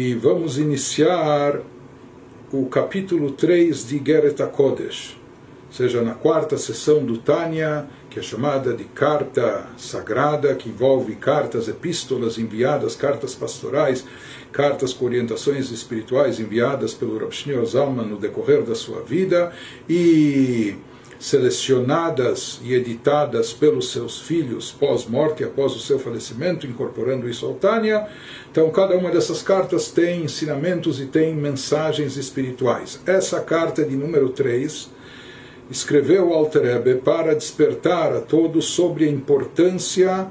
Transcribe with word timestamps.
e 0.00 0.14
vamos 0.14 0.56
iniciar 0.56 1.60
o 2.50 2.64
capítulo 2.70 3.32
3 3.32 3.86
de 3.86 4.02
Geret 4.02 4.42
Kodesh, 4.46 5.14
ou 5.66 5.74
seja, 5.74 6.00
na 6.00 6.14
quarta 6.14 6.56
sessão 6.56 7.04
do 7.04 7.18
Tânia, 7.18 7.86
que 8.08 8.18
é 8.18 8.22
chamada 8.22 8.72
de 8.72 8.84
carta 8.84 9.66
sagrada, 9.76 10.54
que 10.54 10.70
envolve 10.70 11.14
cartas, 11.16 11.68
epístolas 11.68 12.38
enviadas, 12.38 12.96
cartas 12.96 13.34
pastorais, 13.34 14.02
cartas 14.50 14.94
com 14.94 15.04
orientações 15.04 15.70
espirituais 15.70 16.40
enviadas 16.40 16.94
pelo 16.94 17.18
Rav 17.18 17.30
Shneur 17.30 17.66
Zalman 17.66 18.06
no 18.06 18.16
decorrer 18.16 18.62
da 18.62 18.74
sua 18.74 19.02
vida. 19.02 19.52
E 19.86 20.76
selecionadas 21.20 22.58
e 22.64 22.72
editadas 22.72 23.52
pelos 23.52 23.92
seus 23.92 24.18
filhos 24.22 24.72
pós-morte, 24.72 25.44
após 25.44 25.74
o 25.76 25.78
seu 25.78 25.98
falecimento, 25.98 26.66
incorporando 26.66 27.28
isso 27.28 27.44
ao 27.44 27.52
Tânia. 27.52 28.08
Então, 28.50 28.70
cada 28.70 28.96
uma 28.96 29.10
dessas 29.10 29.42
cartas 29.42 29.90
tem 29.90 30.24
ensinamentos 30.24 30.98
e 30.98 31.04
tem 31.04 31.34
mensagens 31.36 32.16
espirituais. 32.16 32.98
Essa 33.04 33.38
carta 33.38 33.84
de 33.84 33.94
número 33.94 34.30
3 34.30 34.88
escreveu 35.70 36.32
Alter 36.32 36.64
Ebe 36.64 36.94
para 36.94 37.34
despertar 37.34 38.14
a 38.14 38.20
todos 38.22 38.64
sobre 38.64 39.04
a 39.04 39.10
importância 39.10 40.26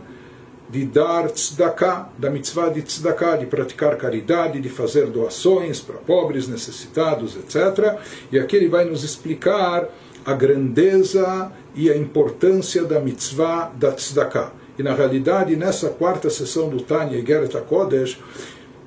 de 0.69 0.85
dar 0.85 1.29
tzedakah, 1.29 2.09
da 2.17 2.29
mitzvah 2.31 2.69
de 2.69 2.81
tzedakah, 2.81 3.37
de 3.37 3.45
praticar 3.45 3.95
caridade, 3.95 4.59
de 4.59 4.69
fazer 4.69 5.07
doações 5.07 5.79
para 5.79 5.97
pobres, 5.97 6.47
necessitados, 6.47 7.35
etc. 7.35 7.99
E 8.31 8.39
aqui 8.39 8.55
ele 8.55 8.67
vai 8.67 8.85
nos 8.85 9.03
explicar 9.03 9.87
a 10.29 10.33
grandeza 10.33 11.51
e 11.73 11.89
a 11.89 11.97
importância 11.97 12.83
da 12.83 12.99
mitzvah 12.99 13.71
da 13.75 13.91
tzedakah. 13.91 14.51
E 14.77 14.83
na 14.83 14.93
realidade, 14.93 15.55
nessa 15.55 15.89
quarta 15.89 16.29
sessão 16.29 16.69
do 16.69 16.81
Tanya 16.81 17.19
Geret 17.25 17.57
Kodesh, 17.67 18.19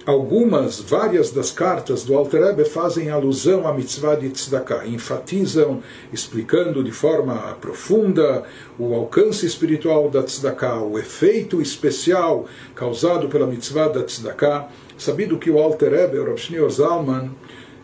algumas, 0.07 0.81
várias 0.81 1.33
das 1.33 1.51
cartas 1.51 2.05
do 2.05 2.17
Alter 2.17 2.45
Rebbe 2.45 2.65
fazem 2.65 3.11
alusão 3.11 3.67
à 3.67 3.75
mitzvah 3.75 4.15
de 4.15 4.29
tzedakah, 4.29 4.87
enfatizam, 4.87 5.83
explicando 6.13 6.83
de 6.83 6.93
forma 6.93 7.35
profunda 7.61 8.45
o 8.79 8.95
alcance 8.95 9.45
espiritual 9.45 10.09
da 10.09 10.23
tzedakah, 10.23 10.81
o 10.81 10.97
efeito 10.97 11.61
especial 11.61 12.47
causado 12.73 13.29
pela 13.29 13.49
mitzvah 13.49 13.89
da 13.89 14.05
tzedakah. 14.05 14.69
Sabido 14.97 15.39
que 15.39 15.51
o 15.51 15.59
Alter 15.59 15.91
Rebbe, 15.91 16.19
o 16.19 16.25
Rav 16.25 16.71
Zalman, 16.71 17.33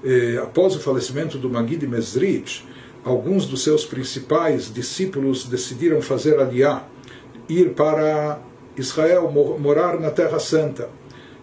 eh, 0.05 0.41
após 0.41 0.77
o 0.77 0.81
falecimento 0.81 1.37
do 1.39 1.51
Magid 1.51 1.85
Mesrich, 1.89 2.69
alguns 3.09 3.47
dos 3.47 3.63
seus 3.63 3.85
principais 3.85 4.73
discípulos 4.73 5.47
decidiram 5.47 6.01
fazer 6.03 6.39
aliá, 6.39 6.85
ir 7.49 7.71
para 7.71 8.39
Israel, 8.77 9.31
morar 9.59 9.99
na 9.99 10.11
Terra 10.11 10.39
Santa. 10.39 10.89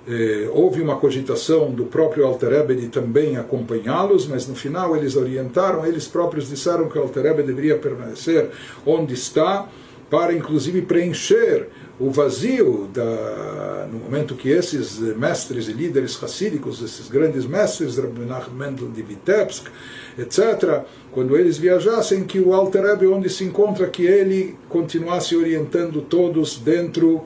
Eh, 0.07 0.47
houve 0.53 0.81
uma 0.81 0.97
cogitação 0.97 1.71
do 1.71 1.85
próprio 1.85 2.25
Alter 2.25 2.49
Rebbe 2.49 2.75
de 2.75 2.89
também 2.89 3.37
acompanhá-los, 3.37 4.27
mas 4.27 4.47
no 4.47 4.53
final 4.53 4.95
eles 4.95 5.15
orientaram, 5.15 5.83
eles 5.85 6.07
próprios 6.07 6.47
disseram 6.47 6.87
que 6.87 6.97
o 6.97 7.01
Alter 7.01 7.23
Rebbe 7.23 7.41
deveria 7.41 7.77
permanecer 7.77 8.51
onde 8.85 9.15
está, 9.15 9.67
para 10.07 10.31
inclusive 10.31 10.83
preencher 10.83 11.67
o 11.99 12.09
vazio 12.09 12.89
da, 12.93 13.87
no 13.89 13.99
momento 13.99 14.35
que 14.35 14.49
esses 14.49 14.99
mestres 14.99 15.69
e 15.69 15.73
líderes 15.73 16.15
racídicos, 16.15 16.81
esses 16.81 17.07
grandes 17.07 17.45
mestres, 17.45 17.97
Rabbi 17.97 18.21
Mendel 18.53 18.89
de 18.89 19.01
Vitebsk, 19.01 19.67
etc., 20.17 20.83
quando 21.11 21.37
eles 21.37 21.57
viajassem, 21.57 22.25
que 22.25 22.39
o 22.39 22.53
Alter 22.53 22.83
onde 23.09 23.29
se 23.29 23.45
encontra, 23.45 23.87
que 23.87 24.05
ele 24.05 24.57
continuasse 24.67 25.35
orientando 25.35 26.01
todos 26.01 26.57
dentro 26.57 27.23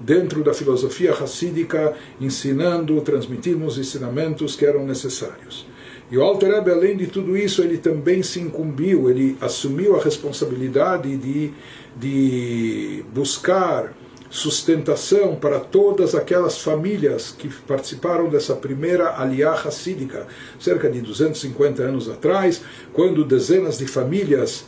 dentro 0.00 0.44
da 0.44 0.54
filosofia 0.54 1.12
racídica, 1.12 1.92
ensinando, 2.20 3.00
transmitindo 3.00 3.64
os 3.64 3.78
ensinamentos 3.78 4.54
que 4.54 4.64
eram 4.64 4.86
necessários. 4.86 5.66
E 6.10 6.16
o 6.16 6.22
Alter 6.22 6.54
além 6.54 6.96
de 6.96 7.08
tudo 7.08 7.36
isso, 7.36 7.62
ele 7.62 7.76
também 7.76 8.22
se 8.22 8.40
incumbiu, 8.40 9.10
ele 9.10 9.36
assumiu 9.40 9.96
a 9.96 10.02
responsabilidade 10.02 11.16
de, 11.16 11.50
de 11.96 13.04
buscar 13.12 13.92
sustentação 14.30 15.36
para 15.36 15.58
todas 15.58 16.14
aquelas 16.14 16.58
famílias 16.58 17.34
que 17.36 17.48
participaram 17.66 18.28
dessa 18.28 18.54
primeira 18.54 19.16
aliá 19.16 19.54
racídica, 19.54 20.26
cerca 20.60 20.88
de 20.88 21.00
250 21.00 21.82
anos 21.82 22.08
atrás, 22.08 22.60
quando 22.92 23.24
dezenas 23.24 23.78
de 23.78 23.86
famílias 23.86 24.64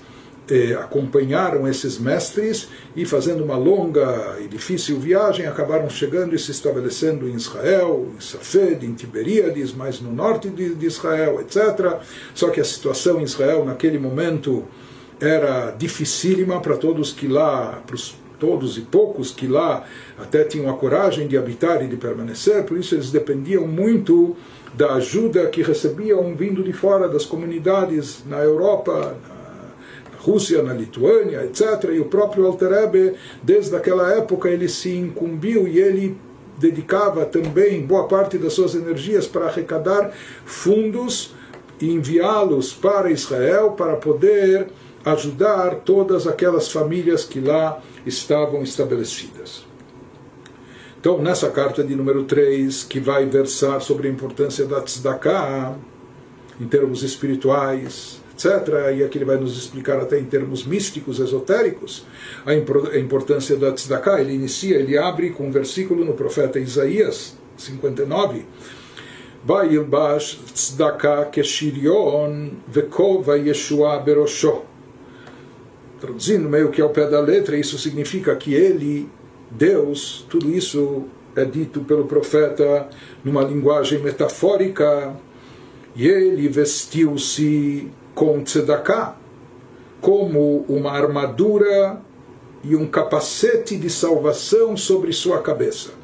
eh, 0.51 0.73
acompanharam 0.75 1.69
esses 1.69 1.99
mestres 1.99 2.69
e, 2.97 3.05
fazendo 3.05 3.45
uma 3.45 3.57
longa 3.57 4.39
e 4.41 4.49
difícil 4.49 4.99
viagem, 4.99 5.47
acabaram 5.47 5.89
chegando 5.89 6.35
e 6.35 6.39
se 6.39 6.51
estabelecendo 6.51 7.29
em 7.29 7.35
Israel, 7.35 8.09
em 8.17 8.21
Safed, 8.21 8.85
em 8.85 8.95
Tiberíades, 8.95 9.73
mais 9.73 10.01
no 10.01 10.13
norte 10.13 10.49
de, 10.49 10.75
de 10.75 10.87
Israel, 10.87 11.41
etc. 11.41 12.01
Só 12.35 12.51
que 12.51 12.61
a 12.61 12.65
situação 12.65 13.21
em 13.21 13.25
Israel, 13.25 13.65
naquele 13.65 13.99
momento, 13.99 14.65
era 15.21 15.71
dificílima 15.73 16.61
para 16.61 16.77
todos 16.77 17.13
que 17.13 17.29
lá, 17.29 17.83
para 17.87 17.95
os 17.95 18.17
todos 18.41 18.79
e 18.79 18.81
poucos 18.81 19.31
que 19.31 19.47
lá 19.47 19.85
até 20.19 20.43
tinham 20.43 20.69
a 20.69 20.77
coragem 20.77 21.29
de 21.29 21.37
habitar 21.37 21.85
e 21.85 21.87
de 21.87 21.97
permanecer, 21.97 22.65
por 22.65 22.79
isso 22.79 22.95
eles 22.95 23.11
dependiam 23.11 23.67
muito 23.69 24.35
da 24.75 24.95
ajuda 24.95 25.47
que 25.47 25.63
recebiam 25.63 26.35
vindo 26.35 26.63
de 26.65 26.73
fora 26.73 27.09
das 27.09 27.25
comunidades 27.25 28.25
na 28.27 28.39
Europa, 28.39 29.17
na 30.13 30.19
Rússia, 30.19 30.63
na 30.63 30.73
Lituânia, 30.73 31.45
etc. 31.45 31.91
E 31.93 32.01
o 32.01 32.07
próprio 32.07 32.47
Alter 32.47 32.73
Ebe, 32.73 33.15
desde 33.43 33.77
aquela 33.77 34.11
época, 34.13 34.49
ele 34.49 34.69
se 34.69 34.95
incumbiu 34.97 35.69
e 35.69 35.79
ele 35.79 36.17
dedicava 36.59 37.25
também 37.25 37.85
boa 37.85 38.07
parte 38.07 38.39
das 38.39 38.53
suas 38.53 38.75
energias 38.75 39.27
para 39.27 39.47
arrecadar 39.47 40.13
fundos 40.45 41.35
e 41.81 41.91
enviá-los 41.91 42.73
para 42.73 43.11
Israel 43.11 43.71
para 43.71 43.97
poder 43.97 44.69
ajudar 45.05 45.77
todas 45.77 46.27
aquelas 46.27 46.71
famílias 46.71 47.25
que 47.25 47.41
lá 47.41 47.83
estavam 48.05 48.63
estabelecidas. 48.63 49.65
Então, 51.01 51.21
nessa 51.21 51.49
carta 51.49 51.83
de 51.83 51.95
número 51.95 52.25
3, 52.25 52.85
que 52.85 53.01
vai 53.01 53.25
versar 53.25 53.81
sobre 53.81 54.09
a 54.09 54.11
importância 54.11 54.67
da 54.67 54.83
tzedakah, 54.83 55.75
em 56.61 56.67
termos 56.67 57.03
espirituais, 57.03 58.21
etc., 58.35 58.95
e 58.95 59.03
aqui 59.03 59.17
ele 59.17 59.25
vai 59.25 59.39
nos 59.39 59.57
explicar 59.57 59.99
até 59.99 60.19
em 60.19 60.25
termos 60.25 60.67
místicos, 60.67 61.19
esotéricos, 61.19 62.05
a 62.45 62.55
importância 62.99 63.57
da 63.57 63.73
tzedakah, 63.73 64.21
ele 64.21 64.35
inicia, 64.35 64.77
ele 64.77 64.99
abre 64.99 65.31
com 65.31 65.47
um 65.47 65.51
versículo 65.51 66.05
no 66.05 66.13
profeta 66.13 66.61
Isaías 66.61 67.35
59, 67.57 68.45
Vayilbash 69.43 70.39
tzedakah 70.53 71.31
keshirion 71.31 72.51
vekova 72.69 73.39
yeshua 73.39 74.05
traduzindo 76.01 76.49
meio 76.49 76.71
que 76.71 76.81
ao 76.81 76.91
pé 76.91 77.07
da 77.07 77.21
letra, 77.21 77.57
isso 77.57 77.79
significa 77.79 78.35
que 78.35 78.55
ele, 78.55 79.09
Deus, 79.51 80.25
tudo 80.29 80.51
isso 80.51 81.05
é 81.37 81.45
dito 81.45 81.81
pelo 81.81 82.07
profeta 82.07 82.89
numa 83.23 83.43
linguagem 83.43 83.99
metafórica, 83.99 85.15
e 85.95 86.09
ele 86.09 86.49
vestiu-se 86.49 87.91
com 88.15 88.43
tzedakah, 88.43 89.17
como 90.01 90.65
uma 90.69 90.93
armadura 90.93 92.01
e 92.65 92.75
um 92.75 92.87
capacete 92.87 93.77
de 93.77 93.91
salvação 93.91 94.77
sobre 94.77 95.13
sua 95.13 95.41
cabeça. 95.43 96.00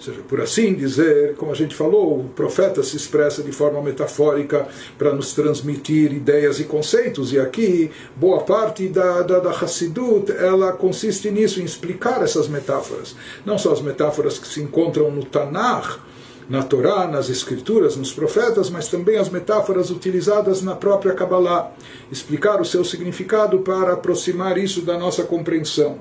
Ou 0.00 0.04
seja, 0.06 0.22
por 0.26 0.40
assim 0.40 0.72
dizer, 0.72 1.34
como 1.36 1.52
a 1.52 1.54
gente 1.54 1.74
falou, 1.74 2.20
o 2.20 2.28
profeta 2.30 2.82
se 2.82 2.96
expressa 2.96 3.42
de 3.42 3.52
forma 3.52 3.82
metafórica 3.82 4.66
para 4.96 5.12
nos 5.12 5.34
transmitir 5.34 6.10
ideias 6.10 6.58
e 6.58 6.64
conceitos, 6.64 7.34
e 7.34 7.38
aqui 7.38 7.90
boa 8.16 8.40
parte 8.40 8.88
da, 8.88 9.20
da, 9.20 9.40
da 9.40 9.50
Hassidut 9.50 10.32
ela 10.32 10.72
consiste 10.72 11.30
nisso, 11.30 11.60
em 11.60 11.64
explicar 11.64 12.22
essas 12.22 12.48
metáforas. 12.48 13.14
Não 13.44 13.58
só 13.58 13.74
as 13.74 13.82
metáforas 13.82 14.38
que 14.38 14.48
se 14.48 14.62
encontram 14.62 15.10
no 15.10 15.22
Tanakh, 15.22 16.00
na 16.48 16.62
Torá, 16.62 17.06
nas 17.06 17.28
Escrituras, 17.28 17.94
nos 17.94 18.10
profetas, 18.10 18.70
mas 18.70 18.88
também 18.88 19.18
as 19.18 19.28
metáforas 19.28 19.90
utilizadas 19.90 20.62
na 20.62 20.74
própria 20.74 21.12
Kabbalah. 21.12 21.72
Explicar 22.10 22.58
o 22.58 22.64
seu 22.64 22.86
significado 22.86 23.58
para 23.58 23.92
aproximar 23.92 24.56
isso 24.56 24.80
da 24.80 24.96
nossa 24.96 25.24
compreensão. 25.24 25.98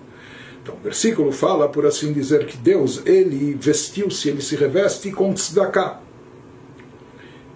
Então, 0.69 0.79
o 0.79 0.83
versículo 0.83 1.31
fala, 1.31 1.67
por 1.67 1.85
assim 1.85 2.13
dizer, 2.13 2.45
que 2.45 2.55
Deus, 2.55 3.01
ele 3.05 3.57
vestiu-se, 3.59 4.29
ele 4.29 4.41
se 4.41 4.55
reveste 4.55 5.11
com 5.11 5.33
tzedakah. 5.33 5.99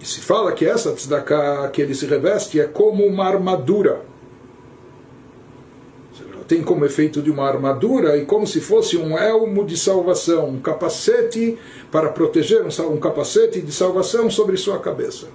E 0.02 0.06
se 0.06 0.20
fala 0.20 0.52
que 0.52 0.66
essa 0.66 0.92
tzedakah 0.92 1.70
que 1.70 1.82
ele 1.82 1.94
se 1.94 2.08
reveste 2.08 2.60
é 2.60 2.66
como 2.66 3.06
uma 3.06 3.26
armadura. 3.26 4.02
Tem 6.48 6.62
como 6.62 6.86
efeito 6.86 7.22
de 7.22 7.32
uma 7.32 7.48
armadura 7.48 8.18
e 8.18 8.26
como 8.26 8.46
se 8.46 8.60
fosse 8.60 8.98
um 8.98 9.18
elmo 9.18 9.64
de 9.64 9.78
salvação, 9.78 10.50
um 10.50 10.60
capacete 10.60 11.58
para 11.92 12.10
proteger, 12.10 12.66
um 12.82 12.98
capacete 12.98 13.62
de 13.62 13.72
salvação 13.72 14.30
sobre 14.30 14.58
sua 14.58 14.80
cabeça. 14.80 15.28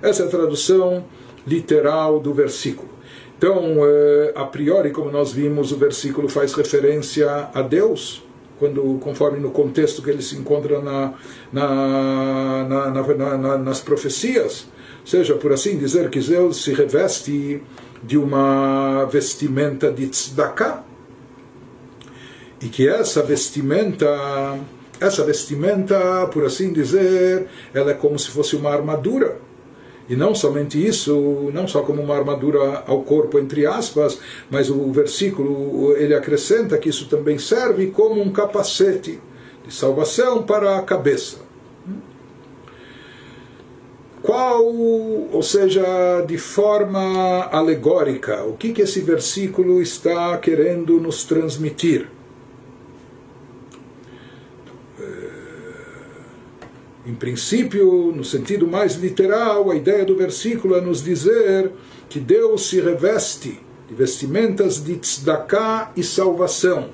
Essa 0.00 0.22
é 0.22 0.26
a 0.26 0.30
tradução 0.30 1.04
literal 1.46 2.20
do 2.20 2.32
versículo. 2.32 2.97
Então, 3.38 3.86
eh, 3.86 4.32
a 4.34 4.44
priori, 4.44 4.90
como 4.90 5.12
nós 5.12 5.32
vimos, 5.32 5.70
o 5.70 5.76
versículo 5.76 6.28
faz 6.28 6.52
referência 6.54 7.48
a 7.54 7.62
Deus, 7.62 8.24
quando, 8.58 8.98
conforme 9.00 9.38
no 9.38 9.52
contexto 9.52 10.02
que 10.02 10.10
ele 10.10 10.22
se 10.22 10.34
encontra 10.36 10.80
na, 10.80 11.14
na, 11.52 12.90
na, 12.90 13.58
nas 13.58 13.80
profecias. 13.80 14.66
Ou 15.02 15.06
seja, 15.06 15.36
por 15.36 15.52
assim 15.52 15.78
dizer, 15.78 16.10
que 16.10 16.18
Deus 16.18 16.64
se 16.64 16.72
reveste 16.72 17.62
de 18.02 18.18
uma 18.18 19.04
vestimenta 19.04 19.90
de 19.92 20.08
tzedakah, 20.08 20.82
e 22.60 22.66
que 22.66 22.88
essa 22.88 23.22
vestimenta, 23.22 24.58
essa 25.00 25.24
vestimenta, 25.24 26.26
por 26.32 26.44
assim 26.44 26.72
dizer, 26.72 27.46
ela 27.72 27.92
é 27.92 27.94
como 27.94 28.18
se 28.18 28.30
fosse 28.30 28.56
uma 28.56 28.70
armadura. 28.70 29.38
E 30.08 30.16
não 30.16 30.34
somente 30.34 30.84
isso, 30.84 31.50
não 31.52 31.68
só 31.68 31.82
como 31.82 32.02
uma 32.02 32.16
armadura 32.16 32.82
ao 32.86 33.02
corpo, 33.02 33.38
entre 33.38 33.66
aspas, 33.66 34.18
mas 34.50 34.70
o 34.70 34.90
versículo 34.90 35.94
ele 35.96 36.14
acrescenta 36.14 36.78
que 36.78 36.88
isso 36.88 37.08
também 37.08 37.38
serve 37.38 37.88
como 37.88 38.22
um 38.22 38.32
capacete 38.32 39.20
de 39.66 39.74
salvação 39.74 40.42
para 40.42 40.78
a 40.78 40.82
cabeça. 40.82 41.46
Qual, 44.22 44.64
ou 44.64 45.42
seja, 45.42 46.22
de 46.26 46.38
forma 46.38 47.44
alegórica, 47.52 48.44
o 48.44 48.54
que, 48.54 48.72
que 48.72 48.82
esse 48.82 49.00
versículo 49.00 49.80
está 49.80 50.36
querendo 50.38 50.98
nos 51.00 51.24
transmitir? 51.24 52.08
Em 57.08 57.14
princípio, 57.14 58.12
no 58.14 58.22
sentido 58.22 58.66
mais 58.66 58.96
literal, 58.96 59.70
a 59.70 59.74
ideia 59.74 60.04
do 60.04 60.14
versículo 60.14 60.74
é 60.76 60.80
nos 60.82 61.02
dizer 61.02 61.72
que 62.06 62.20
Deus 62.20 62.68
se 62.68 62.82
reveste 62.82 63.58
de 63.88 63.94
vestimentas 63.94 64.84
de 64.84 64.94
tzedakah 64.94 65.90
e 65.96 66.04
salvação. 66.04 66.90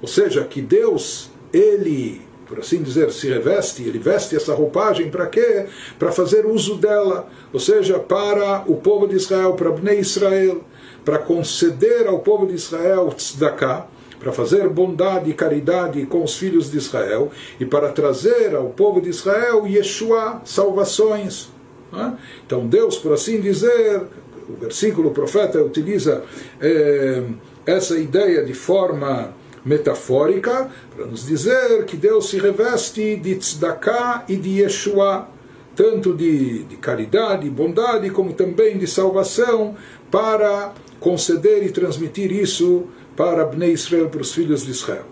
Ou 0.00 0.06
seja, 0.06 0.44
que 0.44 0.62
Deus, 0.62 1.28
ele, 1.52 2.22
por 2.46 2.60
assim 2.60 2.80
dizer, 2.84 3.10
se 3.10 3.28
reveste, 3.28 3.82
ele 3.82 3.98
veste 3.98 4.36
essa 4.36 4.54
roupagem 4.54 5.10
para 5.10 5.26
quê? 5.26 5.66
Para 5.98 6.12
fazer 6.12 6.46
uso 6.46 6.76
dela, 6.76 7.28
ou 7.52 7.58
seja, 7.58 7.98
para 7.98 8.62
o 8.68 8.76
povo 8.76 9.08
de 9.08 9.16
Israel, 9.16 9.54
para 9.54 9.72
Bnei 9.72 9.98
Israel, 9.98 10.62
para 11.04 11.18
conceder 11.18 12.06
ao 12.06 12.20
povo 12.20 12.46
de 12.46 12.54
Israel 12.54 13.12
tzedakah, 13.12 13.88
para 14.20 14.30
fazer 14.30 14.68
bondade 14.68 15.30
e 15.30 15.34
caridade 15.34 16.04
com 16.04 16.22
os 16.22 16.36
filhos 16.36 16.70
de 16.70 16.76
Israel 16.76 17.32
e 17.58 17.64
para 17.64 17.88
trazer 17.88 18.54
ao 18.54 18.68
povo 18.68 19.00
de 19.00 19.08
Israel 19.08 19.66
Yeshua, 19.66 20.42
salvações. 20.44 21.48
Né? 21.90 22.16
Então 22.46 22.66
Deus, 22.66 22.98
por 22.98 23.14
assim 23.14 23.40
dizer, 23.40 24.02
o 24.48 24.60
versículo 24.60 25.08
o 25.08 25.12
profeta 25.12 25.62
utiliza 25.62 26.22
é, 26.60 27.24
essa 27.64 27.98
ideia 27.98 28.44
de 28.44 28.52
forma 28.52 29.34
metafórica 29.64 30.70
para 30.94 31.06
nos 31.06 31.26
dizer 31.26 31.84
que 31.84 31.96
Deus 31.96 32.28
se 32.28 32.38
reveste 32.38 33.16
de 33.16 33.36
tzedakah 33.36 34.24
e 34.28 34.36
de 34.36 34.60
Yeshua, 34.60 35.28
tanto 35.74 36.14
de, 36.14 36.64
de 36.64 36.76
caridade 36.76 37.46
e 37.46 37.50
bondade 37.50 38.10
como 38.10 38.32
também 38.34 38.76
de 38.76 38.86
salvação, 38.86 39.76
para 40.10 40.72
conceder 40.98 41.64
e 41.64 41.70
transmitir 41.70 42.30
isso 42.30 42.86
para 43.20 43.44
Bnei 43.44 43.72
Israel, 43.72 44.08
para 44.08 44.22
os 44.22 44.32
filhos 44.32 44.64
de 44.64 44.70
Israel. 44.70 45.04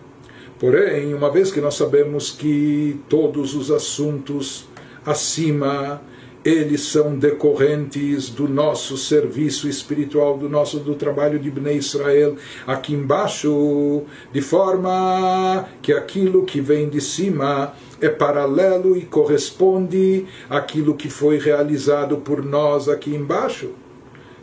Porém, 0.59 1.13
uma 1.13 1.31
vez 1.31 1.53
que 1.53 1.61
nós 1.61 1.75
sabemos 1.75 2.31
que 2.31 2.99
todos 3.07 3.55
os 3.55 3.71
assuntos 3.71 4.67
acima 5.05 6.01
eles 6.43 6.81
são 6.81 7.19
decorrentes 7.19 8.31
do 8.31 8.49
nosso 8.49 8.97
serviço 8.97 9.69
espiritual, 9.69 10.39
do 10.39 10.49
nosso 10.49 10.79
do 10.79 10.95
trabalho 10.95 11.39
de 11.39 11.51
Bnei 11.51 11.77
Israel 11.77 12.35
aqui 12.67 12.95
embaixo, 12.95 14.05
de 14.33 14.41
forma 14.41 15.69
que 15.83 15.93
aquilo 15.93 16.47
que 16.47 16.63
vem 16.63 16.89
de 16.89 17.03
cima 17.03 17.75
é 18.01 18.09
paralelo 18.09 18.97
e 18.97 19.03
corresponde 19.03 20.25
àquilo 20.49 20.95
que 20.95 21.11
foi 21.11 21.37
realizado 21.37 22.17
por 22.17 22.43
nós 22.43 22.89
aqui 22.89 23.15
embaixo 23.15 23.69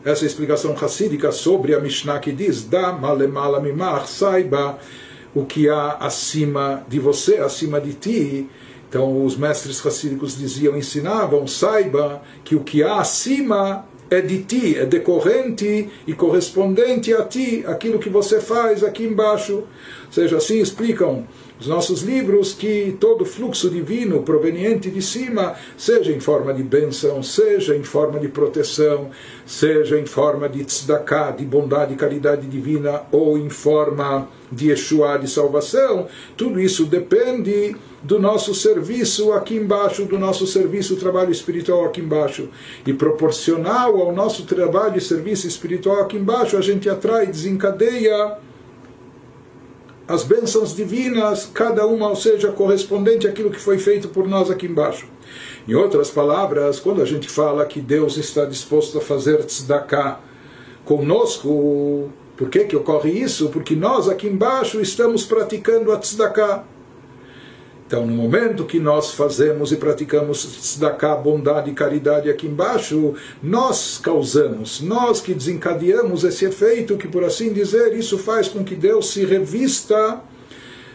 essa 0.05 0.23
explicação 0.23 0.73
racídica 0.75 1.31
sobre 1.31 1.73
a 1.73 1.79
Mishnah 1.79 2.19
que 2.19 2.31
diz: 2.31 2.63
Da 2.63 2.93
malemala 2.93 3.59
mimach, 3.59 4.07
saiba 4.07 4.77
o 5.33 5.43
que 5.43 5.67
há 5.67 5.93
acima 5.93 6.85
de 6.87 6.99
você, 6.99 7.37
acima 7.37 7.81
de 7.81 7.93
ti. 7.93 8.47
Então, 8.87 9.25
os 9.25 9.35
mestres 9.35 9.79
racídicos 9.79 10.37
diziam, 10.37 10.77
ensinavam: 10.77 11.47
saiba 11.47 12.21
que 12.43 12.55
o 12.55 12.63
que 12.63 12.83
há 12.83 12.99
acima 12.99 13.83
é 14.09 14.21
de 14.21 14.43
ti, 14.43 14.77
é 14.77 14.85
decorrente 14.85 15.89
e 16.05 16.13
correspondente 16.13 17.11
a 17.11 17.23
ti, 17.23 17.63
aquilo 17.65 17.97
que 17.97 18.07
você 18.07 18.39
faz 18.39 18.83
aqui 18.83 19.03
embaixo. 19.03 19.53
Ou 19.55 20.11
seja, 20.11 20.37
assim 20.37 20.59
explicam 20.61 21.25
os 21.59 21.67
nossos 21.67 22.01
livros 22.01 22.53
que 22.53 22.97
todo 22.99 23.25
fluxo 23.25 23.69
divino 23.69 24.23
proveniente 24.23 24.89
de 24.91 25.01
cima, 25.01 25.55
seja 25.77 26.11
em 26.11 26.19
forma 26.19 26.53
de 26.53 26.63
bênção, 26.63 27.23
seja 27.23 27.75
em 27.75 27.83
forma 27.83 28.19
de 28.19 28.27
proteção, 28.27 29.09
seja 29.45 29.97
em 29.97 30.05
forma 30.05 30.49
de 30.49 30.63
tzedakah, 30.65 31.31
de 31.31 31.45
bondade 31.45 31.95
caridade 31.95 32.45
divina, 32.47 33.03
ou 33.11 33.37
em 33.37 33.49
forma 33.49 34.27
de 34.51 34.69
Yeshua, 34.69 35.17
de 35.17 35.29
salvação, 35.29 36.07
tudo 36.35 36.59
isso 36.59 36.85
depende 36.85 37.75
do 38.03 38.19
nosso 38.19 38.53
serviço 38.53 39.33
aqui 39.33 39.55
embaixo, 39.55 40.05
do 40.05 40.19
nosso 40.19 40.45
serviço, 40.45 40.95
trabalho 40.97 41.31
espiritual 41.31 41.85
aqui 41.85 42.01
embaixo. 42.01 42.49
E 42.85 42.93
proporcional 42.93 43.99
ao 43.99 44.13
nosso 44.13 44.45
trabalho 44.45 44.97
e 44.97 45.01
serviço 45.01 45.47
espiritual 45.47 46.01
aqui 46.01 46.17
embaixo, 46.17 46.57
a 46.57 46.61
gente 46.61 46.87
atrai, 46.87 47.25
desencadeia 47.25 48.37
as 50.07 50.23
bênçãos 50.23 50.75
divinas, 50.75 51.49
cada 51.51 51.85
uma, 51.87 52.09
ou 52.09 52.15
seja, 52.15 52.51
correspondente 52.51 53.27
àquilo 53.27 53.49
que 53.49 53.59
foi 53.59 53.79
feito 53.79 54.07
por 54.09 54.27
nós 54.27 54.51
aqui 54.51 54.67
embaixo. 54.67 55.07
Em 55.67 55.73
outras 55.73 56.11
palavras, 56.11 56.79
quando 56.79 57.01
a 57.01 57.05
gente 57.05 57.27
fala 57.27 57.65
que 57.65 57.81
Deus 57.81 58.17
está 58.17 58.45
disposto 58.45 58.99
a 58.99 59.01
fazer 59.01 59.43
tzedakah 59.43 60.19
conosco, 60.83 62.11
por 62.37 62.49
que, 62.49 62.65
que 62.65 62.75
ocorre 62.75 63.11
isso? 63.11 63.49
Porque 63.49 63.75
nós 63.75 64.07
aqui 64.07 64.27
embaixo 64.27 64.79
estamos 64.79 65.25
praticando 65.25 65.91
a 65.91 65.97
tzedakah. 65.97 66.63
Então, 67.95 68.05
no 68.05 68.13
momento 68.13 68.65
que 68.65 68.77
nós 68.77 69.11
fazemos 69.11 69.71
e 69.71 69.77
praticamos 69.77 70.43
tzedakah, 70.43 71.15
bondade 71.15 71.71
e 71.71 71.73
caridade 71.73 72.29
aqui 72.29 72.45
embaixo, 72.45 73.13
nós 73.41 73.97
causamos, 74.03 74.81
nós 74.81 75.21
que 75.21 75.33
desencadeamos 75.33 76.25
esse 76.25 76.43
efeito, 76.43 76.97
que 76.97 77.07
por 77.07 77.23
assim 77.23 77.53
dizer, 77.53 77.93
isso 77.93 78.17
faz 78.17 78.49
com 78.49 78.65
que 78.65 78.75
Deus 78.75 79.11
se 79.11 79.23
revista, 79.23 80.19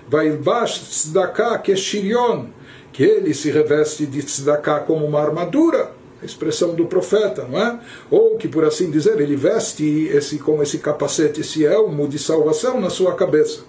vai 0.07 0.31
baixo 0.33 0.85
tzedakah, 0.85 1.57
que 1.57 1.73
é 1.73 1.77
shirion, 1.77 2.49
que 2.93 3.03
ele 3.03 3.33
se 3.33 3.51
reveste 3.51 4.05
de 4.05 4.23
tzedakah 4.23 4.81
como 4.81 5.07
uma 5.07 5.23
armadura, 5.23 5.93
a 6.21 6.25
expressão 6.27 6.75
do 6.75 6.85
profeta, 6.85 7.47
não 7.51 7.59
é? 7.59 7.81
Ou 8.11 8.37
que, 8.37 8.47
por 8.47 8.63
assim 8.63 8.91
dizer, 8.91 9.19
ele 9.19 9.37
veste 9.37 10.07
esse, 10.09 10.39
como 10.39 10.63
esse 10.63 10.77
capacete, 10.77 11.41
esse 11.41 11.65
elmo 11.65 12.07
de 12.07 12.19
salvação 12.19 12.79
na 12.79 12.91
sua 12.91 13.15
cabeça. 13.15 13.61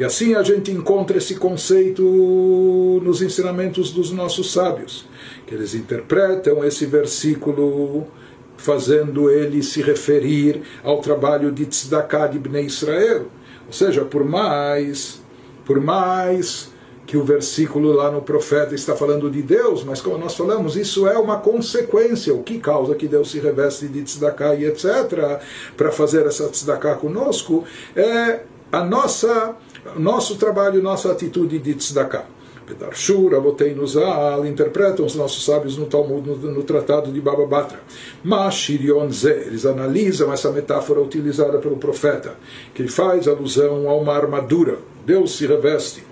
E 0.00 0.04
assim 0.04 0.34
a 0.34 0.42
gente 0.42 0.70
encontra 0.70 1.18
esse 1.18 1.34
conceito 1.34 2.02
nos 3.02 3.20
ensinamentos 3.20 3.92
dos 3.92 4.10
nossos 4.10 4.50
sábios, 4.50 5.06
que 5.46 5.54
eles 5.54 5.74
interpretam 5.74 6.64
esse 6.64 6.86
versículo 6.86 8.06
fazendo 8.56 9.30
ele 9.30 9.62
se 9.62 9.82
referir 9.82 10.62
ao 10.82 11.02
trabalho 11.02 11.52
de 11.52 11.66
Tzedakah 11.66 12.28
de 12.28 12.38
Bnei 12.38 12.64
Israel. 12.64 13.26
Ou 13.66 13.74
seja, 13.74 14.02
por 14.02 14.24
mais, 14.24 15.20
por 15.66 15.78
mais 15.78 16.70
que 17.06 17.18
o 17.18 17.22
versículo 17.22 17.92
lá 17.92 18.10
no 18.10 18.22
profeta 18.22 18.74
está 18.74 18.96
falando 18.96 19.30
de 19.30 19.42
Deus, 19.42 19.84
mas 19.84 20.00
como 20.00 20.16
nós 20.16 20.34
falamos, 20.34 20.76
isso 20.76 21.06
é 21.06 21.18
uma 21.18 21.40
consequência, 21.40 22.32
o 22.32 22.42
que 22.42 22.58
causa 22.58 22.94
que 22.94 23.06
Deus 23.06 23.30
se 23.30 23.38
reveste 23.38 23.86
de 23.86 24.02
tzedakah 24.02 24.54
e 24.54 24.64
etc., 24.64 25.42
para 25.76 25.92
fazer 25.92 26.24
essa 26.24 26.48
tzedakah 26.48 26.94
conosco, 26.94 27.64
é 27.94 28.40
a 28.72 28.82
nossa 28.82 29.56
nosso 29.96 30.36
trabalho, 30.36 30.82
nossa 30.82 31.12
atitude 31.12 31.58
de 31.58 31.74
tzedakah. 31.74 32.26
Pedarshur, 32.70 33.34
Abotei 33.34 33.74
Nuzal, 33.74 34.46
interpretam 34.46 35.04
os 35.04 35.16
nossos 35.16 35.44
sábios 35.44 35.76
no 35.76 35.86
Talmud, 35.86 36.28
no, 36.28 36.36
no 36.36 36.62
tratado 36.62 37.10
de 37.10 37.20
Baba 37.20 37.44
Batra. 37.46 37.80
Mashirion 38.22 39.10
Ze, 39.10 39.30
eles 39.30 39.66
analisam 39.66 40.32
essa 40.32 40.52
metáfora 40.52 41.00
utilizada 41.00 41.58
pelo 41.58 41.76
profeta, 41.76 42.36
que 42.72 42.86
faz 42.86 43.26
alusão 43.26 43.88
a 43.88 43.94
uma 43.94 44.14
armadura. 44.14 44.78
Deus 45.04 45.36
se 45.36 45.46
reveste 45.46 46.04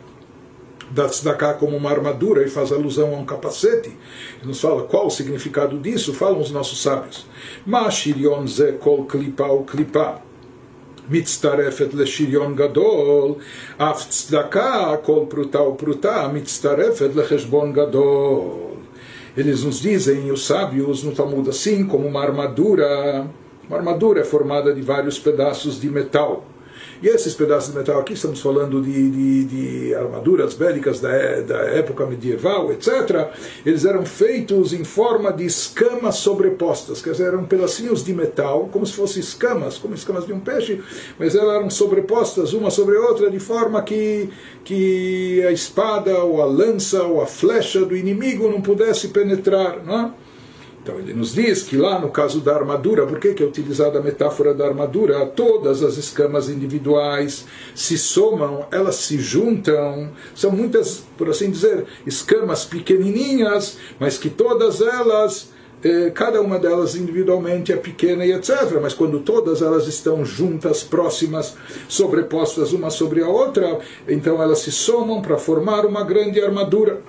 da 0.90 1.06
tzedakah 1.06 1.54
como 1.54 1.76
uma 1.76 1.90
armadura 1.90 2.42
e 2.42 2.48
faz 2.48 2.72
alusão 2.72 3.14
a 3.14 3.18
um 3.18 3.24
capacete. 3.24 3.96
E 4.42 4.46
nos 4.46 4.60
fala 4.60 4.82
qual 4.84 5.06
o 5.06 5.10
significado 5.10 5.78
disso, 5.78 6.14
falam 6.14 6.40
os 6.40 6.50
nossos 6.50 6.82
sábios. 6.82 7.26
Mashirion 7.64 8.46
Ze 8.46 8.72
kol 8.72 9.04
klipa 9.04 9.46
ou 9.46 9.64
klipa. 9.64 10.27
מצטרפת 11.09 11.93
לשריון 11.93 12.55
גדול, 12.55 13.31
אף 13.77 14.09
צדקה, 14.09 14.95
כל 15.03 15.19
פרוטה 15.29 15.61
ופרוטה, 15.61 16.27
מצטרפת 16.33 17.09
לחשבון 17.15 17.73
גדול. 17.73 18.73
Eles 19.35 19.63
nos 19.63 19.81
dizem, 19.81 20.31
os 20.31 20.45
sábios 20.45 21.03
no 21.03 21.11
Talmud, 21.11 21.49
assim 21.49 21.87
como 21.87 22.07
uma 22.07 22.21
armadura, 22.21 23.25
uma 23.67 23.77
armadura 23.77 24.21
é 24.21 24.23
formada 24.23 24.71
de 24.71 24.81
vários 24.81 25.17
pedaços 25.17 25.81
de 25.81 25.89
metal. 25.89 26.45
E 27.00 27.06
esses 27.06 27.34
pedaços 27.34 27.70
de 27.70 27.78
metal 27.78 28.00
aqui, 28.00 28.14
estamos 28.14 28.40
falando 28.40 28.82
de, 28.82 29.10
de, 29.10 29.44
de 29.44 29.94
armaduras 29.94 30.54
bélicas 30.54 30.98
da, 30.98 31.40
da 31.40 31.58
época 31.70 32.04
medieval, 32.06 32.72
etc., 32.72 33.28
eles 33.64 33.84
eram 33.84 34.04
feitos 34.04 34.72
em 34.72 34.82
forma 34.82 35.32
de 35.32 35.44
escamas 35.44 36.16
sobrepostas, 36.16 37.00
quer 37.00 37.12
dizer, 37.12 37.28
eram 37.28 37.44
pedacinhos 37.44 38.04
de 38.04 38.12
metal, 38.12 38.68
como 38.72 38.84
se 38.84 38.94
fossem 38.94 39.20
escamas, 39.20 39.78
como 39.78 39.94
escamas 39.94 40.26
de 40.26 40.32
um 40.32 40.40
peixe, 40.40 40.80
mas 41.18 41.36
elas 41.36 41.54
eram 41.56 41.70
sobrepostas 41.70 42.52
uma 42.52 42.70
sobre 42.70 42.96
a 42.96 43.00
outra, 43.00 43.30
de 43.30 43.38
forma 43.38 43.80
que, 43.82 44.28
que 44.64 45.44
a 45.46 45.52
espada, 45.52 46.18
ou 46.24 46.42
a 46.42 46.46
lança, 46.46 47.02
ou 47.04 47.20
a 47.20 47.26
flecha 47.26 47.84
do 47.84 47.96
inimigo 47.96 48.48
não 48.48 48.60
pudesse 48.60 49.08
penetrar. 49.08 49.84
Não 49.84 50.00
é? 50.00 50.27
Então 50.88 50.98
ele 50.98 51.12
nos 51.12 51.34
diz 51.34 51.64
que 51.64 51.76
lá 51.76 51.98
no 51.98 52.08
caso 52.08 52.40
da 52.40 52.54
armadura, 52.54 53.06
por 53.06 53.20
que, 53.20 53.42
é 53.42 53.46
utilizada 53.46 53.98
a 53.98 54.02
metáfora 54.02 54.54
da 54.54 54.66
armadura? 54.66 55.26
Todas 55.26 55.82
as 55.82 55.98
escamas 55.98 56.48
individuais 56.48 57.44
se 57.74 57.98
somam, 57.98 58.64
elas 58.70 58.94
se 58.94 59.18
juntam, 59.18 60.10
são 60.34 60.50
muitas, 60.50 61.04
por 61.18 61.28
assim 61.28 61.50
dizer, 61.50 61.84
escamas 62.06 62.64
pequenininhas, 62.64 63.76
mas 64.00 64.16
que 64.16 64.30
todas 64.30 64.80
elas 64.80 65.50
eh, 65.84 66.10
cada 66.14 66.40
uma 66.40 66.58
delas 66.58 66.96
individualmente 66.96 67.70
é 67.70 67.76
pequena 67.76 68.24
e 68.24 68.32
etc. 68.32 68.78
Mas 68.80 68.94
quando 68.94 69.20
todas 69.20 69.60
elas 69.60 69.86
estão 69.86 70.24
juntas, 70.24 70.82
próximas, 70.82 71.54
sobrepostas 71.86 72.72
uma 72.72 72.88
sobre 72.88 73.22
a 73.22 73.28
outra, 73.28 73.78
então 74.08 74.42
elas 74.42 74.60
se 74.60 74.72
somam 74.72 75.20
para 75.20 75.36
formar 75.36 75.84
uma 75.84 76.02
grande 76.02 76.40
armadura. 76.40 77.02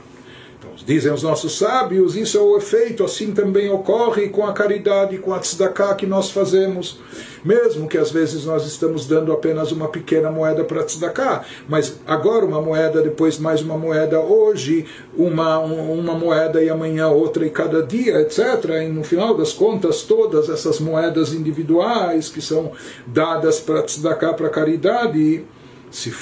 Dizem 0.90 1.14
os 1.14 1.22
nossos 1.22 1.56
sábios, 1.56 2.16
isso 2.16 2.36
é 2.36 2.42
o 2.42 2.58
efeito, 2.58 3.04
assim 3.04 3.32
também 3.32 3.70
ocorre 3.70 4.28
com 4.30 4.44
a 4.44 4.52
caridade, 4.52 5.20
com 5.20 5.32
a 5.32 5.38
tzedakah 5.38 5.94
que 5.94 6.08
nós 6.08 6.32
fazemos. 6.32 7.00
Mesmo 7.46 7.88
que 7.88 7.96
às 7.96 8.10
vezes 8.10 8.44
nós 8.44 8.66
estamos 8.66 9.06
dando 9.06 9.32
apenas 9.32 9.72
uma 9.72 9.88
pequena 9.88 10.32
moeda 10.32 10.64
para 10.64 10.84
tzedakah, 10.84 11.46
mas 11.68 12.00
agora 12.08 12.44
uma 12.44 12.60
moeda, 12.60 13.04
depois 13.04 13.38
mais 13.38 13.62
uma 13.62 13.78
moeda, 13.78 14.20
hoje 14.20 14.88
uma, 15.16 15.60
uma 15.60 16.16
moeda 16.16 16.60
e 16.64 16.72
amanhã 16.72 17.08
outra 17.10 17.46
e 17.46 17.52
cada 17.52 17.84
dia, 17.84 18.20
etc. 18.22 18.82
E 18.84 18.88
no 18.88 19.04
final 19.04 19.38
das 19.38 19.54
contas, 19.54 20.02
todas 20.02 20.50
essas 20.50 20.80
moedas 20.80 21.36
individuais 21.36 22.30
que 22.30 22.42
são 22.42 22.72
dadas 23.06 23.60
para 23.60 23.84
tzedakah, 23.84 24.34
para 24.34 24.50
caridade, 24.50 25.46
se 25.92 26.14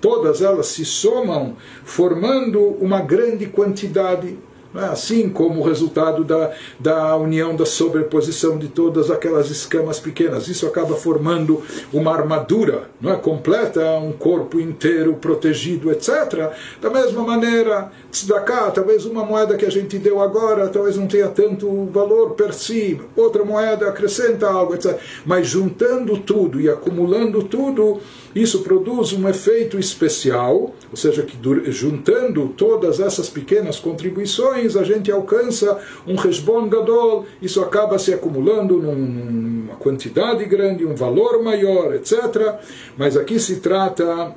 todas 0.00 0.42
elas 0.42 0.66
se 0.66 0.84
somam, 0.84 1.56
formando 1.84 2.60
uma 2.60 3.00
grande 3.00 3.46
quantidade? 3.46 4.38
Assim 4.74 5.28
como 5.28 5.60
o 5.60 5.64
resultado 5.64 6.24
da, 6.24 6.52
da 6.78 7.16
união, 7.16 7.56
da 7.56 7.66
sobreposição 7.66 8.58
de 8.58 8.68
todas 8.68 9.10
aquelas 9.10 9.50
escamas 9.50 9.98
pequenas. 9.98 10.48
Isso 10.48 10.66
acaba 10.66 10.94
formando 10.94 11.62
uma 11.92 12.12
armadura 12.12 12.88
não 13.00 13.12
é? 13.12 13.16
completa, 13.16 13.80
um 13.98 14.12
corpo 14.12 14.60
inteiro 14.60 15.14
protegido, 15.14 15.90
etc. 15.90 16.52
Da 16.80 16.90
mesma 16.90 17.22
maneira, 17.22 17.90
tzedakah, 18.10 18.70
talvez 18.70 19.04
uma 19.04 19.24
moeda 19.24 19.56
que 19.56 19.64
a 19.64 19.70
gente 19.70 19.98
deu 19.98 20.20
agora, 20.20 20.68
talvez 20.68 20.96
não 20.96 21.06
tenha 21.06 21.28
tanto 21.28 21.86
valor 21.86 22.30
per 22.30 22.52
si, 22.52 23.00
outra 23.16 23.44
moeda 23.44 23.88
acrescenta 23.88 24.48
algo, 24.48 24.74
etc. 24.74 24.98
Mas 25.24 25.46
juntando 25.46 26.18
tudo 26.18 26.60
e 26.60 26.68
acumulando 26.68 27.42
tudo, 27.42 28.00
isso 28.34 28.60
produz 28.60 29.12
um 29.12 29.28
efeito 29.28 29.78
especial, 29.78 30.74
ou 30.90 30.96
seja, 30.96 31.22
que 31.22 31.36
juntando 31.70 32.48
todas 32.56 33.00
essas 33.00 33.28
pequenas 33.28 33.78
contribuições, 33.78 34.57
a 34.76 34.82
gente 34.82 35.10
alcança 35.10 35.78
um 36.06 36.16
resbon 36.16 36.68
gadol, 36.68 37.26
isso 37.40 37.60
acaba 37.62 37.98
se 37.98 38.12
acumulando 38.12 38.80
numa 38.80 39.76
quantidade 39.76 40.44
grande, 40.44 40.84
um 40.84 40.94
valor 40.94 41.42
maior, 41.42 41.94
etc. 41.94 42.56
Mas 42.96 43.16
aqui 43.16 43.38
se 43.38 43.56
trata 43.56 44.34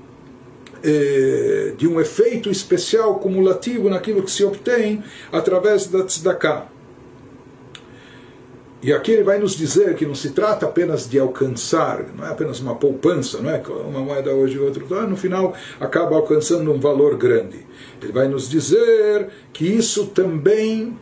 eh, 0.83 1.73
de 1.77 1.87
um 1.87 1.99
efeito 1.99 2.49
especial 2.49 3.15
cumulativo 3.15 3.89
naquilo 3.89 4.23
que 4.23 4.31
se 4.31 4.43
obtém 4.43 5.03
através 5.31 5.87
da 5.87 6.03
tzedakah. 6.03 6.67
E 8.83 8.91
aqui 8.91 9.11
ele 9.11 9.23
vai 9.23 9.37
nos 9.37 9.55
dizer 9.55 9.95
que 9.95 10.07
não 10.07 10.15
se 10.15 10.31
trata 10.31 10.65
apenas 10.65 11.07
de 11.07 11.19
alcançar, 11.19 12.03
não 12.17 12.25
é 12.25 12.31
apenas 12.31 12.59
uma 12.59 12.73
poupança, 12.73 13.39
não 13.39 13.51
é 13.51 13.61
uma 13.87 13.99
moeda 13.99 14.33
hoje 14.33 14.55
e 14.55 14.59
outra, 14.59 14.83
então, 14.83 15.07
no 15.07 15.15
final 15.15 15.53
acaba 15.79 16.15
alcançando 16.15 16.71
um 16.71 16.79
valor 16.79 17.15
grande. 17.15 17.65
Ele 18.01 18.11
vai 18.11 18.27
nos 18.27 18.49
dizer 18.49 19.29
que 19.53 19.65
isso 19.65 20.07
também 20.07 20.97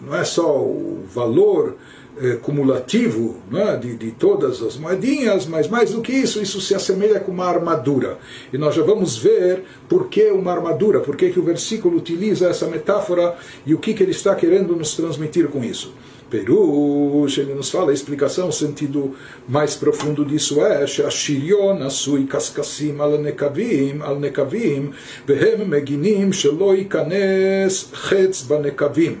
não 0.00 0.14
é 0.14 0.24
só 0.24 0.58
o 0.58 1.04
valor 1.12 1.76
eh, 2.20 2.36
cumulativo 2.36 3.36
é, 3.52 3.76
de, 3.76 3.94
de 3.96 4.10
todas 4.10 4.60
as 4.62 4.76
moedinhas, 4.76 5.46
mas 5.46 5.68
mais 5.68 5.92
do 5.92 6.00
que 6.00 6.12
isso, 6.12 6.40
isso 6.40 6.60
se 6.60 6.74
assemelha 6.74 7.20
com 7.20 7.30
uma 7.30 7.44
armadura. 7.44 8.18
E 8.52 8.58
nós 8.58 8.74
já 8.74 8.82
vamos 8.82 9.16
ver 9.16 9.62
por 9.88 10.08
que 10.08 10.30
uma 10.30 10.52
armadura, 10.52 11.00
por 11.00 11.16
que, 11.16 11.30
que 11.30 11.38
o 11.38 11.44
versículo 11.44 11.96
utiliza 11.96 12.48
essa 12.48 12.66
metáfora 12.66 13.36
e 13.64 13.74
o 13.74 13.78
que, 13.78 13.94
que 13.94 14.02
ele 14.02 14.10
está 14.10 14.34
querendo 14.34 14.74
nos 14.74 14.96
transmitir 14.96 15.48
com 15.48 15.62
isso. 15.62 15.92
Perush, 16.30 17.38
ele 17.38 17.54
nos 17.54 17.70
fala 17.70 17.90
a 17.90 17.94
explicação, 17.94 18.48
o 18.48 18.52
sentido 18.52 19.14
mais 19.48 19.74
profundo 19.74 20.24
disso 20.24 20.60
é 20.60 20.86
Shashirion 20.86 21.82
asui 21.82 22.26
kaskasim 22.26 23.00
al 23.00 23.18
nekavim, 23.18 24.02
al 24.02 24.20
nekavim, 24.20 24.92
vehem 25.26 25.66
meginim 25.66 26.32
shelo 26.32 26.74
ikanes 26.74 27.88
chetz 28.08 28.42
banekavim. 28.42 29.18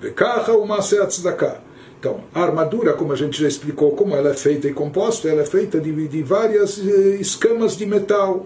Vekacha 0.00 0.52
o 0.52 0.66
maase 0.66 0.98
atzdaká. 0.98 1.60
Então, 2.00 2.24
a 2.34 2.42
armadura, 2.42 2.94
como 2.94 3.12
a 3.12 3.16
gente 3.16 3.40
já 3.40 3.46
explicou, 3.46 3.92
como 3.92 4.16
ela 4.16 4.30
é 4.30 4.34
feita 4.34 4.66
e 4.66 4.72
composta, 4.72 5.28
ela 5.28 5.42
é 5.42 5.46
feita 5.46 5.78
de, 5.78 6.08
de 6.08 6.22
várias 6.22 6.76
eh, 6.78 7.16
escamas 7.20 7.76
de 7.76 7.86
metal 7.86 8.44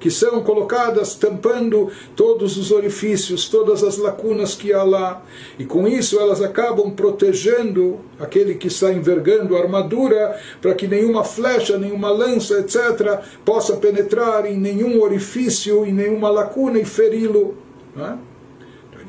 que 0.00 0.10
são 0.10 0.42
colocadas 0.42 1.14
tampando 1.14 1.90
todos 2.14 2.56
os 2.56 2.70
orifícios, 2.70 3.48
todas 3.48 3.82
as 3.82 3.96
lacunas 3.96 4.54
que 4.54 4.72
há 4.72 4.82
lá. 4.82 5.22
E 5.58 5.64
com 5.64 5.86
isso 5.88 6.18
elas 6.18 6.40
acabam 6.40 6.90
protegendo 6.90 8.00
aquele 8.18 8.54
que 8.54 8.68
está 8.68 8.92
envergando 8.92 9.56
a 9.56 9.60
armadura 9.60 10.38
para 10.60 10.74
que 10.74 10.86
nenhuma 10.86 11.24
flecha, 11.24 11.78
nenhuma 11.78 12.10
lança, 12.10 12.58
etc., 12.60 13.20
possa 13.44 13.76
penetrar 13.76 14.46
em 14.46 14.58
nenhum 14.58 15.00
orifício, 15.00 15.84
em 15.84 15.92
nenhuma 15.92 16.30
lacuna 16.30 16.78
e 16.78 16.84
feri-lo. 16.84 17.56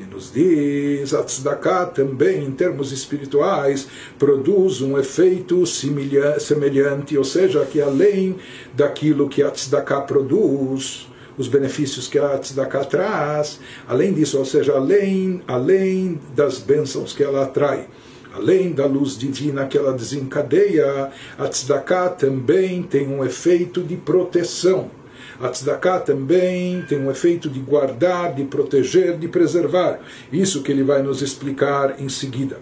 É? 0.02 0.14
nos 0.14 0.32
diz, 0.32 1.14
a 1.14 1.24
tzedakah 1.24 1.88
também, 1.88 2.44
em 2.44 2.52
termos 2.52 2.92
espirituais, 2.92 3.88
produz 4.18 4.82
um 4.82 4.98
efeito 4.98 5.66
semelhante, 5.66 7.18
ou 7.18 7.24
seja, 7.24 7.66
que 7.66 7.82
além 7.82 8.38
daquilo 8.74 9.28
que 9.28 9.44
a 9.44 9.52
tzedakah 9.52 10.02
produz, 10.02 11.08
os 11.38 11.48
benefícios 11.48 12.08
que 12.08 12.20
a 12.20 12.38
tzedakah 12.38 12.86
traz, 12.86 13.60
além 13.88 14.14
disso, 14.14 14.38
ou 14.38 14.46
seja, 14.46 14.74
além, 14.74 15.42
além 15.48 16.20
das 16.36 16.60
bênçãos 16.60 17.14
que 17.14 17.24
ela 17.24 17.44
atrai, 17.44 17.88
além 18.34 18.72
da 18.72 18.86
luz 18.86 19.18
divina 19.18 19.66
que 19.66 19.78
ela 19.78 19.94
desencadeia, 19.94 21.12
a 21.38 21.48
tzedakah 21.48 22.10
também 22.10 22.84
tem 22.84 23.08
um 23.08 23.24
efeito 23.24 23.82
de 23.82 23.96
proteção 23.96 24.99
a 25.42 25.50
tzedakah 25.50 26.00
também 26.00 26.82
tem 26.82 27.00
um 27.00 27.10
efeito 27.10 27.50
de 27.50 27.60
guardar, 27.60 28.34
de 28.34 28.44
proteger, 28.44 29.18
de 29.18 29.28
preservar. 29.28 30.00
Isso 30.32 30.62
que 30.62 30.72
ele 30.72 30.84
vai 30.84 31.02
nos 31.02 31.22
explicar 31.22 32.02
em 32.02 32.10
seguida. 32.10 32.60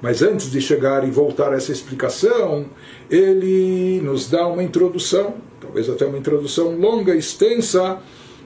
Mas 0.00 0.22
antes 0.22 0.50
de 0.50 0.60
chegar 0.60 1.06
e 1.06 1.10
voltar 1.10 1.52
a 1.52 1.56
essa 1.56 1.72
explicação, 1.72 2.66
ele 3.10 4.00
nos 4.02 4.30
dá 4.30 4.46
uma 4.46 4.62
introdução, 4.62 5.34
talvez 5.60 5.88
até 5.88 6.06
uma 6.06 6.18
introdução 6.18 6.76
longa, 6.76 7.16
extensa, 7.16 7.98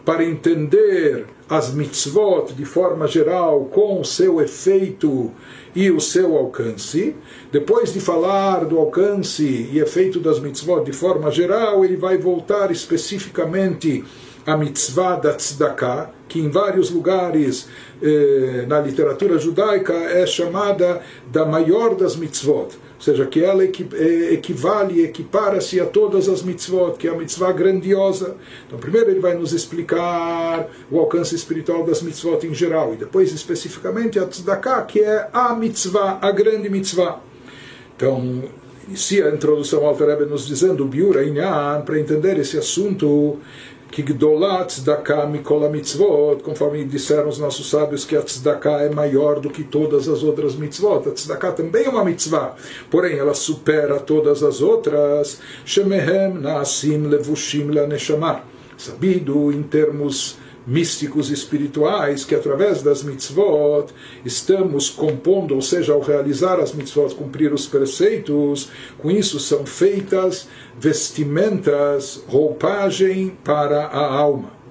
para 0.04 0.24
entender 0.24 1.26
as 1.48 1.72
mitzvot 1.72 2.54
de 2.54 2.64
forma 2.64 3.06
geral, 3.06 3.66
com 3.66 4.00
o 4.00 4.04
seu 4.04 4.40
efeito 4.40 5.30
e 5.74 5.90
o 5.90 6.00
seu 6.00 6.36
alcance. 6.36 7.14
Depois 7.50 7.92
de 7.92 8.00
falar 8.00 8.64
do 8.64 8.78
alcance 8.78 9.44
e 9.44 9.78
efeito 9.78 10.18
das 10.18 10.40
mitzvot 10.40 10.84
de 10.84 10.92
forma 10.92 11.30
geral, 11.30 11.84
ele 11.84 11.96
vai 11.96 12.16
voltar 12.16 12.70
especificamente 12.70 14.04
à 14.46 14.56
mitzvah 14.56 15.16
da 15.16 15.34
tzedakah, 15.34 16.10
que 16.28 16.40
em 16.40 16.48
vários 16.48 16.90
lugares 16.90 17.68
eh, 18.02 18.64
na 18.66 18.80
literatura 18.80 19.38
judaica 19.38 19.92
é 19.92 20.26
chamada 20.26 21.00
da 21.30 21.44
maior 21.44 21.94
das 21.94 22.16
mitzvot 22.16 22.70
ou 23.02 23.04
seja, 23.04 23.26
que 23.26 23.42
ela 23.42 23.64
é, 23.64 24.32
equivale, 24.32 25.02
equipara-se 25.02 25.80
a 25.80 25.84
todas 25.84 26.28
as 26.28 26.40
mitzvot, 26.40 26.96
que 26.96 27.08
é 27.08 27.10
a 27.10 27.16
mitzvah 27.16 27.50
grandiosa. 27.50 28.36
Então, 28.64 28.78
primeiro 28.78 29.10
ele 29.10 29.18
vai 29.18 29.34
nos 29.34 29.52
explicar 29.52 30.68
o 30.88 31.00
alcance 31.00 31.34
espiritual 31.34 31.82
das 31.84 32.00
mitzvot 32.00 32.46
em 32.46 32.54
geral, 32.54 32.94
e 32.94 32.96
depois 32.96 33.32
especificamente 33.32 34.20
a 34.20 34.26
tzedakah, 34.26 34.82
que 34.82 35.00
é 35.00 35.28
a 35.32 35.52
mitzvah, 35.52 36.20
a 36.22 36.30
grande 36.30 36.70
mitzvah. 36.70 37.18
Então, 37.96 38.44
inicia 38.86 39.26
a 39.26 39.34
introdução 39.34 39.84
ao 39.84 39.96
Rebbe 39.96 40.24
nos 40.26 40.46
dizendo, 40.46 40.88
para 41.84 41.98
entender 41.98 42.38
esse 42.38 42.56
assunto, 42.56 43.40
que 43.92 44.02
Gdolat 44.02 44.68
Tzedakah 44.68 45.26
Mikola 45.26 45.68
Mitzvot, 45.68 46.42
conforme 46.42 46.82
disseram 46.82 47.28
os 47.28 47.38
nossos 47.38 47.68
sábios 47.68 48.06
que 48.06 48.16
a 48.16 48.22
Tzedakah 48.22 48.84
é 48.84 48.88
maior 48.88 49.38
do 49.38 49.50
que 49.50 49.62
todas 49.62 50.08
as 50.08 50.22
outras 50.22 50.56
mitzvot. 50.56 51.06
A 51.06 51.12
Tzedakah 51.12 51.52
também 51.52 51.84
é 51.84 51.90
uma 51.90 52.02
mitzvah, 52.02 52.56
porém 52.90 53.18
ela 53.18 53.34
supera 53.34 54.00
todas 54.00 54.42
as 54.42 54.62
outras. 54.62 55.40
Shemehem 55.66 56.40
Naasim 56.40 57.06
Levushim 57.06 57.70
Laneshamar. 57.70 58.46
Sabido 58.78 59.52
em 59.52 59.62
termos 59.62 60.38
místicos 60.66 61.30
espirituais 61.30 62.24
que 62.24 62.34
através 62.34 62.82
das 62.82 63.02
mitzvot 63.02 63.86
estamos 64.24 64.88
compondo, 64.90 65.54
ou 65.54 65.62
seja, 65.62 65.92
ao 65.92 66.00
realizar 66.00 66.60
as 66.60 66.72
mitzvot, 66.72 67.14
cumprir 67.14 67.52
os 67.52 67.66
preceitos, 67.66 68.70
com 68.98 69.10
isso 69.10 69.40
são 69.40 69.66
feitas 69.66 70.48
vestimentas, 70.78 72.22
roupagem 72.28 73.36
para 73.42 73.86
a 73.86 74.12
alma. 74.12 74.62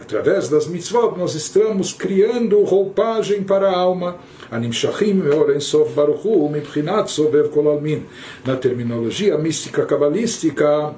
Através 0.00 0.48
das 0.48 0.66
mitzvot 0.66 1.18
nós 1.18 1.34
estamos 1.34 1.92
criando 1.92 2.62
roupagem 2.62 3.42
para 3.42 3.68
a 3.68 3.76
alma. 3.76 4.16
Na 8.46 8.56
terminologia 8.56 9.36
mística 9.36 9.84
cabalística 9.84 10.94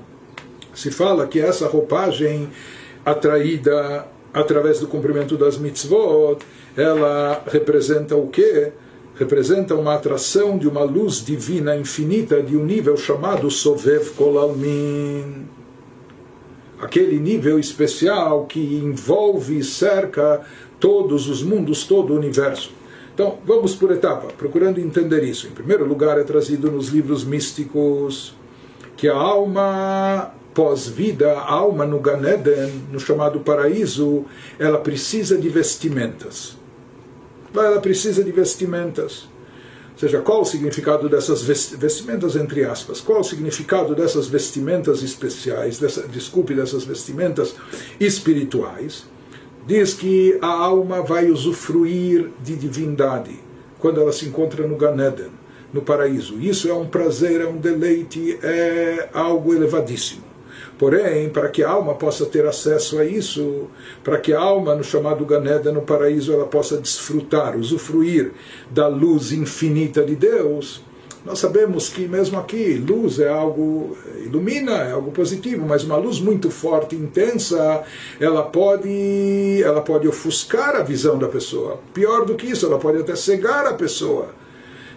se 0.72 0.92
fala 0.92 1.26
que 1.26 1.40
essa 1.40 1.66
roupagem 1.66 2.48
atraída 3.04 4.06
através 4.32 4.80
do 4.80 4.86
cumprimento 4.86 5.36
das 5.36 5.58
mitzvot, 5.58 6.38
ela 6.76 7.42
representa 7.46 8.16
o 8.16 8.28
quê? 8.28 8.72
Representa 9.16 9.74
uma 9.74 9.94
atração 9.94 10.56
de 10.56 10.68
uma 10.68 10.82
luz 10.82 11.24
divina 11.24 11.76
infinita 11.76 12.42
de 12.42 12.56
um 12.56 12.64
nível 12.64 12.96
chamado 12.96 13.50
Sovev 13.50 14.10
Kolalmin. 14.16 15.46
Aquele 16.80 17.18
nível 17.18 17.58
especial 17.58 18.46
que 18.46 18.60
envolve 18.60 19.58
e 19.58 19.64
cerca 19.64 20.40
todos 20.78 21.28
os 21.28 21.42
mundos, 21.42 21.84
todo 21.84 22.14
o 22.14 22.16
universo. 22.16 22.72
Então, 23.12 23.36
vamos 23.44 23.74
por 23.74 23.90
etapa, 23.90 24.28
procurando 24.38 24.80
entender 24.80 25.22
isso. 25.24 25.46
Em 25.46 25.50
primeiro 25.50 25.84
lugar, 25.84 26.18
é 26.18 26.24
trazido 26.24 26.70
nos 26.70 26.88
livros 26.88 27.22
místicos 27.22 28.34
que 28.96 29.08
a 29.08 29.14
alma 29.14 30.32
pós-vida, 30.60 31.32
a 31.32 31.50
alma 31.50 31.86
no 31.86 31.98
Ganeden, 32.00 32.70
no 32.92 33.00
chamado 33.00 33.40
paraíso, 33.40 34.26
ela 34.58 34.76
precisa 34.76 35.38
de 35.38 35.48
vestimentas. 35.48 36.54
Ela 37.54 37.80
precisa 37.80 38.22
de 38.22 38.30
vestimentas. 38.30 39.26
Ou 39.92 39.98
seja, 39.98 40.20
qual 40.20 40.42
o 40.42 40.44
significado 40.44 41.08
dessas 41.08 41.42
vestimentas, 41.42 42.36
entre 42.36 42.62
aspas? 42.62 43.00
Qual 43.00 43.20
o 43.20 43.24
significado 43.24 43.94
dessas 43.94 44.26
vestimentas 44.28 45.02
especiais, 45.02 45.78
dessa, 45.78 46.06
desculpe, 46.06 46.52
dessas 46.52 46.84
vestimentas 46.84 47.54
espirituais? 47.98 49.06
Diz 49.66 49.94
que 49.94 50.38
a 50.42 50.52
alma 50.52 51.00
vai 51.00 51.30
usufruir 51.30 52.32
de 52.44 52.54
divindade 52.54 53.40
quando 53.78 53.98
ela 53.98 54.12
se 54.12 54.26
encontra 54.26 54.66
no 54.66 54.76
Ganeden, 54.76 55.30
no 55.72 55.80
paraíso. 55.80 56.38
Isso 56.38 56.68
é 56.68 56.74
um 56.74 56.86
prazer, 56.86 57.40
é 57.40 57.46
um 57.46 57.56
deleite, 57.56 58.38
é 58.42 59.08
algo 59.14 59.54
elevadíssimo. 59.54 60.29
Porém, 60.80 61.28
para 61.28 61.50
que 61.50 61.62
a 61.62 61.68
alma 61.68 61.94
possa 61.94 62.24
ter 62.24 62.46
acesso 62.46 62.98
a 62.98 63.04
isso, 63.04 63.66
para 64.02 64.16
que 64.16 64.32
a 64.32 64.40
alma, 64.40 64.74
no 64.74 64.82
chamado 64.82 65.26
Ganeda, 65.26 65.70
no 65.70 65.82
paraíso, 65.82 66.32
ela 66.32 66.46
possa 66.46 66.78
desfrutar, 66.78 67.54
usufruir 67.54 68.32
da 68.70 68.88
luz 68.88 69.30
infinita 69.30 70.02
de 70.02 70.16
Deus, 70.16 70.82
nós 71.22 71.38
sabemos 71.38 71.90
que 71.90 72.08
mesmo 72.08 72.38
aqui 72.38 72.76
luz 72.76 73.18
é 73.18 73.28
algo 73.28 73.94
ilumina, 74.24 74.72
é 74.78 74.92
algo 74.92 75.10
positivo, 75.10 75.66
mas 75.66 75.84
uma 75.84 75.98
luz 75.98 76.18
muito 76.18 76.50
forte, 76.50 76.96
intensa, 76.96 77.84
ela 78.18 78.42
pode 78.42 79.62
ela 79.62 79.82
pode 79.82 80.08
ofuscar 80.08 80.76
a 80.76 80.82
visão 80.82 81.18
da 81.18 81.28
pessoa. 81.28 81.78
Pior 81.92 82.24
do 82.24 82.36
que 82.36 82.46
isso, 82.46 82.64
ela 82.64 82.78
pode 82.78 83.00
até 83.00 83.14
cegar 83.14 83.66
a 83.66 83.74
pessoa. 83.74 84.39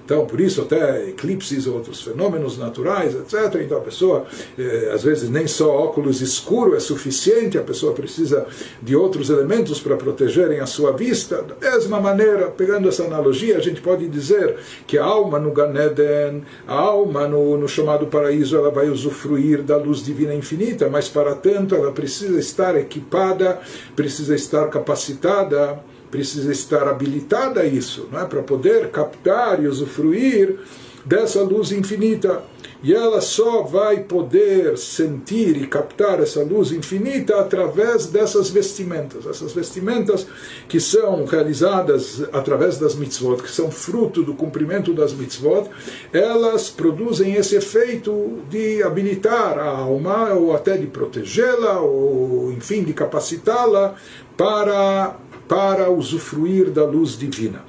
Então, 0.05 0.25
por 0.25 0.41
isso, 0.41 0.62
até 0.62 1.07
eclipses, 1.10 1.65
outros 1.65 2.01
fenômenos 2.01 2.57
naturais, 2.57 3.15
etc. 3.15 3.62
Então, 3.62 3.77
a 3.77 3.81
pessoa, 3.81 4.25
eh, 4.57 4.91
às 4.93 5.03
vezes, 5.03 5.29
nem 5.29 5.48
só 5.48 5.69
óculos 5.69 6.22
escuro 6.22 6.75
é 6.75 6.79
suficiente, 6.79 7.57
a 7.57 7.62
pessoa 7.62 7.93
precisa 7.93 8.45
de 8.82 8.95
outros 8.95 9.30
elementos 9.30 9.80
para 9.80 9.95
protegerem 9.95 10.60
a 10.60 10.65
sua 10.65 10.91
vista. 10.91 11.41
Da 11.41 11.56
mesma 11.71 11.99
maneira, 12.01 12.47
pegando 12.49 12.89
essa 12.89 13.04
analogia, 13.04 13.58
a 13.58 13.62
gente 13.62 13.82
pode 13.82 14.08
dizer 14.10 14.58
que 14.86 14.97
a 14.97 15.06
alma 15.06 15.39
no 15.39 15.51
Ganeden, 15.51 16.43
a 16.67 16.73
alma 16.73 17.28
no, 17.28 17.58
no 17.58 17.67
chamado 17.67 18.08
paraíso, 18.08 18.58
ela 18.58 18.71
vai 18.71 18.89
usufruir 18.89 19.63
da 19.63 19.78
luz 19.78 20.04
divina 20.04 20.34
infinita, 20.34 20.89
mas 20.89 21.08
para 21.08 21.34
tanto 21.36 21.75
ela 21.75 21.91
precisa 21.91 22.38
estar 22.39 22.75
equipada, 22.75 23.62
precisa 23.95 24.36
estar 24.36 24.67
capacitada 24.69 25.82
precisa 26.13 26.52
estar 26.52 26.88
habilitada 26.88 27.62
a 27.62 27.65
isso, 27.65 28.08
não 28.12 28.21
é? 28.21 28.26
para 28.26 28.43
poder 28.43 28.91
captar 28.91 29.63
e 29.63 29.67
usufruir 29.67 30.60
dessa 31.04 31.41
luz 31.41 31.71
infinita. 31.71 32.43
E 32.84 32.93
ela 32.93 33.19
só 33.19 33.63
vai 33.63 34.02
poder 34.02 34.78
sentir 34.78 35.58
e 35.58 35.65
captar 35.65 36.19
essa 36.19 36.43
luz 36.43 36.71
infinita 36.71 37.39
através 37.39 38.08
dessas 38.08 38.49
vestimentas. 38.49 39.26
Essas 39.26 39.54
vestimentas 39.54 40.28
que 40.67 40.80
são 40.80 41.26
realizadas 41.26 42.23
através 42.32 42.78
das 42.78 42.93
mitzvot, 42.93 43.41
que 43.41 43.49
são 43.49 43.71
fruto 43.71 44.21
do 44.21 44.36
cumprimento 44.36 44.93
das 44.93 45.13
mitzvot, 45.13 45.69
elas 46.12 46.69
produzem 46.69 47.34
esse 47.36 47.56
efeito 47.56 48.39
de 48.49 48.84
habilitar 48.84 49.58
a 49.58 49.69
alma, 49.69 50.34
ou 50.34 50.54
até 50.54 50.78
de 50.78 50.86
protegê-la, 50.86 51.80
ou 51.80 52.52
enfim, 52.52 52.84
de 52.84 52.93
capacitá-la 52.93 53.95
para 54.36 55.15
para 55.47 55.89
usufruir 55.89 56.69
da 56.69 56.86
luz 56.86 57.17
divina. 57.17 57.63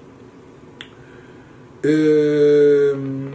Ehm, 1.85 3.33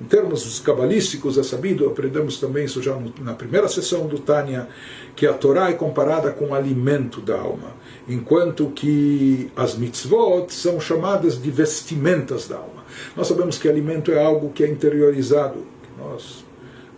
em 0.00 0.04
termos 0.04 0.60
cabalísticos, 0.60 1.36
é 1.36 1.42
sabido, 1.42 1.86
aprendemos 1.86 2.38
também 2.38 2.64
isso 2.64 2.82
já 2.82 2.96
na 3.20 3.34
primeira 3.34 3.68
sessão 3.68 4.06
do 4.06 4.18
Tânia, 4.18 4.68
que 5.14 5.26
a 5.26 5.32
Torá 5.32 5.70
é 5.70 5.74
comparada 5.74 6.30
com 6.30 6.46
o 6.46 6.54
alimento 6.54 7.20
da 7.20 7.38
alma, 7.38 7.74
enquanto 8.08 8.70
que 8.70 9.50
as 9.54 9.76
mitzvot 9.76 10.52
são 10.52 10.80
chamadas 10.80 11.40
de 11.40 11.50
vestimentas 11.50 12.48
da 12.48 12.56
alma. 12.56 12.84
Nós 13.16 13.26
sabemos 13.26 13.58
que 13.58 13.68
alimento 13.68 14.10
é 14.10 14.22
algo 14.22 14.50
que 14.50 14.64
é 14.64 14.68
interiorizado, 14.68 15.58
que 15.82 16.02
nós 16.02 16.44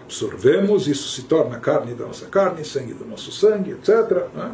absorvemos, 0.04 0.86
isso 0.86 1.08
se 1.08 1.22
torna 1.22 1.58
carne 1.58 1.94
da 1.94 2.06
nossa 2.06 2.26
carne, 2.26 2.64
sangue 2.64 2.92
do 2.92 3.06
nosso 3.06 3.32
sangue, 3.32 3.72
etc. 3.72 4.26
Né? 4.34 4.52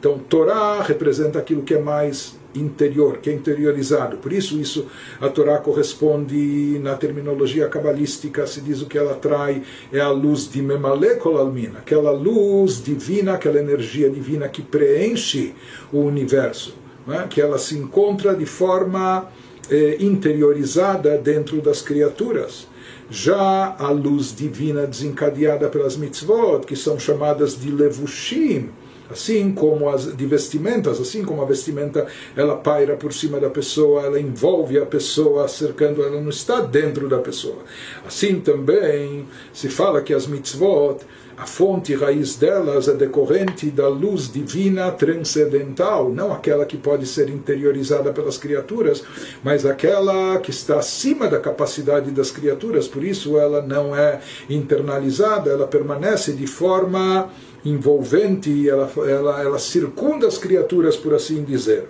Então, 0.00 0.18
Torá 0.18 0.80
representa 0.80 1.38
aquilo 1.38 1.60
que 1.60 1.74
é 1.74 1.78
mais 1.78 2.34
interior, 2.54 3.18
que 3.18 3.28
é 3.28 3.34
interiorizado. 3.34 4.16
Por 4.16 4.32
isso, 4.32 4.58
isso 4.58 4.86
a 5.20 5.28
Torá 5.28 5.58
corresponde 5.58 6.80
na 6.82 6.94
terminologia 6.94 7.68
cabalística, 7.68 8.46
se 8.46 8.62
diz 8.62 8.80
o 8.80 8.86
que 8.86 8.96
ela 8.96 9.12
atrai 9.12 9.62
é 9.92 10.00
a 10.00 10.08
luz 10.08 10.50
de 10.50 10.62
Memalekolalmin, 10.62 11.72
aquela 11.76 12.10
luz 12.10 12.82
divina, 12.82 13.34
aquela 13.34 13.60
energia 13.60 14.08
divina 14.08 14.48
que 14.48 14.62
preenche 14.62 15.54
o 15.92 15.98
universo, 15.98 16.74
é? 17.06 17.26
que 17.28 17.38
ela 17.38 17.58
se 17.58 17.76
encontra 17.76 18.34
de 18.34 18.46
forma 18.46 19.28
eh, 19.70 19.98
interiorizada 20.00 21.18
dentro 21.18 21.60
das 21.60 21.82
criaturas. 21.82 22.66
Já 23.10 23.76
a 23.78 23.90
luz 23.90 24.34
divina 24.34 24.86
desencadeada 24.86 25.68
pelas 25.68 25.96
mitzvot, 25.96 26.60
que 26.60 26.74
são 26.74 26.98
chamadas 26.98 27.60
de 27.60 27.70
levushim, 27.70 28.70
assim 29.10 29.52
como 29.52 29.88
as 29.88 30.16
de 30.16 30.26
vestimentas, 30.26 31.00
assim 31.00 31.24
como 31.24 31.42
a 31.42 31.44
vestimenta 31.44 32.06
ela 32.36 32.56
paira 32.56 32.96
por 32.96 33.12
cima 33.12 33.40
da 33.40 33.50
pessoa, 33.50 34.02
ela 34.02 34.20
envolve 34.20 34.78
a 34.78 34.86
pessoa, 34.86 35.48
cercando, 35.48 36.02
ela 36.02 36.20
não 36.20 36.30
está 36.30 36.60
dentro 36.60 37.08
da 37.08 37.18
pessoa. 37.18 37.58
Assim 38.06 38.40
também 38.40 39.26
se 39.52 39.68
fala 39.68 40.00
que 40.02 40.14
as 40.14 40.26
mitzvot, 40.26 40.98
a 41.40 41.46
fonte 41.46 41.94
raiz 41.94 42.36
delas 42.36 42.86
é 42.86 42.92
decorrente 42.92 43.70
da 43.70 43.88
luz 43.88 44.30
divina 44.30 44.90
transcendental, 44.90 46.10
não 46.10 46.34
aquela 46.34 46.66
que 46.66 46.76
pode 46.76 47.06
ser 47.06 47.30
interiorizada 47.30 48.12
pelas 48.12 48.36
criaturas, 48.36 49.02
mas 49.42 49.64
aquela 49.64 50.38
que 50.38 50.50
está 50.50 50.78
acima 50.78 51.28
da 51.28 51.40
capacidade 51.40 52.10
das 52.10 52.30
criaturas, 52.30 52.86
por 52.86 53.02
isso 53.02 53.38
ela 53.38 53.62
não 53.62 53.96
é 53.96 54.20
internalizada, 54.50 55.50
ela 55.50 55.66
permanece 55.66 56.34
de 56.34 56.46
forma 56.46 57.30
envolvente, 57.64 58.68
ela, 58.68 58.90
ela, 59.06 59.42
ela 59.42 59.58
circunda 59.58 60.26
as 60.26 60.38
criaturas, 60.38 60.96
por 60.96 61.14
assim 61.14 61.44
dizer. 61.44 61.88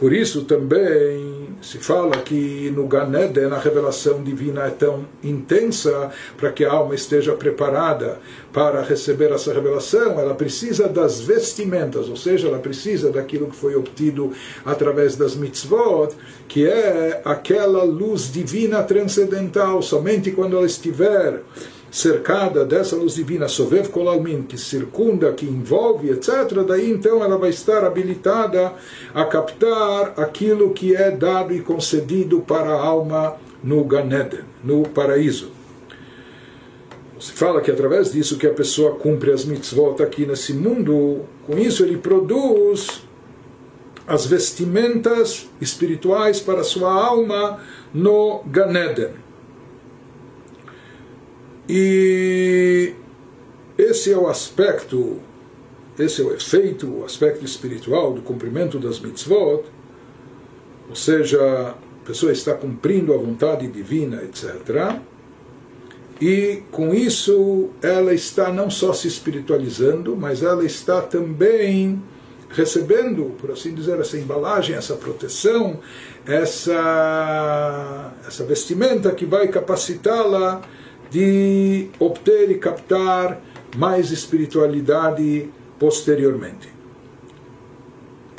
Por 0.00 0.14
isso 0.14 0.44
também 0.44 1.48
se 1.60 1.76
fala 1.76 2.16
que 2.22 2.72
no 2.74 2.86
Ganeden 2.86 3.52
a 3.52 3.58
revelação 3.58 4.24
divina 4.24 4.62
é 4.62 4.70
tão 4.70 5.04
intensa 5.22 6.10
para 6.38 6.50
que 6.50 6.64
a 6.64 6.72
alma 6.72 6.94
esteja 6.94 7.34
preparada 7.34 8.18
para 8.50 8.80
receber 8.80 9.30
essa 9.30 9.52
revelação, 9.52 10.18
ela 10.18 10.34
precisa 10.34 10.88
das 10.88 11.20
vestimentas, 11.20 12.08
ou 12.08 12.16
seja, 12.16 12.48
ela 12.48 12.58
precisa 12.58 13.10
daquilo 13.10 13.48
que 13.48 13.56
foi 13.56 13.76
obtido 13.76 14.32
através 14.64 15.16
das 15.16 15.36
mitzvot, 15.36 16.14
que 16.48 16.66
é 16.66 17.20
aquela 17.22 17.84
luz 17.84 18.32
divina 18.32 18.82
transcendental. 18.82 19.82
Somente 19.82 20.30
quando 20.30 20.56
ela 20.56 20.64
estiver 20.64 21.42
cercada 21.90 22.64
dessa 22.64 22.94
luz 22.94 23.16
divina, 23.16 23.48
Sovev 23.48 23.88
Kolalmin, 23.88 24.42
que 24.42 24.56
circunda, 24.56 25.32
que 25.32 25.44
envolve, 25.44 26.10
etc., 26.10 26.62
daí 26.66 26.90
então 26.90 27.22
ela 27.22 27.36
vai 27.36 27.50
estar 27.50 27.84
habilitada 27.84 28.72
a 29.12 29.24
captar 29.24 30.14
aquilo 30.16 30.72
que 30.72 30.94
é 30.94 31.10
dado 31.10 31.52
e 31.52 31.60
concedido 31.60 32.40
para 32.40 32.70
a 32.70 32.80
alma 32.80 33.36
no 33.62 33.82
Ganeden, 33.84 34.44
no 34.62 34.84
paraíso. 34.88 35.50
Se 37.18 37.32
fala 37.32 37.60
que 37.60 37.70
através 37.70 38.12
disso 38.12 38.38
que 38.38 38.46
a 38.46 38.54
pessoa 38.54 38.94
cumpre 38.94 39.30
as 39.30 39.44
mitzvot 39.44 40.02
aqui 40.02 40.24
nesse 40.24 40.54
mundo, 40.54 41.22
com 41.46 41.58
isso 41.58 41.84
ele 41.84 41.98
produz 41.98 43.02
as 44.06 44.24
vestimentas 44.24 45.48
espirituais 45.60 46.40
para 46.40 46.60
a 46.60 46.64
sua 46.64 46.92
alma 46.92 47.60
no 47.92 48.42
Ganeden. 48.46 49.10
E 51.72 52.94
esse 53.78 54.12
é 54.12 54.18
o 54.18 54.26
aspecto, 54.26 55.20
esse 55.96 56.20
é 56.20 56.24
o 56.24 56.34
efeito, 56.34 56.88
o 56.88 57.04
aspecto 57.04 57.44
espiritual 57.44 58.12
do 58.12 58.22
cumprimento 58.22 58.76
das 58.76 58.98
mitzvot, 58.98 59.62
ou 60.88 60.96
seja, 60.96 61.38
a 61.40 61.74
pessoa 62.04 62.32
está 62.32 62.54
cumprindo 62.54 63.14
a 63.14 63.16
vontade 63.16 63.68
divina, 63.68 64.20
etc. 64.24 64.96
E 66.20 66.64
com 66.72 66.92
isso 66.92 67.70
ela 67.80 68.12
está 68.12 68.52
não 68.52 68.68
só 68.68 68.92
se 68.92 69.06
espiritualizando, 69.06 70.16
mas 70.16 70.42
ela 70.42 70.64
está 70.64 71.00
também 71.00 72.02
recebendo, 72.48 73.36
por 73.38 73.52
assim 73.52 73.72
dizer, 73.72 74.00
essa 74.00 74.18
embalagem, 74.18 74.74
essa 74.74 74.96
proteção, 74.96 75.78
essa, 76.26 78.12
essa 78.26 78.44
vestimenta 78.44 79.12
que 79.12 79.24
vai 79.24 79.46
capacitá-la 79.46 80.62
de 81.10 81.88
obter 81.98 82.50
e 82.50 82.54
captar 82.54 83.40
mais 83.76 84.10
espiritualidade 84.10 85.48
posteriormente. 85.78 86.68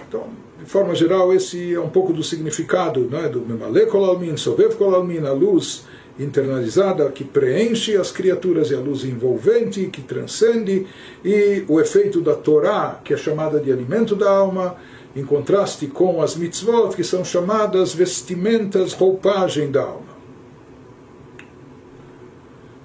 Então, 0.08 0.28
de 0.60 0.70
forma 0.70 0.94
geral, 0.94 1.34
esse 1.34 1.74
é 1.74 1.80
um 1.80 1.90
pouco 1.90 2.14
do 2.14 2.24
significado 2.24 3.08
não 3.10 3.20
é? 3.20 3.30
do 3.30 3.42
Memale 3.42 3.86
Kolalmin, 3.88 4.38
Sovev 4.38 4.76
Kolalmin, 4.76 5.26
a 5.26 5.34
luz 5.34 5.86
internalizada 6.20 7.10
que 7.10 7.24
preenche 7.24 7.96
as 7.98 8.12
criaturas 8.12 8.70
e 8.70 8.76
a 8.76 8.80
luz 8.80 9.04
envolvente 9.04 9.88
que 9.88 10.02
transcende 10.02 10.86
e 11.24 11.64
o 11.68 11.80
efeito 11.80 12.22
da 12.22 12.36
Torá, 12.36 13.00
que 13.04 13.14
é 13.14 13.18
chamada 13.18 13.60
de 13.60 13.72
alimento 13.72 14.16
da 14.16 14.30
alma, 14.30 14.76
em 15.16 15.24
contraste 15.24 15.88
com 15.88 16.22
as 16.22 16.36
mitzvot, 16.36 16.96
que 16.96 17.04
são 17.04 17.26
chamadas 17.26 17.94
vestimentas, 17.94 18.94
roupagem 18.94 19.72
da 19.72 19.82
alma. 19.82 20.11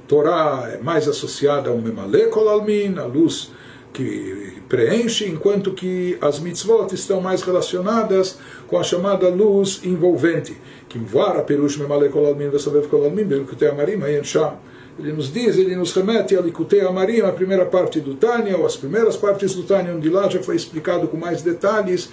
Torá 0.07 0.69
é 0.73 0.79
mais 0.83 1.09
associada 1.09 1.71
ao 1.71 1.79
Memale 1.79 2.27
Kolalmin, 2.27 2.97
a 2.99 3.05
luz 3.05 3.51
que 3.93 4.63
preenche, 4.69 5.27
enquanto 5.27 5.73
que 5.73 6.19
as 6.21 6.39
mitzvot 6.39 6.93
estão 6.95 7.21
mais 7.21 7.43
relacionadas 7.43 8.39
com 8.69 8.79
a 8.79 8.83
chamada 8.83 9.29
luz 9.29 9.81
envolvente. 9.85 10.57
Que 10.89 10.99
vara 10.99 11.43
perush 11.43 11.79
memale 11.79 12.09
kolalmin 12.09 12.51
vesavev 12.51 12.89
kolalmin 12.89 13.25
belikutei 13.25 13.69
amarim 13.69 14.01
sham. 14.23 14.59
Ele 14.99 15.13
nos 15.13 15.31
diz, 15.31 15.59
ele 15.59 15.77
nos 15.77 15.93
remete 15.93 16.35
a 16.35 16.41
Likutei 16.41 16.81
Amarim, 16.81 17.21
a 17.21 17.31
primeira 17.31 17.67
parte 17.67 18.01
do 18.01 18.15
Tânia, 18.15 18.57
ou 18.57 18.65
as 18.65 18.77
primeiras 18.77 19.15
partes 19.15 19.55
do 19.55 19.63
Tânia, 19.63 19.95
onde 19.95 20.09
lá 20.09 20.27
já 20.27 20.43
foi 20.43 20.57
explicado 20.57 21.07
com 21.07 21.19
mais 21.19 21.43
detalhes 21.43 22.09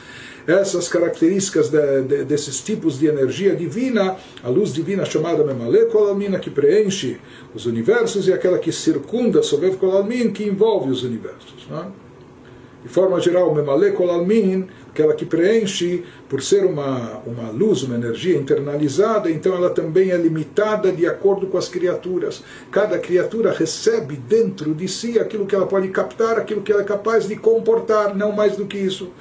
essas 0.48 0.88
características 0.88 1.70
de, 1.70 2.02
de, 2.02 2.24
desses 2.26 2.62
tipos 2.62 3.00
de 3.00 3.08
energia 3.08 3.56
divina, 3.56 4.18
a 4.44 4.50
luz 4.50 4.74
divina 4.74 5.06
chamada 5.06 5.44
Memale 5.44 5.86
Kolalmina, 5.86 6.40
que 6.40 6.50
preenche 6.50 7.20
os 7.54 7.66
universos, 7.66 8.28
e 8.28 8.34
aquela 8.34 8.60
que 8.60 8.72
circunda 8.72 9.42
Sovev 9.42 9.78
Kolalmin, 9.78 10.32
que 10.32 10.44
envolve 10.44 10.92
os 10.92 11.04
universos. 11.04 11.68
É? 11.72 11.86
De 12.84 12.90
forma 12.90 13.20
geral, 13.22 13.56
Memale 13.56 13.92
Kolalmin, 13.94 14.68
aquela 14.90 15.14
que 15.14 15.26
preenche, 15.26 16.04
por 16.28 16.44
ser 16.44 16.66
uma, 16.66 17.22
uma 17.26 17.50
luz, 17.50 17.82
uma 17.84 17.96
energia 17.96 18.38
internalizada, 18.38 19.32
então 19.32 19.56
ela 19.56 19.70
também 19.70 20.12
é 20.12 20.18
limitada 20.18 20.92
de 20.92 21.08
acordo 21.08 21.48
com 21.48 21.58
as 21.58 21.70
criaturas. 21.70 22.44
Cada 22.70 23.00
criatura 23.00 23.54
recebe 23.54 24.18
dentro 24.18 24.74
de 24.74 24.88
si 24.90 25.18
aquilo 25.18 25.46
que 25.46 25.56
ela 25.56 25.66
pode 25.66 25.88
captar, 25.90 26.38
aquilo 26.38 26.62
que 26.62 26.74
ela 26.74 26.82
é 26.82 26.86
capaz 26.86 27.26
de 27.26 27.38
comportar, 27.38 28.14
não 28.16 28.34
mais 28.34 28.58
do 28.58 28.66
que 28.66 28.78
isso. 28.78 29.12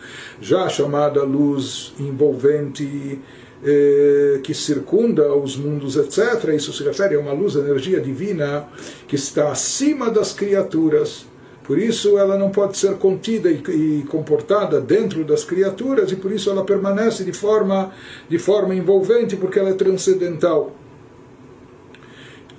Já 0.40 0.64
a 0.64 0.68
chamada 0.68 1.22
luz 1.22 1.94
envolvente, 2.00 3.20
eh, 3.64 4.40
que 4.42 4.52
circunda 4.52 5.32
os 5.36 5.56
mundos, 5.56 5.96
etc. 5.96 6.52
Isso 6.52 6.72
se 6.72 6.82
refere 6.82 7.14
a 7.14 7.20
uma 7.20 7.32
luz, 7.32 7.54
energia 7.54 8.00
divina, 8.00 8.66
que 9.06 9.14
está 9.14 9.52
acima 9.52 10.10
das 10.10 10.32
criaturas 10.32 11.26
por 11.72 11.78
isso 11.78 12.18
ela 12.18 12.36
não 12.36 12.50
pode 12.50 12.76
ser 12.76 12.98
contida 12.98 13.50
e, 13.50 14.04
comportada 14.06 14.78
dentro 14.78 15.24
das 15.24 15.42
criaturas 15.42 16.12
e 16.12 16.16
por 16.16 16.30
isso 16.30 16.50
ela 16.50 16.66
permanece 16.66 17.24
de 17.24 17.32
forma, 17.32 17.94
de 18.28 18.38
forma 18.38 18.74
envolvente 18.74 19.36
porque 19.36 19.58
ela 19.58 19.70
é 19.70 19.72
transcendental. 19.72 20.76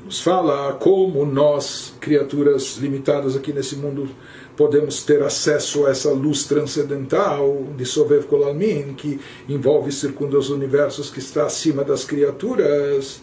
Nos 0.04 0.20
fala 0.20 0.74
como 0.80 1.24
nós, 1.28 1.94
criaturas 2.00 2.78
limitadas 2.78 3.36
aqui 3.36 3.54
nesse 3.54 3.76
mundo, 3.76 4.10
podemos 4.58 5.04
ter 5.04 5.22
acesso 5.22 5.86
a 5.86 5.92
essa 5.92 6.10
luz 6.10 6.46
transcendental 6.46 7.68
de 7.78 7.86
Sovev 7.86 8.26
Kolalmin, 8.26 8.96
que 8.96 9.20
envolve 9.48 9.92
e 9.92 9.94
circunda 9.94 10.40
os 10.40 10.50
universos 10.50 11.12
que 11.12 11.20
está 11.20 11.46
acima 11.46 11.84
das 11.84 12.04
criaturas 12.04 13.22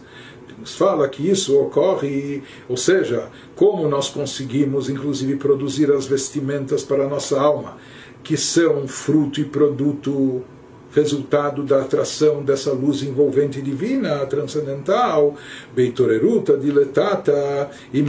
nos 0.61 0.77
fala 0.77 1.09
que 1.09 1.29
isso 1.29 1.59
ocorre, 1.59 2.43
ou 2.69 2.77
seja, 2.77 3.29
como 3.57 3.89
nós 3.89 4.11
conseguimos, 4.11 4.91
inclusive, 4.91 5.37
produzir 5.37 5.91
as 5.91 6.07
vestimentas 6.07 6.83
para 6.83 7.05
a 7.05 7.09
nossa 7.09 7.41
alma, 7.41 7.79
que 8.23 8.37
são 8.37 8.87
fruto 8.87 9.41
e 9.41 9.45
produto 9.45 10.45
resultado 10.93 11.63
da 11.63 11.83
atração 11.83 12.43
dessa 12.43 12.73
luz 12.73 13.03
envolvente 13.03 13.63
divina, 13.63 14.27
transcendental, 14.27 15.37
Beitoreruta, 15.75 16.57
Diletata, 16.57 17.71
e 17.93 18.05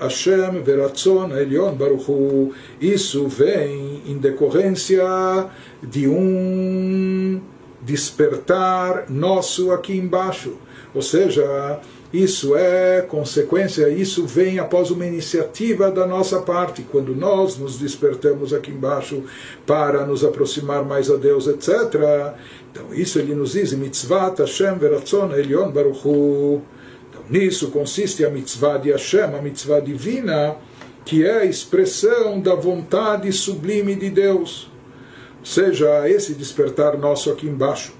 Hashem, 0.00 0.62
Veratzon, 0.62 1.30
Elion, 1.36 1.72
Baruchu. 1.74 2.52
Isso 2.80 3.28
vem 3.28 4.02
em 4.06 4.18
decorrência 4.18 5.04
de 5.82 6.08
um 6.08 7.40
despertar 7.80 9.06
nosso 9.08 9.70
aqui 9.70 9.96
embaixo 9.96 10.54
ou 10.94 11.02
seja, 11.02 11.80
isso 12.12 12.56
é 12.56 13.02
consequência, 13.02 13.88
isso 13.88 14.26
vem 14.26 14.58
após 14.58 14.90
uma 14.90 15.06
iniciativa 15.06 15.92
da 15.92 16.04
nossa 16.04 16.40
parte, 16.40 16.82
quando 16.82 17.14
nós 17.14 17.56
nos 17.56 17.78
despertamos 17.78 18.52
aqui 18.52 18.72
embaixo 18.72 19.22
para 19.64 20.04
nos 20.04 20.24
aproximar 20.24 20.84
mais 20.84 21.08
a 21.08 21.16
Deus, 21.16 21.46
etc. 21.46 22.34
Então, 22.72 22.92
isso 22.92 23.20
ele 23.20 23.32
nos 23.34 23.52
diz: 23.52 23.72
mitzvah 23.74 24.34
Hashem 24.36 24.76
veratzon 24.76 25.32
Elion 25.32 25.70
Baruchu. 25.70 26.62
Então, 27.08 27.22
nisso 27.30 27.70
consiste 27.70 28.24
a 28.24 28.30
mitzvah 28.30 28.78
de 28.78 28.90
Hashem, 28.90 29.36
a 29.36 29.40
mitzvah 29.40 29.78
divina, 29.78 30.56
que 31.04 31.24
é 31.24 31.42
a 31.42 31.44
expressão 31.44 32.40
da 32.40 32.56
vontade 32.56 33.32
sublime 33.32 33.94
de 33.94 34.10
Deus. 34.10 34.68
Ou 35.38 35.46
seja, 35.46 36.08
esse 36.08 36.34
despertar 36.34 36.98
nosso 36.98 37.30
aqui 37.30 37.46
embaixo, 37.46 37.94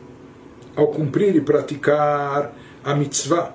ao 0.75 0.89
cumprir 0.89 1.37
e 1.37 1.41
praticar 1.41 2.55
a 2.85 2.95
mitzvah, 2.95 3.55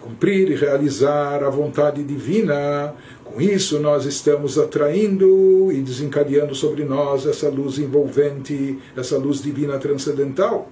cumprir 0.00 0.50
e 0.50 0.54
realizar 0.54 1.42
a 1.42 1.50
vontade 1.50 2.02
divina. 2.02 2.94
Com 3.24 3.40
isso, 3.40 3.78
nós 3.78 4.06
estamos 4.06 4.58
atraindo 4.58 5.70
e 5.70 5.80
desencadeando 5.80 6.54
sobre 6.54 6.84
nós 6.84 7.26
essa 7.26 7.48
luz 7.48 7.78
envolvente, 7.78 8.78
essa 8.96 9.16
luz 9.16 9.40
divina 9.42 9.78
transcendental. 9.78 10.68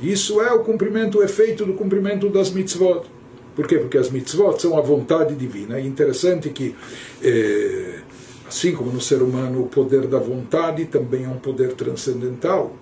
Isso 0.00 0.40
é 0.40 0.52
o 0.52 0.60
cumprimento, 0.60 1.18
o 1.18 1.22
efeito 1.22 1.64
do 1.64 1.74
cumprimento 1.74 2.28
das 2.28 2.50
mitzvot. 2.50 3.06
Por 3.54 3.66
quê? 3.66 3.78
Porque 3.78 3.98
as 3.98 4.10
mitzvot 4.10 4.60
são 4.60 4.78
a 4.78 4.80
vontade 4.80 5.34
divina. 5.34 5.78
É 5.78 5.80
interessante 5.82 6.50
que, 6.50 6.74
eh, 7.22 8.00
assim 8.46 8.72
como 8.72 8.90
no 8.90 9.00
ser 9.00 9.22
humano 9.22 9.62
o 9.62 9.68
poder 9.68 10.06
da 10.06 10.18
vontade 10.18 10.86
também 10.86 11.24
é 11.24 11.28
um 11.28 11.38
poder 11.38 11.74
transcendental, 11.74 12.74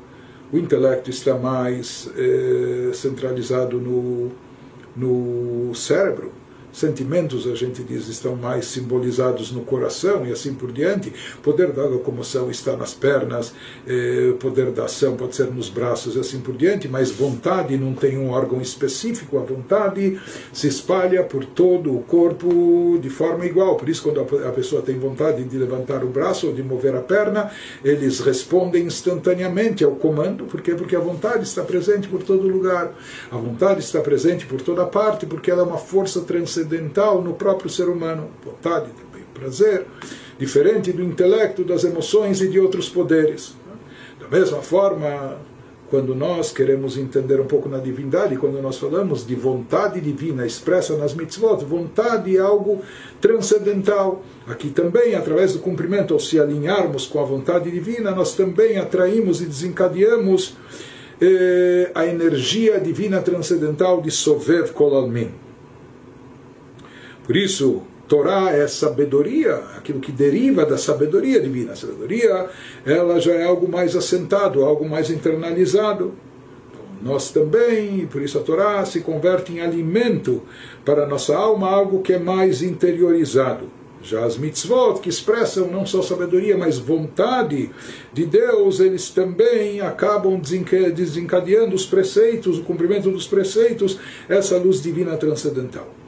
o 0.53 0.59
intelecto 0.59 1.11
está 1.11 1.37
mais 1.37 2.11
eh, 2.17 2.91
centralizado 2.95 3.79
no 3.79 4.31
no 4.97 5.75
cérebro 5.75 6.40
sentimentos, 6.73 7.47
a 7.47 7.55
gente 7.55 7.83
diz, 7.83 8.09
estão 8.09 8.37
mais 8.37 8.67
simbolizados 8.67 9.51
no 9.51 9.63
coração 9.63 10.27
e 10.27 10.33
assim 10.33 10.55
por 10.55 10.73
diante. 10.73 11.13
Poder 11.43 11.73
da 11.73 11.85
locomoção 11.85 12.51
está 12.51 12.77
nas 12.77 12.95
pernas, 12.95 13.53
eh, 13.87 14.35
poder 14.39 14.71
da 14.71 14.85
ação 14.85 15.17
pode 15.17 15.35
ser 15.35 15.51
nos 15.51 15.69
braços 15.69 16.17
e 16.17 16.21
assim 16.21 16.41
por 16.41 16.57
diante, 16.57 16.89
mas 16.89 17.11
vontade 17.11 17.77
não 17.77 17.95
tem 17.95 18.17
um 18.19 18.31
órgão 18.31 18.61
específico, 18.61 19.39
a 19.39 19.43
vontade 19.43 20.21
se 20.53 20.69
espalha 20.69 21.23
por 21.23 21.45
todo 21.45 21.95
o 21.95 22.03
corpo 22.03 22.99
de 23.01 23.11
forma 23.11 23.45
igual. 23.45 23.77
Por 23.77 23.89
isso, 23.89 24.03
quando 24.03 24.21
a 24.21 24.53
pessoa 24.53 24.83
tem 24.83 24.99
vontade 24.99 25.43
de 25.45 25.59
levantar 25.59 26.05
o 26.05 26.09
braço 26.09 26.47
ou 26.47 26.53
de 26.53 26.63
mover 26.63 26.95
a 26.95 27.01
perna, 27.01 27.51
eles 27.85 28.21
respondem 28.21 28.85
instantaneamente 28.85 29.85
ao 29.85 29.93
comando, 29.93 30.45
por 30.45 30.61
quê? 30.61 30.75
Porque 30.75 30.97
a 30.97 31.01
vontade 31.01 31.45
está 31.45 31.63
presente 31.63 32.09
por 32.09 32.23
todo 32.23 32.47
lugar. 32.47 32.93
A 33.31 33.37
vontade 33.37 33.81
está 33.81 34.01
presente 34.01 34.47
por 34.47 34.61
toda 34.61 34.85
parte, 34.87 35.27
porque 35.27 35.51
ela 35.51 35.63
é 35.63 35.65
uma 35.65 35.79
força 35.79 36.21
transcendente 36.21 36.60
transcendental 36.61 37.23
no 37.23 37.35
próprio 37.35 37.71
ser 37.71 37.89
humano, 37.89 38.29
vontade, 38.45 38.91
também 38.91 39.25
prazer, 39.33 39.87
diferente 40.39 40.93
do 40.93 41.03
intelecto, 41.03 41.65
das 41.65 41.85
emoções 41.85 42.41
e 42.41 42.49
de 42.49 42.59
outros 42.59 42.89
poderes. 42.89 43.55
Da 44.19 44.29
mesma 44.29 44.59
forma, 44.59 45.39
quando 45.89 46.15
nós 46.15 46.53
queremos 46.53 46.97
entender 46.97 47.41
um 47.41 47.47
pouco 47.47 47.69
na 47.69 47.79
divindade, 47.79 48.37
quando 48.37 48.61
nós 48.63 48.79
falamos 48.79 49.27
de 49.27 49.35
vontade 49.35 50.01
divina 50.01 50.47
expressa 50.47 50.97
nas 50.97 51.15
mitzvot, 51.15 51.65
vontade 51.65 52.37
é 52.37 52.41
algo 52.41 52.83
transcendental. 53.21 54.23
Aqui 54.47 54.71
também, 54.71 55.15
através 55.15 55.55
do 55.55 55.59
cumprimento, 55.61 56.15
ao 56.15 56.21
se 56.21 56.39
alinharmos 56.39 57.07
com 57.07 57.19
a 57.19 57.25
vontade 57.25 57.71
divina, 57.71 58.11
nós 58.13 58.35
também 58.35 58.79
atraímos 58.79 59.41
e 59.41 59.47
desencadeamos 59.47 60.57
eh, 61.21 61.91
a 61.95 62.07
energia 62.07 62.79
divina 62.79 63.21
transcendental 63.21 64.01
de 64.01 64.11
Sovev 64.11 64.73
Kolalmin. 64.73 65.50
Por 67.31 67.37
isso, 67.37 67.83
Torá 68.09 68.51
é 68.51 68.67
sabedoria, 68.67 69.55
aquilo 69.77 70.01
que 70.01 70.11
deriva 70.11 70.67
da 70.67 70.77
sabedoria 70.77 71.41
divina. 71.41 71.75
A 71.75 71.77
sabedoria, 71.77 72.49
ela 72.85 73.21
já 73.21 73.35
é 73.35 73.45
algo 73.45 73.71
mais 73.71 73.95
assentado, 73.95 74.65
algo 74.65 74.85
mais 74.89 75.11
internalizado. 75.11 76.13
Então, 76.69 76.83
nós 77.01 77.31
também, 77.31 78.05
por 78.09 78.21
isso 78.21 78.37
a 78.37 78.43
Torá 78.43 78.85
se 78.85 79.03
converte 79.03 79.53
em 79.53 79.61
alimento 79.61 80.43
para 80.85 81.05
a 81.05 81.07
nossa 81.07 81.37
alma, 81.37 81.71
algo 81.71 82.03
que 82.03 82.15
é 82.15 82.19
mais 82.19 82.63
interiorizado. 82.63 83.71
Já 84.03 84.25
as 84.25 84.37
mitzvot, 84.37 84.99
que 85.01 85.09
expressam 85.09 85.69
não 85.69 85.87
só 85.87 86.03
sabedoria, 86.03 86.59
mas 86.59 86.81
vontade 86.81 87.71
de 88.13 88.27
Deus, 88.27 88.81
eles 88.81 89.09
também 89.11 89.81
acabam 89.81 90.37
desencadeando 90.37 91.77
os 91.77 91.87
preceitos, 91.87 92.59
o 92.59 92.65
cumprimento 92.65 93.09
dos 93.09 93.29
preceitos, 93.29 94.01
essa 94.29 94.59
luz 94.59 94.83
divina 94.83 95.17
transcendental. 95.17 96.00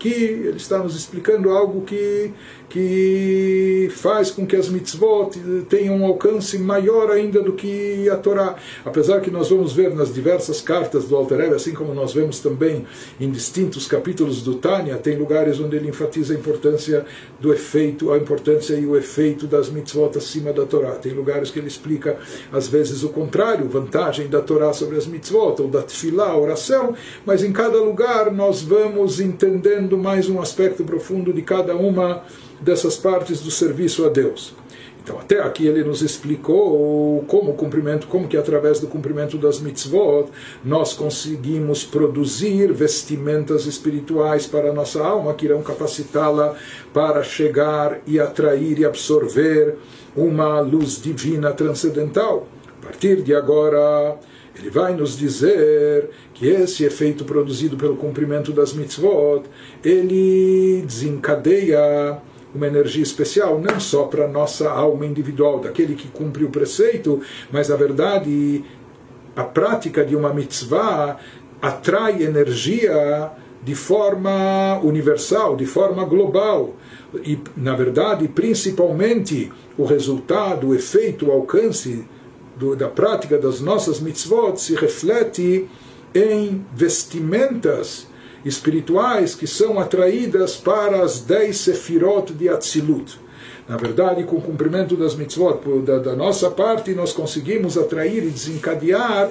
Aqui 0.00 0.14
ele 0.14 0.56
está 0.56 0.78
nos 0.78 0.96
explicando 0.96 1.50
algo 1.50 1.82
que 1.82 2.32
que 2.70 3.88
faz 3.90 4.30
com 4.30 4.46
que 4.46 4.54
as 4.54 4.68
mitzvot 4.68 5.32
tenham 5.68 5.96
um 5.96 6.06
alcance 6.06 6.56
maior 6.56 7.10
ainda 7.10 7.42
do 7.42 7.52
que 7.52 8.08
a 8.08 8.16
Torá. 8.16 8.54
Apesar 8.84 9.20
que 9.20 9.30
nós 9.30 9.50
vamos 9.50 9.72
ver 9.72 9.92
nas 9.92 10.14
diversas 10.14 10.60
cartas 10.60 11.06
do 11.06 11.16
Alter 11.16 11.52
assim 11.52 11.74
como 11.74 11.92
nós 11.92 12.12
vemos 12.12 12.38
também 12.38 12.86
em 13.18 13.28
distintos 13.30 13.88
capítulos 13.88 14.42
do 14.42 14.54
Tânia, 14.54 14.96
tem 14.96 15.18
lugares 15.18 15.58
onde 15.58 15.76
ele 15.76 15.88
enfatiza 15.88 16.32
a 16.32 16.36
importância 16.36 17.04
do 17.40 17.52
efeito, 17.52 18.12
a 18.12 18.16
importância 18.16 18.74
e 18.74 18.86
o 18.86 18.96
efeito 18.96 19.48
das 19.48 19.68
mitzvot 19.68 20.16
acima 20.16 20.52
da 20.52 20.64
Torá. 20.64 20.92
Tem 20.92 21.12
lugares 21.12 21.50
que 21.50 21.58
ele 21.58 21.68
explica, 21.68 22.18
às 22.52 22.68
vezes, 22.68 23.02
o 23.02 23.08
contrário, 23.08 23.68
vantagem 23.68 24.28
da 24.28 24.40
Torá 24.40 24.72
sobre 24.72 24.96
as 24.96 25.06
mitzvot, 25.06 25.60
ou 25.60 25.68
da 25.68 25.82
tefilá, 25.82 26.36
oração, 26.36 26.94
mas 27.26 27.42
em 27.42 27.52
cada 27.52 27.78
lugar 27.78 28.30
nós 28.30 28.62
vamos 28.62 29.18
entendendo 29.18 29.98
mais 29.98 30.28
um 30.28 30.40
aspecto 30.40 30.84
profundo 30.84 31.32
de 31.32 31.42
cada 31.42 31.74
uma 31.74 32.22
dessas 32.60 32.96
partes 32.96 33.40
do 33.40 33.50
serviço 33.50 34.04
a 34.04 34.08
Deus. 34.08 34.54
Então, 35.02 35.18
até 35.18 35.40
aqui 35.40 35.66
ele 35.66 35.82
nos 35.82 36.02
explicou 36.02 37.24
como 37.26 37.52
o 37.52 37.54
cumprimento, 37.54 38.06
como 38.06 38.28
que 38.28 38.36
através 38.36 38.80
do 38.80 38.86
cumprimento 38.86 39.38
das 39.38 39.58
mitzvot 39.58 40.28
nós 40.64 40.92
conseguimos 40.92 41.82
produzir 41.82 42.70
vestimentas 42.72 43.66
espirituais 43.66 44.46
para 44.46 44.70
a 44.70 44.72
nossa 44.72 45.02
alma 45.02 45.32
que 45.32 45.46
irão 45.46 45.62
capacitá-la 45.62 46.54
para 46.92 47.22
chegar 47.22 48.00
e 48.06 48.20
atrair 48.20 48.78
e 48.78 48.84
absorver 48.84 49.76
uma 50.14 50.60
luz 50.60 51.00
divina 51.00 51.50
transcendental. 51.52 52.46
A 52.80 52.86
partir 52.86 53.22
de 53.22 53.34
agora, 53.34 54.18
ele 54.58 54.68
vai 54.68 54.94
nos 54.94 55.16
dizer 55.16 56.10
que 56.34 56.46
esse 56.46 56.84
efeito 56.84 57.24
produzido 57.24 57.76
pelo 57.76 57.96
cumprimento 57.96 58.52
das 58.52 58.74
mitzvot, 58.74 59.44
ele 59.82 60.82
desencadeia 60.86 62.20
uma 62.54 62.66
energia 62.66 63.02
especial, 63.02 63.60
não 63.60 63.78
só 63.78 64.04
para 64.04 64.24
a 64.24 64.28
nossa 64.28 64.70
alma 64.70 65.06
individual, 65.06 65.60
daquele 65.60 65.94
que 65.94 66.08
cumpre 66.08 66.44
o 66.44 66.50
preceito, 66.50 67.20
mas 67.50 67.68
na 67.68 67.76
verdade 67.76 68.64
a 69.36 69.44
prática 69.44 70.04
de 70.04 70.16
uma 70.16 70.34
mitzvah 70.34 71.18
atrai 71.62 72.22
energia 72.22 73.30
de 73.62 73.74
forma 73.74 74.80
universal, 74.82 75.54
de 75.54 75.66
forma 75.66 76.04
global. 76.04 76.74
E, 77.24 77.38
na 77.56 77.74
verdade, 77.74 78.26
principalmente, 78.28 79.52
o 79.76 79.84
resultado, 79.84 80.68
o 80.68 80.74
efeito, 80.74 81.26
o 81.26 81.32
alcance 81.32 82.04
do, 82.56 82.74
da 82.74 82.88
prática 82.88 83.38
das 83.38 83.60
nossas 83.60 84.00
mitzvot 84.00 84.56
se 84.56 84.74
reflete 84.74 85.68
em 86.14 86.64
vestimentas 86.74 88.09
espirituais 88.44 89.34
que 89.34 89.46
são 89.46 89.78
atraídas 89.78 90.56
para 90.56 91.02
as 91.02 91.20
dez 91.20 91.58
sefirot 91.58 92.32
de 92.32 92.48
Atzilut. 92.48 93.18
Na 93.68 93.76
verdade, 93.76 94.24
com 94.24 94.36
o 94.36 94.42
cumprimento 94.42 94.96
das 94.96 95.14
mitzvot 95.14 95.60
da, 95.84 95.98
da 95.98 96.16
nossa 96.16 96.50
parte, 96.50 96.92
nós 96.92 97.12
conseguimos 97.12 97.78
atrair 97.78 98.24
e 98.24 98.30
desencadear 98.30 99.30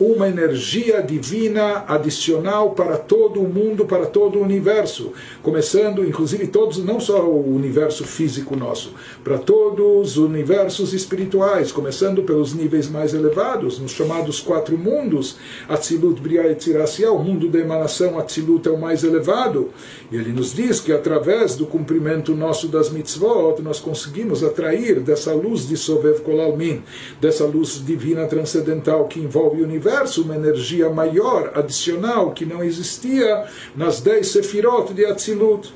uma 0.00 0.28
energia 0.28 1.02
divina 1.02 1.84
adicional 1.88 2.70
para 2.70 2.96
todo 2.96 3.40
o 3.40 3.48
mundo, 3.48 3.84
para 3.84 4.06
todo 4.06 4.38
o 4.38 4.42
universo, 4.42 5.12
começando, 5.42 6.06
inclusive, 6.06 6.46
todos, 6.46 6.78
não 6.78 7.00
só 7.00 7.24
o 7.24 7.54
universo 7.54 8.04
físico 8.04 8.54
nosso, 8.54 8.94
para 9.24 9.38
todos 9.38 10.16
os 10.16 10.16
universos 10.16 10.92
espirituais, 10.92 11.72
começando 11.72 12.22
pelos 12.22 12.54
níveis 12.54 12.88
mais 12.88 13.12
elevados, 13.12 13.78
nos 13.78 13.90
chamados 13.90 14.40
quatro 14.40 14.78
mundos, 14.78 15.36
Atzilut, 15.68 16.20
Briah 16.20 16.48
e 16.48 17.06
o 17.06 17.18
mundo 17.18 17.48
da 17.48 17.58
emanação, 17.58 18.18
Atzilut 18.18 18.68
é 18.68 18.70
o 18.70 18.78
mais 18.78 19.02
elevado, 19.02 19.70
e 20.12 20.16
ele 20.16 20.32
nos 20.32 20.54
diz 20.54 20.80
que 20.80 20.92
através 20.92 21.56
do 21.56 21.66
cumprimento 21.66 22.34
nosso 22.34 22.68
das 22.68 22.90
mitzvot, 22.90 23.60
nós 23.62 23.80
conseguimos 23.80 24.44
atrair 24.44 25.00
dessa 25.00 25.32
luz 25.32 25.66
de 25.66 25.76
Sovev 25.76 26.20
Kolalmin, 26.20 26.82
dessa 27.20 27.44
luz 27.44 27.82
divina 27.84 28.26
transcendental 28.26 29.06
que 29.06 29.18
envolve 29.18 29.60
o 29.60 29.64
universo, 29.64 29.87
universo 29.88 30.22
uma 30.22 30.36
energia 30.36 30.90
maior, 30.90 31.52
adicional, 31.54 32.32
que 32.32 32.44
não 32.44 32.62
existia 32.62 33.46
nas 33.74 34.00
dez 34.00 34.28
sefirot 34.28 34.92
de 34.92 35.06
Atzilut. 35.06 35.72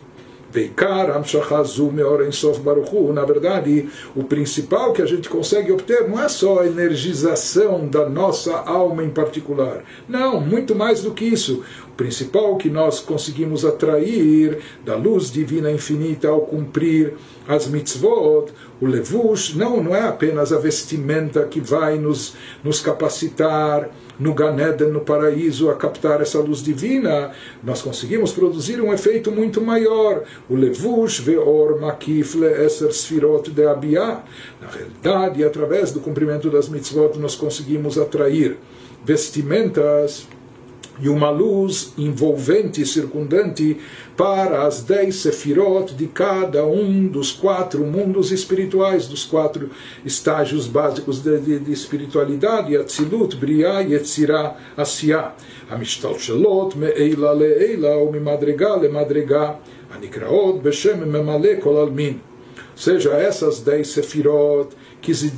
Na 3.14 3.24
verdade, 3.24 3.88
o 4.14 4.22
principal 4.22 4.92
que 4.92 5.00
a 5.00 5.06
gente 5.06 5.30
consegue 5.30 5.72
obter 5.72 6.06
não 6.06 6.22
é 6.22 6.28
só 6.28 6.60
a 6.60 6.66
energização 6.66 7.88
da 7.88 8.06
nossa 8.06 8.54
alma 8.54 9.02
em 9.02 9.08
particular. 9.08 9.82
Não, 10.06 10.38
muito 10.38 10.74
mais 10.74 11.00
do 11.02 11.12
que 11.12 11.24
isso. 11.24 11.64
Principal 11.96 12.56
que 12.56 12.70
nós 12.70 13.00
conseguimos 13.00 13.64
atrair 13.64 14.58
da 14.84 14.96
luz 14.96 15.30
divina 15.30 15.70
infinita 15.70 16.28
ao 16.28 16.40
cumprir 16.40 17.14
as 17.46 17.66
mitzvot, 17.66 18.52
o 18.80 18.86
levush, 18.86 19.54
não, 19.54 19.82
não 19.82 19.94
é 19.94 20.00
apenas 20.00 20.52
a 20.52 20.58
vestimenta 20.58 21.44
que 21.44 21.60
vai 21.60 21.98
nos, 21.98 22.34
nos 22.64 22.80
capacitar 22.80 23.90
no 24.18 24.34
Ganeden, 24.34 24.88
no 24.88 25.00
paraíso, 25.00 25.68
a 25.70 25.74
captar 25.74 26.20
essa 26.20 26.38
luz 26.38 26.62
divina, 26.62 27.32
nós 27.62 27.82
conseguimos 27.82 28.32
produzir 28.32 28.80
um 28.80 28.92
efeito 28.92 29.30
muito 29.30 29.60
maior. 29.60 30.24
O 30.48 30.54
levush 30.54 31.20
ve'or 31.20 31.80
makif 31.80 32.36
le'eser 32.36 32.92
sfirot 32.92 33.50
de 33.50 33.66
abiyah. 33.66 34.24
Na 34.60 34.68
realidade, 34.68 35.44
através 35.44 35.92
do 35.92 36.00
cumprimento 36.00 36.48
das 36.50 36.68
mitzvot, 36.68 37.18
nós 37.18 37.34
conseguimos 37.34 37.98
atrair 37.98 38.56
vestimentas 39.04 40.26
e 41.01 41.09
uma 41.09 41.29
luz 41.29 41.93
envolvente, 41.97 42.85
circundante, 42.85 43.77
para 44.15 44.63
as 44.63 44.81
dez 44.81 45.17
sefirot 45.17 45.93
de 45.93 46.07
cada 46.07 46.65
um 46.65 47.07
dos 47.07 47.31
quatro 47.31 47.85
mundos 47.85 48.31
espirituais, 48.31 49.07
dos 49.07 49.23
quatro 49.23 49.69
estágios 50.03 50.65
básicos 50.65 51.21
de, 51.21 51.39
de, 51.39 51.59
de 51.59 51.71
espiritualidade, 51.71 52.75
Atzilut, 52.75 53.35
Briah, 53.35 53.81
Yetzirah, 53.81 54.55
Asiyah. 54.75 55.33
המשתלשלות 55.69 56.75
מעילה 56.75 57.33
לעילה 57.33 57.97
וממדרגה 57.97 58.75
למדרגה, 58.75 59.51
הנקראות 59.91 60.63
בשם 60.63 61.11
ממלא 61.11 61.49
כל 61.59 61.77
עלמין. 61.77 62.17
Seja 62.77 63.13
essas 63.13 63.59
dez 63.65 63.87
sefirot, 63.87 64.75
que 65.02 65.12
se 65.12 65.30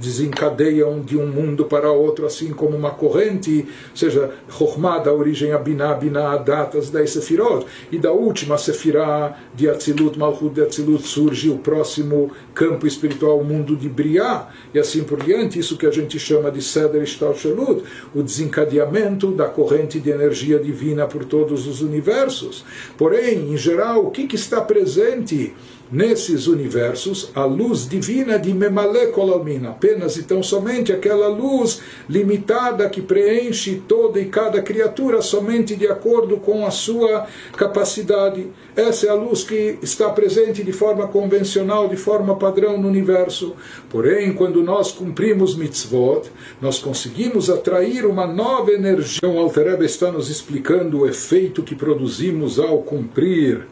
desencadeiam 0.00 1.00
de 1.00 1.16
um 1.16 1.28
mundo 1.28 1.64
para 1.64 1.92
outro, 1.92 2.26
assim 2.26 2.52
como 2.52 2.76
uma 2.76 2.90
corrente, 2.90 3.64
seja 3.94 4.32
Chokhmah, 4.50 4.98
da 4.98 5.12
origem 5.12 5.52
a 5.52 5.58
Binah, 5.58 5.94
Binah, 5.94 6.36
datas 6.38 6.90
da 6.90 7.06
Sefirot, 7.06 7.64
e 7.92 7.98
da 7.98 8.10
última 8.10 8.58
Sefirah 8.58 9.38
de 9.54 9.70
Atzilut, 9.70 10.18
Malchut 10.18 10.52
de 10.52 10.60
Atzilut, 10.60 11.06
surge 11.06 11.48
o 11.48 11.58
próximo 11.58 12.32
campo 12.52 12.84
espiritual, 12.84 13.38
o 13.38 13.44
mundo 13.44 13.76
de 13.76 13.88
Briah, 13.88 14.48
e 14.74 14.78
assim 14.78 15.04
por 15.04 15.22
diante, 15.22 15.56
isso 15.58 15.78
que 15.78 15.86
a 15.86 15.90
gente 15.92 16.18
chama 16.18 16.50
de 16.50 16.60
Seder 16.60 17.02
Ishtalshelut, 17.02 17.84
o 18.12 18.22
desencadeamento 18.22 19.30
da 19.30 19.46
corrente 19.46 20.00
de 20.00 20.10
energia 20.10 20.58
divina 20.58 21.06
por 21.06 21.24
todos 21.24 21.68
os 21.68 21.80
universos. 21.80 22.64
Porém, 22.98 23.52
em 23.52 23.56
geral, 23.56 24.06
o 24.06 24.10
que, 24.10 24.26
que 24.26 24.34
está 24.34 24.60
presente 24.60 25.54
nesses 25.90 26.46
universos 26.46 27.30
a 27.34 27.44
luz 27.44 27.88
divina 27.88 28.38
de 28.38 28.52
Memale 28.52 29.08
Kolalmin, 29.08 29.66
apenas 29.66 30.16
e 30.16 30.22
tão 30.22 30.42
somente 30.42 30.92
aquela 30.92 31.28
luz 31.28 31.80
limitada 32.08 32.88
que 32.88 33.00
preenche 33.00 33.82
toda 33.86 34.20
e 34.20 34.26
cada 34.26 34.60
criatura 34.62 35.22
somente 35.22 35.76
de 35.76 35.86
acordo 35.86 36.36
com 36.38 36.66
a 36.66 36.70
sua 36.70 37.26
capacidade. 37.56 38.46
Essa 38.74 39.06
é 39.06 39.10
a 39.10 39.14
luz 39.14 39.44
que 39.44 39.78
está 39.82 40.10
presente 40.10 40.62
de 40.62 40.72
forma 40.72 41.06
convencional, 41.08 41.88
de 41.88 41.96
forma 41.96 42.36
padrão 42.36 42.78
no 42.78 42.88
universo. 42.88 43.54
Porém, 43.88 44.32
quando 44.32 44.62
nós 44.62 44.92
cumprimos 44.92 45.56
mitzvot, 45.56 46.30
nós 46.60 46.78
conseguimos 46.78 47.48
atrair 47.48 48.04
uma 48.04 48.26
nova 48.26 48.72
energia. 48.72 49.28
O 49.28 49.38
Alter 49.38 49.80
está 49.82 50.10
nos 50.12 50.28
explicando 50.30 51.00
o 51.00 51.08
efeito 51.08 51.62
que 51.62 51.74
produzimos 51.74 52.58
ao 52.58 52.82
cumprir 52.82 53.66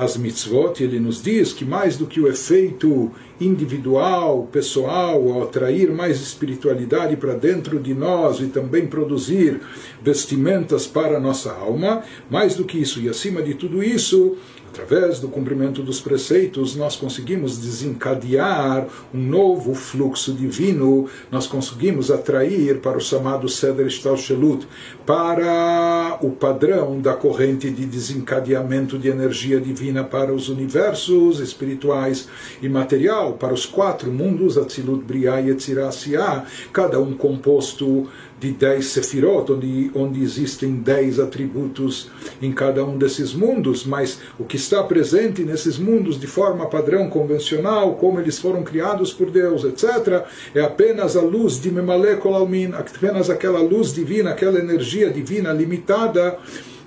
as 0.00 0.16
mitzvot, 0.16 0.82
ele 0.82 0.98
nos 0.98 1.22
diz 1.22 1.52
que 1.52 1.62
mais 1.62 1.98
do 1.98 2.06
que 2.06 2.18
o 2.18 2.26
efeito 2.26 3.10
individual, 3.38 4.48
pessoal, 4.50 5.28
ao 5.28 5.42
atrair 5.42 5.92
mais 5.92 6.22
espiritualidade 6.22 7.16
para 7.16 7.34
dentro 7.34 7.78
de 7.78 7.92
nós 7.92 8.40
e 8.40 8.46
também 8.46 8.86
produzir 8.86 9.60
vestimentas 10.02 10.86
para 10.86 11.18
a 11.18 11.20
nossa 11.20 11.52
alma, 11.52 12.02
mais 12.30 12.54
do 12.54 12.64
que 12.64 12.78
isso 12.78 12.98
e 12.98 13.10
acima 13.10 13.42
de 13.42 13.52
tudo 13.52 13.82
isso, 13.82 14.38
Através 14.72 15.18
do 15.18 15.26
cumprimento 15.26 15.82
dos 15.82 16.00
preceitos, 16.00 16.76
nós 16.76 16.94
conseguimos 16.94 17.58
desencadear 17.58 18.86
um 19.12 19.18
novo 19.18 19.74
fluxo 19.74 20.32
divino, 20.32 21.08
nós 21.28 21.48
conseguimos 21.48 22.08
atrair 22.08 22.78
para 22.78 22.96
o 22.96 23.00
chamado 23.00 23.48
Seder 23.48 23.90
Shelut, 23.90 24.68
para 25.04 26.18
o 26.22 26.30
padrão 26.30 27.00
da 27.00 27.14
corrente 27.14 27.68
de 27.68 27.84
desencadeamento 27.84 28.96
de 28.96 29.08
energia 29.08 29.60
divina 29.60 30.04
para 30.04 30.32
os 30.32 30.48
universos 30.48 31.40
espirituais 31.40 32.28
e 32.62 32.68
material, 32.68 33.32
para 33.32 33.52
os 33.52 33.66
quatro 33.66 34.12
mundos, 34.12 34.56
Atzilut, 34.56 35.04
Briah 35.04 35.40
e 35.40 35.50
Etzirah, 35.50 36.44
cada 36.72 37.00
um 37.00 37.14
composto 37.14 38.06
de 38.40 38.52
dez 38.52 38.86
sefirot, 38.86 39.52
onde, 39.52 39.90
onde 39.94 40.22
existem 40.22 40.76
dez 40.76 41.20
atributos 41.20 42.10
em 42.40 42.50
cada 42.50 42.82
um 42.84 42.96
desses 42.96 43.34
mundos, 43.34 43.84
mas 43.84 44.18
o 44.38 44.44
que 44.44 44.56
está 44.56 44.82
presente 44.82 45.42
nesses 45.42 45.78
mundos 45.78 46.18
de 46.18 46.26
forma 46.26 46.66
padrão 46.66 47.10
convencional, 47.10 47.96
como 47.96 48.18
eles 48.18 48.38
foram 48.38 48.62
criados 48.62 49.12
por 49.12 49.30
Deus, 49.30 49.62
etc., 49.64 50.24
é 50.54 50.62
apenas 50.62 51.16
a 51.16 51.20
luz 51.20 51.60
de 51.60 51.70
Memale 51.70 52.16
Kolalmin, 52.16 52.72
apenas 52.72 53.28
aquela 53.28 53.60
luz 53.60 53.92
divina, 53.92 54.30
aquela 54.30 54.58
energia 54.58 55.10
divina 55.10 55.52
limitada 55.52 56.38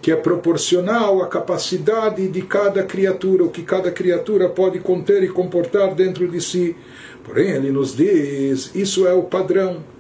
que 0.02 0.12
é 0.12 0.18
proporcional 0.18 1.24
à 1.24 1.28
capacidade 1.28 2.28
de 2.28 2.42
cada 2.42 2.84
criatura, 2.84 3.46
o 3.46 3.50
que 3.50 3.64
cada 3.64 3.90
criatura 3.90 4.50
pode 4.50 4.80
conter 4.80 5.24
e 5.24 5.30
comportar 5.30 5.96
dentro 5.96 6.28
de 6.28 6.42
si. 6.42 6.76
Porém, 7.24 7.52
ele 7.52 7.72
nos 7.72 7.96
diz: 7.96 8.76
isso 8.76 9.08
é 9.08 9.14
o 9.14 9.24
padrão. 9.24 9.93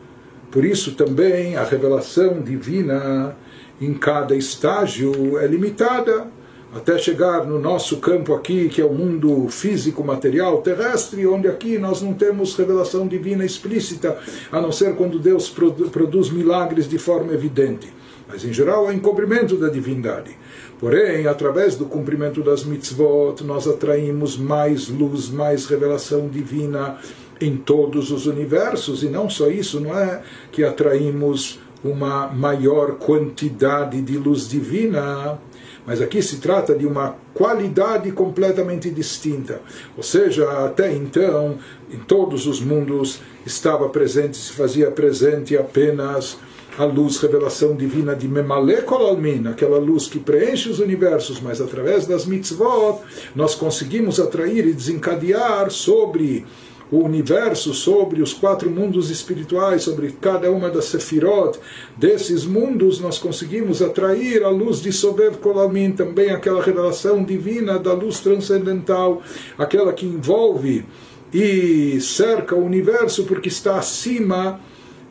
Por 0.54 0.64
isso 0.64 0.92
também 0.92 1.56
a 1.56 1.64
revelação 1.64 2.40
divina 2.40 3.36
em 3.82 3.92
cada 3.92 4.36
estágio 4.36 5.40
é 5.40 5.48
limitada, 5.48 6.28
até 6.76 6.96
chegar 7.00 7.44
no 7.44 7.58
nosso 7.58 7.98
campo 7.98 8.36
aqui, 8.36 8.70
que 8.70 8.80
é 8.80 8.86
o 8.86 8.94
mundo 8.94 9.48
físico, 9.50 10.04
material, 10.04 10.62
terrestre, 10.62 11.26
onde 11.26 11.48
aqui 11.48 11.80
nós 11.80 12.04
não 12.04 12.14
temos 12.14 12.56
revelação 12.56 13.08
divina 13.08 13.44
explícita, 13.44 14.16
a 14.52 14.62
não 14.62 14.72
ser 14.72 14.96
quando 14.96 15.18
Deus 15.18 15.50
produz 15.50 16.30
milagres 16.30 16.88
de 16.88 17.00
forma 17.00 17.34
evidente. 17.34 17.92
Mas 18.28 18.46
em 18.46 18.54
geral 18.54 18.92
é 18.92 18.94
encobrimento 18.94 19.58
da 19.58 19.70
divindade. 19.70 20.38
Porém, 20.80 21.26
através 21.26 21.76
do 21.76 21.86
cumprimento 21.86 22.44
das 22.44 22.64
mitzvot, 22.64 23.44
nós 23.44 23.68
atraímos 23.68 24.38
mais 24.38 24.88
luz, 24.88 25.30
mais 25.30 25.66
revelação 25.66 26.28
divina 26.28 27.00
em 27.44 27.58
todos 27.58 28.12
os 28.12 28.26
universos, 28.26 29.04
e 29.04 29.08
não 29.08 29.30
só 29.30 29.50
isso, 29.50 29.80
não 29.80 29.98
é 29.98 30.22
que 30.52 30.64
atraímos 30.64 31.60
uma 31.84 32.28
maior 32.28 32.94
quantidade 32.94 34.02
de 34.02 34.18
luz 34.18 34.48
divina, 34.48 35.38
mas 35.86 36.02
aqui 36.02 36.22
se 36.22 36.38
trata 36.38 36.74
de 36.74 36.86
uma 36.86 37.16
qualidade 37.34 38.10
completamente 38.12 38.90
distinta. 38.90 39.62
Ou 39.98 40.04
seja, 40.04 40.50
até 40.66 40.94
então, 40.94 41.58
em 41.92 41.98
todos 41.98 42.48
os 42.48 42.62
mundos 42.62 43.20
estava 43.46 43.90
presente, 43.90 44.38
se 44.38 44.54
fazia 44.54 44.90
presente 44.90 45.58
apenas 45.58 46.38
a 46.78 46.86
luz, 46.86 47.18
revelação 47.18 47.76
divina 47.76 48.16
de 48.16 48.28
Memale 48.28 48.82
Kolalmin, 48.82 49.48
aquela 49.48 49.78
luz 49.78 50.08
que 50.08 50.20
preenche 50.20 50.70
os 50.70 50.80
universos, 50.80 51.40
mas 51.40 51.62
através 51.62 52.08
das 52.08 52.26
mitzvot 52.26 53.02
nós 53.36 53.54
conseguimos 53.54 54.20
atrair 54.20 54.66
e 54.66 54.74
desencadear 54.74 55.70
sobre 55.70 56.46
o 56.94 57.04
universo, 57.04 57.74
sobre 57.74 58.22
os 58.22 58.34
quatro 58.34 58.70
mundos 58.70 59.10
espirituais, 59.10 59.82
sobre 59.82 60.12
cada 60.22 60.52
uma 60.52 60.70
das 60.70 60.86
sefirot. 60.86 61.58
Desses 61.98 62.46
mundos, 62.46 63.00
nós 63.00 63.18
conseguimos 63.18 63.82
atrair 63.82 64.44
a 64.44 64.50
luz 64.50 64.80
de 64.80 64.92
Sobev 64.92 65.38
Kolamin, 65.38 65.94
também 65.94 66.30
aquela 66.30 66.62
revelação 66.62 67.24
divina 67.24 67.80
da 67.80 67.94
luz 67.94 68.20
transcendental, 68.20 69.24
aquela 69.58 69.92
que 69.92 70.06
envolve 70.06 70.86
e 71.34 72.00
cerca 72.00 72.54
o 72.56 72.64
universo 72.64 73.24
porque 73.24 73.48
está 73.48 73.80
acima 73.80 74.60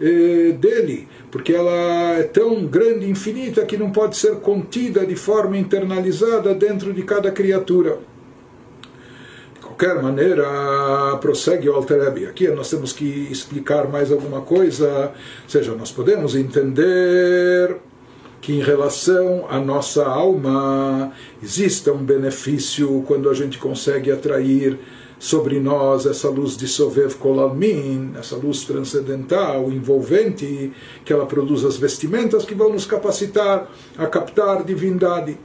eh, 0.00 0.52
dele, 0.52 1.08
porque 1.32 1.52
ela 1.52 2.16
é 2.16 2.22
tão 2.22 2.64
grande 2.64 3.06
e 3.06 3.10
infinita 3.10 3.66
que 3.66 3.76
não 3.76 3.90
pode 3.90 4.16
ser 4.16 4.36
contida 4.36 5.04
de 5.04 5.16
forma 5.16 5.58
internalizada 5.58 6.54
dentro 6.54 6.92
de 6.92 7.02
cada 7.02 7.32
criatura 7.32 8.11
qualquer 9.82 10.00
maneira, 10.00 11.18
prossegue 11.20 11.68
o 11.68 11.74
Alter 11.74 12.06
Aqui 12.28 12.46
nós 12.48 12.70
temos 12.70 12.92
que 12.92 13.04
explicar 13.32 13.88
mais 13.88 14.12
alguma 14.12 14.40
coisa, 14.40 15.10
ou 15.42 15.48
seja, 15.48 15.74
nós 15.74 15.90
podemos 15.90 16.36
entender 16.36 17.78
que 18.40 18.52
em 18.52 18.62
relação 18.62 19.44
à 19.48 19.58
nossa 19.58 20.06
alma 20.06 21.12
exista 21.42 21.92
um 21.92 22.04
benefício 22.04 23.02
quando 23.08 23.28
a 23.28 23.34
gente 23.34 23.58
consegue 23.58 24.12
atrair 24.12 24.78
sobre 25.18 25.58
nós 25.58 26.06
essa 26.06 26.28
luz 26.28 26.56
de 26.56 26.68
Sovev 26.68 27.14
Kolalmin, 27.14 28.12
essa 28.16 28.36
luz 28.36 28.64
transcendental, 28.64 29.68
envolvente, 29.72 30.72
que 31.04 31.12
ela 31.12 31.26
produz 31.26 31.64
as 31.64 31.76
vestimentas 31.76 32.44
que 32.44 32.54
vão 32.54 32.72
nos 32.72 32.86
capacitar 32.86 33.68
a 33.98 34.06
captar 34.06 34.62
divindade. 34.62 35.36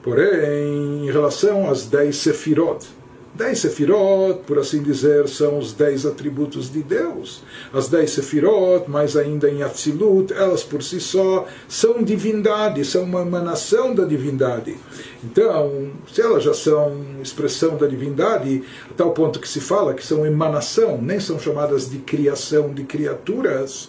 Porém, 0.00 1.06
em 1.06 1.10
relação 1.10 1.68
às 1.68 1.86
dez 1.86 2.16
sefirot, 2.16 2.86
Dez 3.34 3.58
sefirot, 3.58 4.44
por 4.46 4.60
assim 4.60 4.80
dizer, 4.80 5.26
são 5.28 5.58
os 5.58 5.72
dez 5.72 6.06
atributos 6.06 6.70
de 6.72 6.84
Deus. 6.84 7.42
As 7.72 7.88
dez 7.88 8.10
sefirot, 8.10 8.88
mais 8.88 9.16
ainda 9.16 9.50
em 9.50 9.60
Atzilut, 9.60 10.32
elas 10.32 10.62
por 10.62 10.84
si 10.84 11.00
só 11.00 11.44
são 11.68 12.00
divindade, 12.04 12.84
são 12.84 13.02
uma 13.02 13.22
emanação 13.22 13.92
da 13.92 14.04
divindade. 14.04 14.76
Então, 15.24 15.90
se 16.12 16.20
elas 16.20 16.44
já 16.44 16.54
são 16.54 16.96
expressão 17.20 17.76
da 17.76 17.88
divindade, 17.88 18.62
a 18.88 18.94
tal 18.94 19.10
ponto 19.10 19.40
que 19.40 19.48
se 19.48 19.60
fala 19.60 19.94
que 19.94 20.06
são 20.06 20.24
emanação, 20.24 21.02
nem 21.02 21.18
são 21.18 21.36
chamadas 21.36 21.90
de 21.90 21.98
criação 21.98 22.72
de 22.72 22.84
criaturas, 22.84 23.88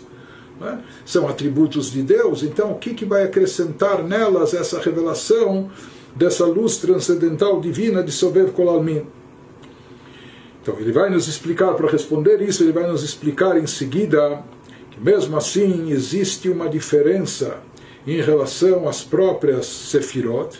né? 0.59 0.81
são 1.05 1.27
atributos 1.27 1.91
de 1.91 2.01
Deus, 2.01 2.41
então 2.41 2.71
o 2.71 2.79
que, 2.79 2.95
que 2.95 3.05
vai 3.05 3.21
acrescentar 3.21 4.03
nelas 4.03 4.55
essa 4.55 4.79
revelação 4.79 5.69
dessa 6.15 6.45
luz 6.45 6.77
transcendental 6.77 7.61
divina 7.61 8.01
de 8.01 8.11
Sober 8.11 8.47
Kolalmin? 8.51 9.05
Então 10.65 10.79
ele 10.79 10.91
vai 10.91 11.11
nos 11.11 11.27
explicar, 11.27 11.75
para 11.75 11.87
responder 11.87 12.41
isso, 12.41 12.63
ele 12.63 12.71
vai 12.71 12.87
nos 12.87 13.03
explicar 13.03 13.55
em 13.55 13.67
seguida 13.67 14.41
que 14.89 14.99
mesmo 14.99 15.37
assim 15.37 15.91
existe 15.91 16.49
uma 16.49 16.67
diferença 16.67 17.59
em 18.07 18.19
relação 18.19 18.89
às 18.89 19.03
próprias 19.03 19.67
Sefirot, 19.67 20.57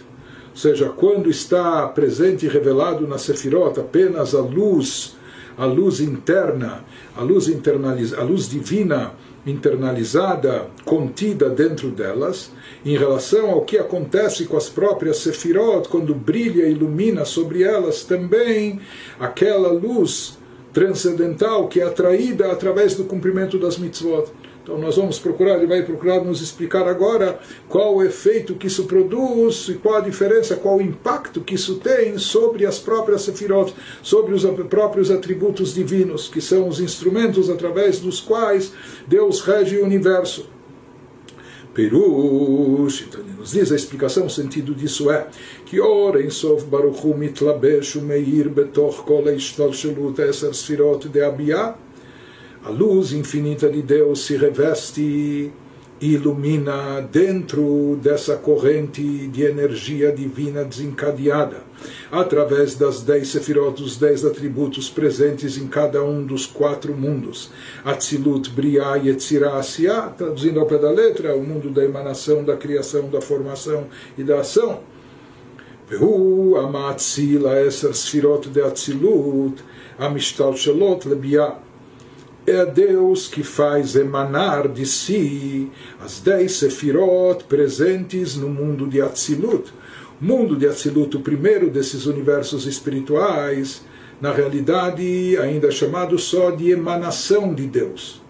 ou 0.52 0.56
seja, 0.56 0.90
quando 0.90 1.28
está 1.28 1.88
presente 1.88 2.46
e 2.46 2.50
revelado 2.50 3.08
na 3.08 3.18
Sefirot 3.18 3.80
apenas 3.80 4.36
a 4.36 4.42
luz, 4.42 5.16
a 5.58 5.66
luz 5.66 6.00
interna, 6.00 6.86
a 7.18 7.24
luz 7.24 7.48
internaliza, 7.48 8.20
a 8.20 8.24
luz 8.24 8.48
divina 8.48 9.14
internalizada, 9.46 10.68
contida 10.84 11.50
dentro 11.50 11.90
delas, 11.90 12.52
em 12.84 12.98
relação 12.98 13.52
ao 13.52 13.62
que 13.62 13.78
acontece 13.78 14.46
com 14.46 14.58
as 14.58 14.70
próprias 14.70 15.18
Sefirot, 15.18 15.88
quando 15.90 16.16
brilha 16.16 16.66
e 16.66 16.72
ilumina 16.72 17.26
sobre 17.26 17.64
elas 17.64 18.04
também 18.04 18.80
aquela 19.20 19.72
luz 19.72 20.38
transcendental 20.74 21.68
que 21.68 21.80
é 21.80 21.84
atraída 21.84 22.52
através 22.52 22.96
do 22.96 23.06
cumprimento 23.06 23.58
das 23.58 23.78
mitzvot. 23.78 24.30
Então 24.66 24.80
nós 24.80 24.96
vamos 24.96 25.20
procurar, 25.20 25.58
ele 25.58 25.68
vai 25.68 25.84
procurar 25.84 26.24
nos 26.24 26.42
explicar 26.42 26.88
agora 26.88 27.38
qual 27.70 27.98
o 27.98 28.04
efeito 28.04 28.56
que 28.56 28.66
isso 28.66 28.86
produz 28.86 29.70
e 29.70 29.76
qual 29.76 29.98
a 29.98 30.02
diferença, 30.02 30.56
qual 30.56 30.78
o 30.78 30.82
impacto 30.82 31.42
que 31.42 31.54
isso 31.54 31.76
tem 31.76 32.18
sobre 32.18 32.66
as 32.66 32.80
próprias 32.80 33.22
sefirot, 33.22 33.76
sobre 34.02 34.34
os 34.34 34.44
próprios 34.68 35.12
atributos 35.12 35.72
divinos, 35.72 36.28
que 36.28 36.42
são 36.42 36.68
os 36.68 36.80
instrumentos 36.80 37.48
através 37.48 38.00
dos 38.00 38.20
quais 38.20 38.74
Deus 39.06 39.40
rege 39.42 39.78
o 39.78 39.86
universo. 39.86 40.50
Perush, 41.72 43.06
então 43.08 43.20
ele 43.20 43.34
nos 43.38 43.52
diz 43.52 43.72
a 43.72 43.76
explicação, 43.76 44.26
o 44.26 44.30
sentido 44.32 44.74
disso 44.74 45.12
é 45.12 45.28
que 45.68 45.80
ora 45.80 46.24
em 46.24 46.32
Sof 46.32 46.66
Baruch 46.66 47.06
Hu 47.06 47.16
mitlabesh 47.16 47.98
meir 47.98 48.50
betoch 48.50 49.04
kol 49.04 49.26
shelut 49.38 50.20
eser 50.22 50.52
de 51.12 51.22
Abiyah 51.22 51.85
a 52.65 52.69
luz 52.69 53.13
infinita 53.13 53.69
de 53.69 53.83
Deus 53.83 54.25
se 54.25 54.37
reveste 54.37 55.53
e 56.01 56.15
ilumina 56.15 57.01
dentro 57.01 57.99
dessa 58.03 58.37
corrente 58.37 59.03
de 59.29 59.45
energia 59.45 60.11
divina 60.11 60.65
desencadeada, 60.65 61.59
através 62.11 62.75
das 62.75 63.03
dez 63.03 63.29
sefirot, 63.29 63.83
os 63.83 63.97
dez 63.99 64.25
atributos 64.25 64.89
presentes 64.89 65.59
em 65.59 65.67
cada 65.67 66.03
um 66.03 66.25
dos 66.25 66.47
quatro 66.47 66.95
mundos. 66.95 67.51
Atzilut, 67.85 68.51
Briah, 68.51 68.97
Yetzirah, 68.97 69.59
Asiah, 69.59 70.09
traduzindo 70.17 70.59
ao 70.59 70.67
pé 70.67 70.79
da 70.79 70.91
letra, 70.91 71.37
o 71.37 71.43
mundo 71.43 71.71
da 71.71 71.85
emanação, 71.85 72.43
da 72.45 72.57
criação, 72.57 73.11
da 73.11 73.21
formação 73.21 73.87
e 74.17 74.25
da 74.25 74.41
ação. 74.41 74.81
והוא 75.91 76.59
המאציל 76.59 77.47
העשר 77.47 77.93
ספירות 77.93 78.47
דאצילות 78.47 79.63
המשתלשלות 79.99 81.07
לביאה 81.07 81.51
é 82.48 82.66
Deus 82.66 83.28
que 83.28 83.44
faz 83.44 83.96
emanar 83.96 84.68
de 84.68 84.86
si 84.86 85.70
as 86.04 86.20
dez 86.20 86.54
sefirot 86.54 87.44
presentes 87.46 88.36
no 88.36 88.50
mundo 88.50 88.88
de 88.88 89.02
Atzilut. 89.02 89.72
O 90.22 90.26
mundo 90.26 90.56
de 90.56 90.68
Atzilut, 90.68 91.18
o 91.18 91.22
primeiro 91.22 91.70
desses 91.70 92.06
universos 92.06 92.66
espirituais, 92.66 93.82
na 94.22 94.32
realidade 94.32 95.38
ainda 95.38 95.72
chamado 95.72 96.18
só 96.18 96.52
de 96.52 96.72
emanação 96.72 97.54
de 97.54 97.66
Deus. 97.66 98.22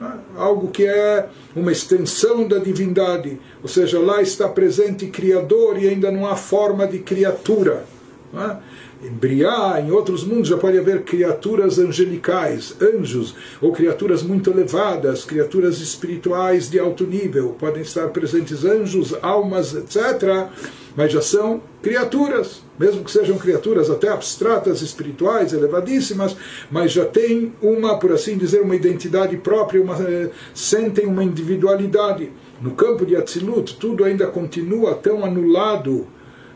Né? 0.00 0.12
Algo 0.36 0.68
que 0.68 0.86
é 0.86 1.28
uma 1.54 1.72
extensão 1.72 2.46
da 2.46 2.58
divindade, 2.58 3.38
ou 3.62 3.68
seja, 3.68 3.98
lá 3.98 4.22
está 4.22 4.48
presente 4.48 5.06
Criador 5.08 5.82
e 5.82 5.88
ainda 5.88 6.10
não 6.10 6.26
há 6.26 6.36
forma 6.36 6.86
de 6.86 7.00
criatura. 7.00 7.84
Né? 8.32 8.58
Em 9.04 9.10
Briá, 9.10 9.78
em 9.80 9.90
outros 9.90 10.24
mundos 10.24 10.48
já 10.48 10.56
pode 10.56 10.78
haver 10.78 11.02
criaturas 11.02 11.78
angelicais, 11.78 12.74
anjos, 12.80 13.34
ou 13.60 13.70
criaturas 13.70 14.22
muito 14.22 14.50
elevadas, 14.50 15.24
criaturas 15.24 15.78
espirituais 15.78 16.70
de 16.70 16.78
alto 16.78 17.04
nível. 17.04 17.54
Podem 17.58 17.82
estar 17.82 18.08
presentes 18.08 18.64
anjos, 18.64 19.14
almas, 19.20 19.74
etc. 19.74 20.48
Mas 20.96 21.12
já 21.12 21.20
são 21.20 21.60
criaturas, 21.82 22.62
mesmo 22.78 23.04
que 23.04 23.10
sejam 23.10 23.36
criaturas 23.36 23.90
até 23.90 24.08
abstratas, 24.08 24.80
espirituais, 24.80 25.52
elevadíssimas, 25.52 26.34
mas 26.70 26.92
já 26.92 27.04
têm 27.04 27.52
uma, 27.60 27.98
por 27.98 28.12
assim 28.12 28.38
dizer, 28.38 28.62
uma 28.62 28.76
identidade 28.76 29.36
própria, 29.36 29.82
uma, 29.82 29.96
eh, 30.00 30.30
sentem 30.54 31.06
uma 31.06 31.22
individualidade. 31.22 32.30
No 32.62 32.70
campo 32.70 33.04
de 33.04 33.16
Atzilut, 33.16 33.76
tudo 33.76 34.04
ainda 34.04 34.28
continua 34.28 34.94
tão 34.94 35.24
anulado 35.24 36.06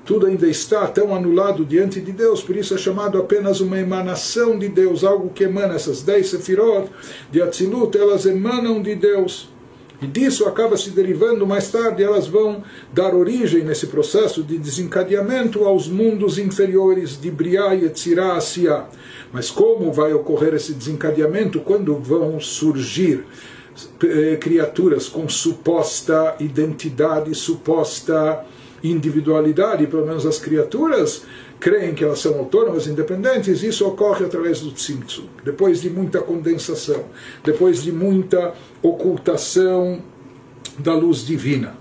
tudo 0.09 0.25
ainda 0.25 0.49
está 0.49 0.87
tão 0.87 1.15
anulado 1.15 1.67
diante 1.67 2.01
de 2.01 2.13
Deus, 2.13 2.43
por 2.43 2.57
isso 2.57 2.75
é 2.75 2.79
chamado 2.79 3.19
apenas 3.19 3.61
uma 3.61 3.79
emanação 3.79 4.59
de 4.59 4.67
Deus, 4.67 5.05
algo 5.05 5.29
que 5.29 5.45
emana 5.45 5.75
essas 5.75 6.01
dez 6.01 6.31
sefirot 6.31 6.89
de 7.31 7.43
Atzilut, 7.43 7.95
elas 7.95 8.25
emanam 8.25 8.81
de 8.81 8.95
Deus. 8.95 9.51
E 10.01 10.07
disso 10.07 10.47
acaba 10.47 10.79
se 10.79 10.93
derivando 10.93 11.47
mais 11.47 11.71
tarde, 11.71 12.03
elas 12.03 12.27
vão 12.27 12.65
dar 12.91 13.15
origem 13.15 13.63
nesse 13.63 13.89
processo 13.89 14.43
de 14.43 14.57
desencadeamento 14.57 15.65
aos 15.65 15.87
mundos 15.89 16.39
inferiores 16.39 17.21
de 17.21 17.31
Briá 17.31 17.77
Etzirá 17.77 18.33
Asiá. 18.33 18.89
Mas 19.31 19.51
como 19.51 19.93
vai 19.93 20.15
ocorrer 20.15 20.55
esse 20.55 20.73
desencadeamento 20.73 21.61
quando 21.61 21.95
vão 21.97 22.41
surgir 22.41 23.27
eh, 24.03 24.39
criaturas 24.41 25.07
com 25.07 25.29
suposta 25.29 26.35
identidade, 26.41 27.35
suposta 27.35 28.47
individualidade, 28.83 29.87
pelo 29.87 30.07
menos 30.07 30.25
as 30.25 30.39
criaturas 30.39 31.25
creem 31.59 31.95
que 31.95 32.05
elas 32.05 32.21
são 32.21 32.39
autônomas, 32.39 32.87
independentes, 32.87 33.63
isso 33.63 33.87
ocorre 33.87 34.25
através 34.25 34.61
do 34.61 34.71
tzimtzum. 34.71 35.25
Depois 35.45 35.81
de 35.81 35.91
muita 35.91 36.21
condensação, 36.21 37.05
depois 37.45 37.83
de 37.83 37.91
muita 37.91 38.55
ocultação 38.83 40.01
da 40.79 40.95
luz 40.95 41.27
divina. 41.27 41.75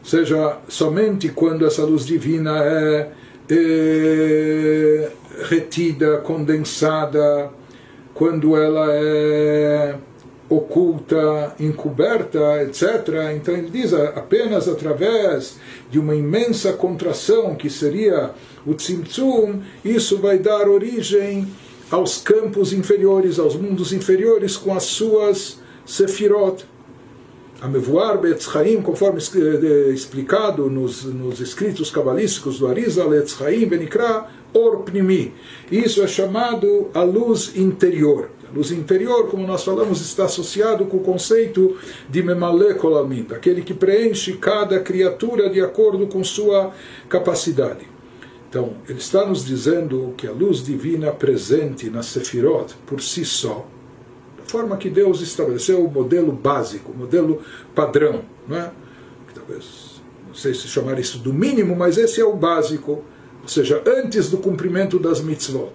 Ou 0.00 0.08
seja, 0.08 0.58
somente 0.68 1.28
quando 1.28 1.66
essa 1.66 1.84
luz 1.84 2.06
divina 2.06 2.62
é, 2.64 3.10
é 3.50 5.10
retida, 5.48 6.18
condensada, 6.18 7.50
quando 8.14 8.56
ela 8.56 8.86
é 8.90 9.96
oculta, 10.56 11.54
encoberta, 11.58 12.62
etc. 12.62 13.32
Então 13.36 13.54
ele 13.54 13.70
diz 13.70 13.92
apenas 13.92 14.68
através 14.68 15.56
de 15.90 15.98
uma 15.98 16.14
imensa 16.14 16.72
contração 16.72 17.54
que 17.54 17.70
seria 17.70 18.30
o 18.66 18.74
tzimtzum, 18.74 19.60
isso 19.84 20.18
vai 20.18 20.38
dar 20.38 20.68
origem 20.68 21.48
aos 21.90 22.18
campos 22.18 22.72
inferiores, 22.72 23.38
aos 23.38 23.56
mundos 23.56 23.92
inferiores 23.92 24.56
com 24.56 24.74
as 24.74 24.84
suas 24.84 25.60
sefirot. 25.84 26.64
A 27.60 27.68
Mevuar 27.68 28.18
Betzchaim, 28.18 28.82
conforme 28.82 29.20
eh, 29.20 29.90
explicado 29.90 30.68
nos, 30.68 31.04
nos 31.04 31.40
escritos 31.40 31.90
cabalísticos 31.90 32.58
do 32.58 32.66
Arizal, 32.66 33.14
Etzchaim 33.14 33.66
Benikra 33.66 34.26
Or 34.52 34.82
Pnimi. 34.82 35.32
Isso 35.70 36.02
é 36.02 36.08
chamado 36.08 36.88
a 36.92 37.02
luz 37.02 37.52
interior 37.56 38.30
luz 38.54 38.70
interior, 38.70 39.28
como 39.28 39.46
nós 39.46 39.64
falamos, 39.64 40.00
está 40.00 40.24
associado 40.24 40.84
com 40.86 40.98
o 40.98 41.02
conceito 41.02 41.76
de 42.08 42.22
Memale 42.22 42.74
Kolamim, 42.74 43.26
aquele 43.30 43.62
que 43.62 43.74
preenche 43.74 44.34
cada 44.34 44.78
criatura 44.80 45.48
de 45.48 45.60
acordo 45.60 46.06
com 46.06 46.22
sua 46.22 46.72
capacidade. 47.08 47.86
Então, 48.48 48.74
ele 48.86 48.98
está 48.98 49.24
nos 49.24 49.44
dizendo 49.44 50.12
que 50.16 50.26
a 50.26 50.32
luz 50.32 50.62
divina 50.62 51.10
presente 51.10 51.88
na 51.88 52.02
Sefirot, 52.02 52.74
por 52.86 53.00
si 53.00 53.24
só, 53.24 53.66
da 54.36 54.44
forma 54.44 54.76
que 54.76 54.90
Deus 54.90 55.22
estabeleceu 55.22 55.82
o 55.82 55.90
modelo 55.90 56.32
básico, 56.32 56.92
o 56.92 56.96
modelo 56.96 57.40
padrão, 57.74 58.22
não 58.46 58.58
é? 58.58 58.70
Talvez, 59.34 60.02
não 60.28 60.34
sei 60.34 60.52
se 60.52 60.68
chamar 60.68 60.98
isso 60.98 61.18
do 61.18 61.32
mínimo, 61.32 61.74
mas 61.74 61.96
esse 61.96 62.20
é 62.20 62.24
o 62.24 62.36
básico, 62.36 63.02
ou 63.40 63.48
seja, 63.48 63.82
antes 63.86 64.28
do 64.28 64.36
cumprimento 64.36 64.98
das 64.98 65.22
mitzvot. 65.22 65.72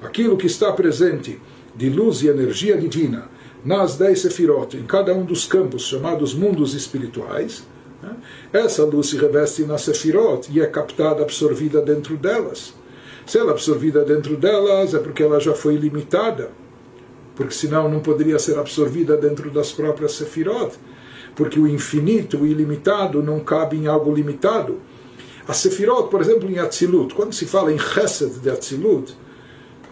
Aquilo 0.00 0.36
que 0.36 0.46
está 0.46 0.72
presente 0.72 1.40
de 1.74 1.88
luz 1.88 2.22
e 2.22 2.28
energia 2.28 2.76
divina 2.76 3.28
nas 3.64 3.96
dez 3.96 4.20
sefirot, 4.20 4.76
em 4.76 4.84
cada 4.84 5.14
um 5.14 5.24
dos 5.24 5.46
campos 5.46 5.82
chamados 5.86 6.34
mundos 6.34 6.74
espirituais, 6.74 7.64
né? 8.02 8.16
essa 8.52 8.84
luz 8.84 9.10
se 9.10 9.16
reveste 9.16 9.62
nas 9.64 9.82
sefirot 9.82 10.50
e 10.50 10.60
é 10.60 10.66
captada, 10.66 11.22
absorvida 11.22 11.80
dentro 11.80 12.16
delas. 12.16 12.74
Se 13.24 13.38
ela 13.38 13.50
é 13.50 13.52
absorvida 13.52 14.04
dentro 14.04 14.36
delas, 14.36 14.94
é 14.94 14.98
porque 14.98 15.22
ela 15.22 15.38
já 15.38 15.54
foi 15.54 15.76
limitada, 15.76 16.50
porque 17.36 17.54
senão 17.54 17.88
não 17.88 18.00
poderia 18.00 18.38
ser 18.38 18.58
absorvida 18.58 19.16
dentro 19.16 19.48
das 19.48 19.70
próprias 19.70 20.12
sefirot, 20.12 20.72
porque 21.36 21.58
o 21.58 21.66
infinito, 21.66 22.38
o 22.38 22.46
ilimitado, 22.46 23.22
não 23.22 23.40
cabe 23.40 23.76
em 23.76 23.86
algo 23.86 24.12
limitado. 24.12 24.80
A 25.46 25.52
sefirot, 25.52 26.08
por 26.08 26.20
exemplo, 26.20 26.50
em 26.50 26.58
Atzilut, 26.58 27.14
quando 27.14 27.32
se 27.32 27.46
fala 27.46 27.72
em 27.72 27.78
Chesed 27.78 28.40
de 28.40 28.50
Atzilut, 28.50 29.16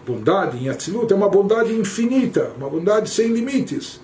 bondade 0.05 0.57
em 0.57 0.69
Atzilut 0.69 1.11
é 1.11 1.15
uma 1.15 1.29
bondade 1.29 1.73
infinita, 1.73 2.51
uma 2.57 2.69
bondade 2.69 3.09
sem 3.09 3.27
limites. 3.27 4.01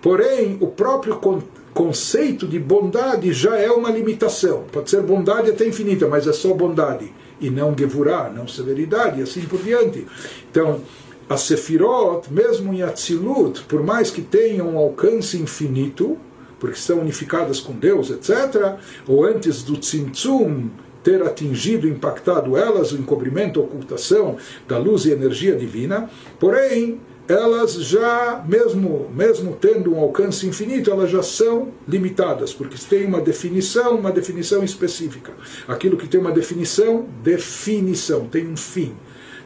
Porém, 0.00 0.56
o 0.60 0.68
próprio 0.68 1.16
con 1.16 1.42
conceito 1.72 2.48
de 2.48 2.58
bondade 2.58 3.32
já 3.32 3.56
é 3.56 3.70
uma 3.70 3.90
limitação. 3.90 4.64
Pode 4.72 4.90
ser 4.90 5.02
bondade 5.02 5.50
até 5.50 5.66
infinita, 5.66 6.08
mas 6.08 6.26
é 6.26 6.32
só 6.32 6.52
bondade 6.52 7.12
e 7.40 7.48
não 7.48 7.74
gevurá, 7.76 8.28
não 8.28 8.46
severidade, 8.46 9.20
e 9.20 9.22
assim 9.22 9.42
por 9.42 9.62
diante. 9.62 10.06
Então, 10.50 10.80
a 11.28 11.36
Sefirot, 11.36 12.30
mesmo 12.30 12.74
em 12.74 12.82
Atzilut, 12.82 13.62
por 13.64 13.82
mais 13.82 14.10
que 14.10 14.20
tenham 14.20 14.74
um 14.74 14.78
alcance 14.78 15.40
infinito, 15.40 16.18
porque 16.58 16.76
estão 16.76 16.98
unificadas 16.98 17.60
com 17.60 17.72
Deus, 17.72 18.10
etc., 18.10 18.76
ou 19.06 19.24
antes 19.24 19.62
do 19.62 19.76
Tzimtzum, 19.76 20.68
ter 21.02 21.22
atingido, 21.22 21.88
impactado 21.88 22.56
elas, 22.56 22.92
o 22.92 22.96
encobrimento, 22.96 23.60
a 23.60 23.62
ocultação 23.62 24.36
da 24.68 24.78
luz 24.78 25.04
e 25.06 25.10
energia 25.10 25.56
divina, 25.56 26.10
porém, 26.38 27.00
elas 27.28 27.74
já, 27.74 28.44
mesmo, 28.46 29.08
mesmo 29.14 29.56
tendo 29.60 29.94
um 29.94 30.00
alcance 30.00 30.46
infinito, 30.46 30.90
elas 30.90 31.10
já 31.10 31.22
são 31.22 31.68
limitadas, 31.86 32.52
porque 32.52 32.76
tem 32.88 33.06
uma 33.06 33.20
definição, 33.20 33.96
uma 33.96 34.10
definição 34.10 34.64
específica. 34.64 35.32
Aquilo 35.68 35.96
que 35.96 36.08
tem 36.08 36.20
uma 36.20 36.32
definição, 36.32 37.06
definição, 37.22 38.26
tem 38.26 38.48
um 38.48 38.56
fim, 38.56 38.96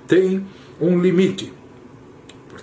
tem 0.08 0.46
um 0.80 0.98
limite. 0.98 1.52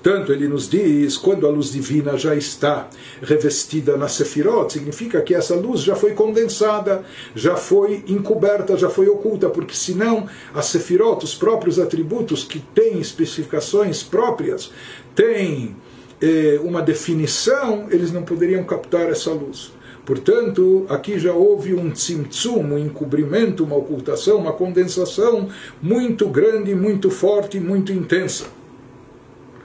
Portanto, 0.01 0.33
ele 0.33 0.47
nos 0.47 0.67
diz, 0.67 1.15
quando 1.15 1.45
a 1.45 1.49
luz 1.51 1.71
divina 1.71 2.17
já 2.17 2.35
está 2.35 2.89
revestida 3.21 3.95
na 3.97 4.07
Sefirot, 4.07 4.73
significa 4.73 5.21
que 5.21 5.35
essa 5.35 5.53
luz 5.53 5.81
já 5.81 5.95
foi 5.95 6.13
condensada, 6.13 7.03
já 7.35 7.55
foi 7.55 8.03
encoberta, 8.07 8.75
já 8.75 8.89
foi 8.89 9.07
oculta, 9.07 9.47
porque 9.47 9.75
senão 9.75 10.27
a 10.55 10.61
Sefirot, 10.63 11.23
os 11.23 11.35
próprios 11.35 11.77
atributos 11.77 12.43
que 12.43 12.57
têm 12.59 12.99
especificações 12.99 14.01
próprias, 14.01 14.71
têm 15.13 15.75
eh, 16.19 16.59
uma 16.63 16.81
definição, 16.81 17.85
eles 17.91 18.11
não 18.11 18.23
poderiam 18.23 18.63
captar 18.63 19.07
essa 19.07 19.29
luz. 19.29 19.71
Portanto, 20.03 20.87
aqui 20.89 21.19
já 21.19 21.31
houve 21.31 21.75
um 21.75 21.91
tzimtzum, 21.91 22.73
um 22.73 22.77
encobrimento, 22.79 23.63
uma 23.63 23.75
ocultação, 23.75 24.37
uma 24.37 24.53
condensação 24.53 25.47
muito 25.79 26.27
grande, 26.27 26.73
muito 26.73 27.11
forte, 27.11 27.59
muito 27.59 27.93
intensa. 27.93 28.60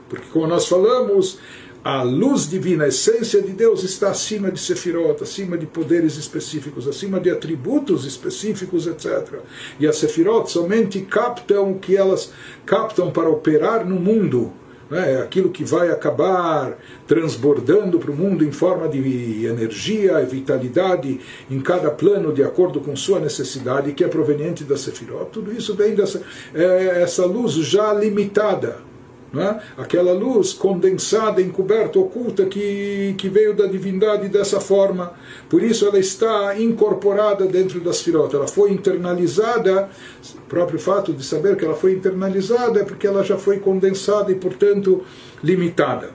Porque, 0.09 0.27
como 0.31 0.47
nós 0.47 0.67
falamos, 0.67 1.39
a 1.83 2.03
luz 2.03 2.49
divina, 2.49 2.83
a 2.83 2.87
essência 2.89 3.41
de 3.41 3.53
Deus 3.53 3.81
está 3.83 4.09
acima 4.09 4.51
de 4.51 4.59
Sefirot, 4.59 5.23
acima 5.23 5.57
de 5.57 5.65
poderes 5.65 6.17
específicos, 6.17 6.85
acima 6.85 7.17
de 7.17 7.29
atributos 7.29 8.03
específicos, 8.05 8.87
etc. 8.87 9.39
E 9.79 9.87
as 9.87 9.95
Sefirot 9.95 10.51
somente 10.51 10.99
captam 11.01 11.71
o 11.71 11.79
que 11.79 11.95
elas 11.95 12.33
captam 12.65 13.09
para 13.09 13.29
operar 13.29 13.85
no 13.85 13.95
mundo. 13.95 14.51
Né? 14.89 15.21
Aquilo 15.21 15.49
que 15.49 15.63
vai 15.63 15.89
acabar 15.89 16.77
transbordando 17.07 17.99
para 17.99 18.11
o 18.11 18.15
mundo 18.15 18.43
em 18.43 18.51
forma 18.51 18.89
de 18.89 19.45
energia 19.45 20.21
e 20.21 20.25
vitalidade 20.25 21.21
em 21.49 21.61
cada 21.61 21.89
plano 21.89 22.33
de 22.33 22.43
acordo 22.43 22.81
com 22.81 22.97
sua 22.97 23.19
necessidade, 23.19 23.93
que 23.93 24.03
é 24.03 24.09
proveniente 24.09 24.65
da 24.65 24.75
Sefirot. 24.75 25.29
Tudo 25.31 25.53
isso 25.53 25.73
vem 25.73 25.95
dessa 25.95 26.21
é, 26.53 27.01
essa 27.01 27.25
luz 27.25 27.53
já 27.53 27.93
limitada 27.93 28.86
é? 29.35 29.59
aquela 29.77 30.13
luz 30.13 30.53
condensada, 30.53 31.41
encoberta, 31.41 31.99
oculta 31.99 32.45
que, 32.45 33.13
que 33.17 33.27
veio 33.27 33.53
da 33.53 33.65
divindade 33.65 34.29
dessa 34.29 34.61
forma. 34.61 35.13
Por 35.49 35.61
isso 35.61 35.85
ela 35.85 35.99
está 35.99 36.57
incorporada 36.59 37.45
dentro 37.45 37.81
das 37.81 38.01
firotas, 38.01 38.35
ela 38.35 38.47
foi 38.47 38.71
internalizada. 38.71 39.89
O 40.35 40.49
próprio 40.49 40.79
fato 40.79 41.11
de 41.11 41.25
saber 41.25 41.57
que 41.57 41.65
ela 41.65 41.75
foi 41.75 41.93
internalizada 41.93 42.79
é 42.79 42.83
porque 42.83 43.05
ela 43.05 43.23
já 43.23 43.37
foi 43.37 43.59
condensada 43.59 44.31
e, 44.31 44.35
portanto, 44.35 45.03
limitada. 45.43 46.11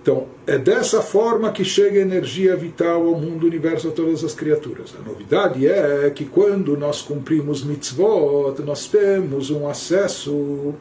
Então, 0.00 0.26
é 0.46 0.56
dessa 0.56 1.02
forma 1.02 1.52
que 1.52 1.64
chega 1.64 1.98
a 1.98 2.02
energia 2.02 2.56
vital 2.56 3.06
ao 3.06 3.14
mundo, 3.20 3.46
universo, 3.46 3.88
a 3.88 3.90
todas 3.90 4.24
as 4.24 4.32
criaturas. 4.32 4.94
A 4.98 5.06
novidade 5.06 5.66
é 5.66 6.08
que 6.08 6.24
quando 6.24 6.78
nós 6.78 7.02
cumprimos 7.02 7.62
mitzvot, 7.62 8.62
nós 8.64 8.86
temos 8.86 9.50
um 9.50 9.68
acesso 9.68 10.74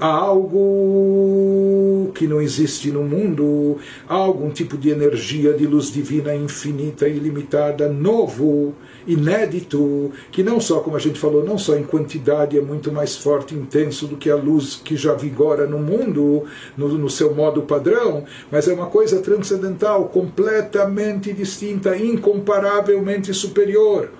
há 0.00 0.06
algo 0.06 2.10
que 2.14 2.26
não 2.26 2.40
existe 2.40 2.90
no 2.90 3.02
mundo, 3.02 3.78
algum 4.08 4.50
tipo 4.50 4.76
de 4.76 4.90
energia 4.90 5.52
de 5.52 5.66
luz 5.66 5.92
divina 5.92 6.34
infinita, 6.34 7.08
ilimitada, 7.08 7.88
novo, 7.88 8.74
inédito, 9.06 10.12
que 10.30 10.42
não 10.42 10.60
só, 10.60 10.80
como 10.80 10.96
a 10.96 11.00
gente 11.00 11.18
falou, 11.18 11.44
não 11.44 11.58
só 11.58 11.76
em 11.76 11.82
quantidade 11.82 12.56
é 12.56 12.60
muito 12.60 12.92
mais 12.92 13.16
forte 13.16 13.54
e 13.54 13.58
intenso 13.58 14.06
do 14.06 14.16
que 14.16 14.30
a 14.30 14.36
luz 14.36 14.80
que 14.84 14.96
já 14.96 15.14
vigora 15.14 15.66
no 15.66 15.78
mundo, 15.78 16.44
no, 16.76 16.88
no 16.88 17.10
seu 17.10 17.34
modo 17.34 17.62
padrão, 17.62 18.24
mas 18.50 18.68
é 18.68 18.74
uma 18.74 18.86
coisa 18.86 19.20
transcendental, 19.20 20.04
completamente 20.06 21.32
distinta, 21.32 21.96
incomparavelmente 21.96 23.32
superior. 23.32 24.10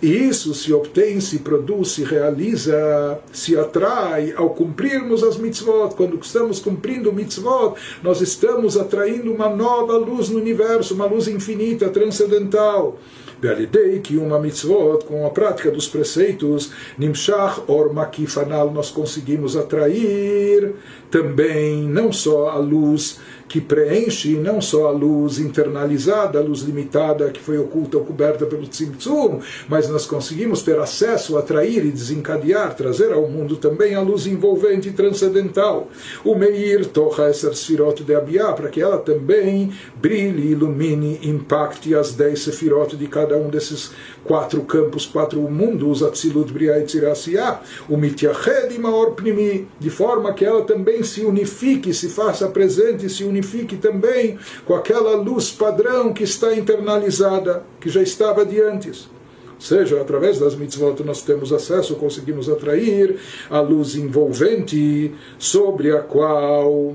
E 0.00 0.28
isso 0.28 0.54
se 0.54 0.72
obtém, 0.72 1.20
se 1.20 1.40
produz, 1.40 1.88
se 1.88 2.04
realiza, 2.04 3.18
se 3.32 3.58
atrai 3.58 4.32
ao 4.36 4.50
cumprirmos 4.50 5.24
as 5.24 5.36
mitzvot. 5.36 5.96
Quando 5.96 6.16
estamos 6.22 6.60
cumprindo 6.60 7.12
mitzvot, 7.12 7.74
nós 8.00 8.20
estamos 8.20 8.76
atraindo 8.76 9.32
uma 9.32 9.48
nova 9.48 9.96
luz 9.96 10.28
no 10.28 10.38
universo, 10.38 10.94
uma 10.94 11.06
luz 11.06 11.26
infinita, 11.26 11.88
transcendental. 11.88 12.96
Bealidei 13.40 14.00
que 14.00 14.16
uma 14.16 14.38
mitzvot, 14.38 15.04
com 15.04 15.24
a 15.26 15.30
prática 15.30 15.70
dos 15.70 15.88
preceitos, 15.88 16.72
Nimshach 16.96 17.62
or 17.68 17.92
Makifanal, 17.92 18.72
nós 18.72 18.90
conseguimos 18.90 19.56
atrair 19.56 20.74
também 21.10 21.82
não 21.82 22.12
só 22.12 22.50
a 22.50 22.56
luz 22.56 23.18
que 23.48 23.60
preenche 23.60 24.34
não 24.34 24.60
só 24.60 24.88
a 24.88 24.90
luz 24.90 25.38
internalizada, 25.38 26.38
a 26.38 26.42
luz 26.42 26.60
limitada 26.60 27.30
que 27.30 27.40
foi 27.40 27.58
oculta 27.58 27.96
ou 27.96 28.04
coberta 28.04 28.44
pelo 28.44 28.66
Tzimtzum, 28.66 29.40
mas 29.66 29.88
nós 29.88 30.04
conseguimos 30.04 30.62
ter 30.62 30.78
acesso, 30.78 31.38
atrair 31.38 31.84
e 31.86 31.90
desencadear, 31.90 32.74
trazer 32.74 33.12
ao 33.12 33.26
mundo 33.26 33.56
também 33.56 33.94
a 33.94 34.02
luz 34.02 34.26
envolvente 34.26 34.90
e 34.90 34.92
transcendental. 34.92 35.88
O 36.22 36.34
Meir 36.34 36.84
tocha 36.86 37.22
essa 37.24 37.52
sefirot 37.54 38.04
de 38.04 38.14
Abiyah, 38.14 38.52
para 38.52 38.68
que 38.68 38.82
ela 38.82 38.98
também 38.98 39.72
brilhe, 39.96 40.52
ilumine, 40.52 41.18
impacte 41.22 41.94
as 41.94 42.12
dez 42.12 42.40
sefirot 42.40 42.96
de 42.96 43.06
cada 43.06 43.36
um 43.38 43.48
desses 43.48 43.92
quatro 44.24 44.60
campos, 44.62 45.06
quatro 45.06 45.40
mundos, 45.40 46.02
Atzilut, 46.02 46.52
Briah 46.52 46.78
e 46.78 46.84
Tzirasiyah, 46.84 47.62
o 47.88 47.96
Mityached 47.96 48.74
e 48.74 48.78
Maor 48.78 49.12
Pnimi, 49.12 49.66
de 49.80 49.88
forma 49.88 50.34
que 50.34 50.44
ela 50.44 50.62
também 50.62 51.02
se 51.02 51.22
unifique, 51.22 51.94
se 51.94 52.10
faça 52.10 52.46
presente, 52.48 53.08
se 53.08 53.24
unifique 53.24 53.37
também 53.76 54.38
com 54.64 54.74
aquela 54.74 55.16
luz 55.16 55.50
padrão 55.50 56.12
que 56.12 56.24
está 56.24 56.54
internalizada, 56.54 57.62
que 57.80 57.88
já 57.88 58.02
estava 58.02 58.44
de 58.44 58.60
antes. 58.60 59.08
Ou 59.54 59.60
seja, 59.60 60.00
através 60.00 60.38
das 60.38 60.54
mitzvot 60.54 61.02
nós 61.02 61.22
temos 61.22 61.52
acesso, 61.52 61.96
conseguimos 61.96 62.48
atrair 62.48 63.16
a 63.50 63.60
luz 63.60 63.96
envolvente 63.96 65.12
sobre 65.36 65.90
a 65.90 66.00
qual 66.00 66.94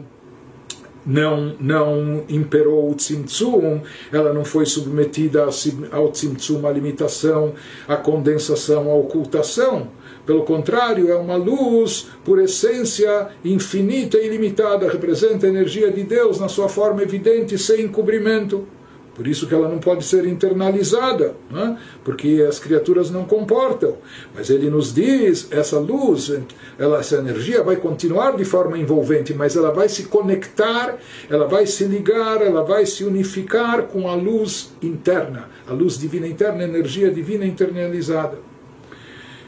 não, 1.06 1.56
não 1.60 2.24
imperou 2.30 2.90
o 2.90 2.96
tzimtzum, 2.96 3.82
ela 4.12 4.34
não 4.34 4.46
foi 4.46 4.66
submetida 4.66 5.46
ao 5.92 6.12
tzimtzum, 6.12 6.66
à 6.66 6.72
limitação, 6.72 7.54
à 7.88 7.98
condensação, 7.98 8.90
à 8.90 8.96
ocultação. 8.96 9.90
Pelo 10.26 10.44
contrário, 10.44 11.12
é 11.12 11.16
uma 11.16 11.36
luz, 11.36 12.08
por 12.24 12.40
essência, 12.40 13.28
infinita 13.44 14.18
e 14.18 14.28
ilimitada, 14.28 14.90
representa 14.90 15.46
a 15.46 15.50
energia 15.50 15.92
de 15.92 16.04
Deus 16.04 16.40
na 16.40 16.48
sua 16.48 16.70
forma 16.70 17.04
evidente, 17.04 17.58
sem 17.58 17.82
encobrimento. 17.82 18.66
Por 19.16 19.28
isso 19.28 19.46
que 19.46 19.54
ela 19.54 19.70
não 19.70 19.78
pode 19.78 20.04
ser 20.04 20.26
internalizada, 20.26 21.36
né? 21.52 21.78
porque 22.04 22.44
as 22.48 22.58
criaturas 22.58 23.12
não 23.12 23.26
comportam. 23.26 23.98
Mas 24.34 24.50
ele 24.50 24.72
nos 24.72 24.94
diz, 24.94 25.50
essa 25.52 25.78
luz, 25.78 26.34
ela, 26.80 27.00
essa 27.00 27.18
energia 27.18 27.62
vai 27.62 27.76
continuar 27.76 28.36
de 28.36 28.44
forma 28.44 28.76
envolvente, 28.76 29.32
mas 29.34 29.56
ela 29.56 29.72
vai 29.72 29.88
se 29.88 30.06
conectar, 30.06 30.98
ela 31.30 31.48
vai 31.48 31.68
se 31.68 31.84
ligar, 31.84 32.42
ela 32.42 32.64
vai 32.64 32.88
se 32.88 33.04
unificar 33.04 33.84
com 33.84 34.08
a 34.08 34.16
luz 34.16 34.72
interna, 34.82 35.48
a 35.68 35.74
luz 35.74 36.00
divina 36.00 36.26
interna, 36.26 36.64
a 36.64 36.68
energia 36.68 37.12
divina 37.12 37.46
internalizada. 37.46 38.53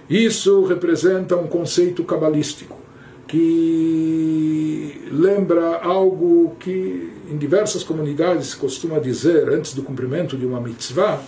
Isso 0.09 0.63
representa 0.65 1.35
um 1.35 1.47
conceito 1.47 2.03
cabalístico 2.03 2.85
que 3.27 5.01
lembra 5.11 5.77
algo 5.77 6.55
que 6.59 7.11
em 7.29 7.37
diversas 7.37 7.83
comunidades 7.83 8.47
se 8.47 8.55
costuma 8.55 8.99
dizer 8.99 9.49
antes 9.49 9.73
do 9.73 9.81
cumprimento 9.81 10.37
de 10.37 10.45
uma 10.45 10.61
mitzvah, 10.61 11.19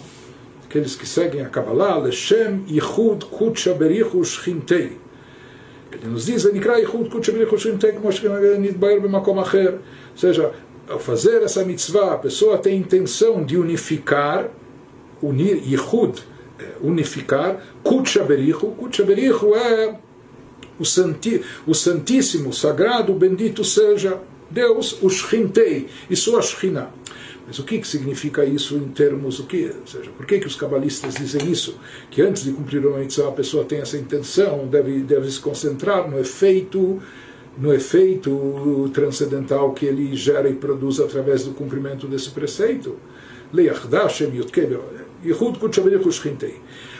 aqueles 0.63 0.95
que 0.95 1.07
seguem 1.07 1.41
a 1.41 1.49
Kabbalah, 1.49 1.97
Leshem 1.97 2.63
Yichud 2.67 3.25
Kutsha 3.25 3.73
Berichu 3.73 4.23
Shchintei. 4.23 4.97
Ele 5.91 6.07
nos 6.07 6.28
diz, 6.28 6.43
Yichud 6.43 7.09
Kutsha 7.09 7.32
Berichu 7.32 7.57
Shchintei, 7.57 7.93
como 7.93 8.09
Nidbaer 8.59 9.01
Bemakom 9.01 9.39
Acher. 9.39 9.73
Ou 9.73 10.17
seja, 10.17 10.51
ao 10.88 10.99
fazer 10.99 11.41
essa 11.41 11.65
mitzvah, 11.65 12.13
a 12.13 12.17
pessoa 12.17 12.59
tem 12.59 12.78
intenção 12.78 13.43
de 13.43 13.57
unificar, 13.57 14.49
unir 15.21 15.63
Yichud, 15.67 16.21
unificar, 16.81 17.63
Kutsha 17.83 18.23
Berichu. 18.23 18.67
Kutsha 18.71 19.03
Berichu 19.03 19.55
é 19.55 19.99
o, 20.79 20.85
santi, 20.85 21.41
o 21.65 21.73
Santíssimo, 21.73 22.53
Sagrado, 22.53 23.13
Bendito 23.13 23.63
seja 23.63 24.19
Deus, 24.49 24.97
o 25.01 25.09
Shchintei, 25.09 25.87
e 26.09 26.15
sua 26.15 26.41
Shchina. 26.41 26.89
Mas 27.47 27.59
o 27.59 27.63
que, 27.63 27.79
que 27.79 27.87
significa 27.87 28.43
isso 28.43 28.75
em 28.75 28.89
termos, 28.89 29.39
o 29.39 29.45
que, 29.45 29.71
ou 29.79 29.87
seja, 29.87 30.09
por 30.11 30.25
que, 30.25 30.37
que 30.37 30.47
os 30.47 30.55
cabalistas 30.55 31.15
dizem 31.15 31.49
isso? 31.49 31.79
Que 32.11 32.21
antes 32.21 32.43
de 32.43 32.51
cumprir 32.51 32.85
uma 32.85 32.97
mitzvah 32.97 33.29
a 33.29 33.31
pessoa 33.31 33.63
tem 33.63 33.79
essa 33.79 33.97
intenção, 33.97 34.67
deve, 34.67 34.99
deve 34.99 35.31
se 35.31 35.39
concentrar 35.39 36.09
no 36.09 36.19
efeito 36.19 37.01
no 37.57 37.73
efeito 37.73 38.87
transcendental 38.93 39.73
que 39.73 39.83
ele 39.83 40.15
gera 40.15 40.47
e 40.47 40.53
produz 40.53 40.99
através 40.99 41.43
do 41.43 41.53
cumprimento 41.53 42.05
desse 42.05 42.29
preceito. 42.29 42.97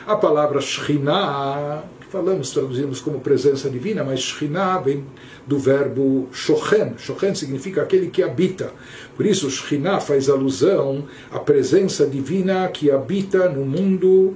A 0.06 0.16
palavra 0.16 0.60
Shekhinah 0.60 1.84
falamos, 2.08 2.50
traduzimos 2.50 3.00
como 3.00 3.20
presença 3.20 3.68
divina, 3.68 4.02
mas 4.02 4.20
Shekhinah 4.20 4.78
vem 4.78 5.04
do 5.46 5.58
verbo 5.58 6.28
Shochen. 6.32 6.94
Shochen 6.98 7.34
significa 7.34 7.82
aquele 7.82 8.08
que 8.08 8.22
habita. 8.22 8.72
Por 9.16 9.26
isso, 9.26 9.50
Shekhinah 9.50 10.00
faz 10.00 10.28
alusão 10.28 11.06
à 11.30 11.38
presença 11.38 12.06
divina 12.06 12.66
que 12.68 12.90
habita 12.90 13.48
no 13.48 13.64
mundo 13.64 14.34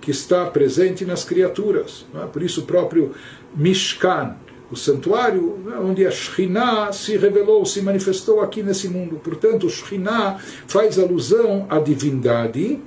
que 0.00 0.10
está 0.10 0.46
presente 0.46 1.04
nas 1.04 1.24
criaturas. 1.24 2.04
É? 2.14 2.26
Por 2.26 2.42
isso, 2.42 2.62
o 2.62 2.64
próprio 2.64 3.12
Mishkan, 3.54 4.36
o 4.70 4.76
santuário 4.76 5.60
é? 5.72 5.78
onde 5.78 6.04
a 6.04 6.10
Shekhinah 6.10 6.92
se 6.92 7.16
revelou, 7.16 7.64
se 7.64 7.80
manifestou 7.82 8.40
aqui 8.40 8.62
nesse 8.64 8.88
mundo. 8.88 9.20
Portanto, 9.22 9.70
Shekhinah 9.70 10.38
faz 10.66 10.98
alusão 10.98 11.66
à 11.70 11.78
divindade 11.78 12.80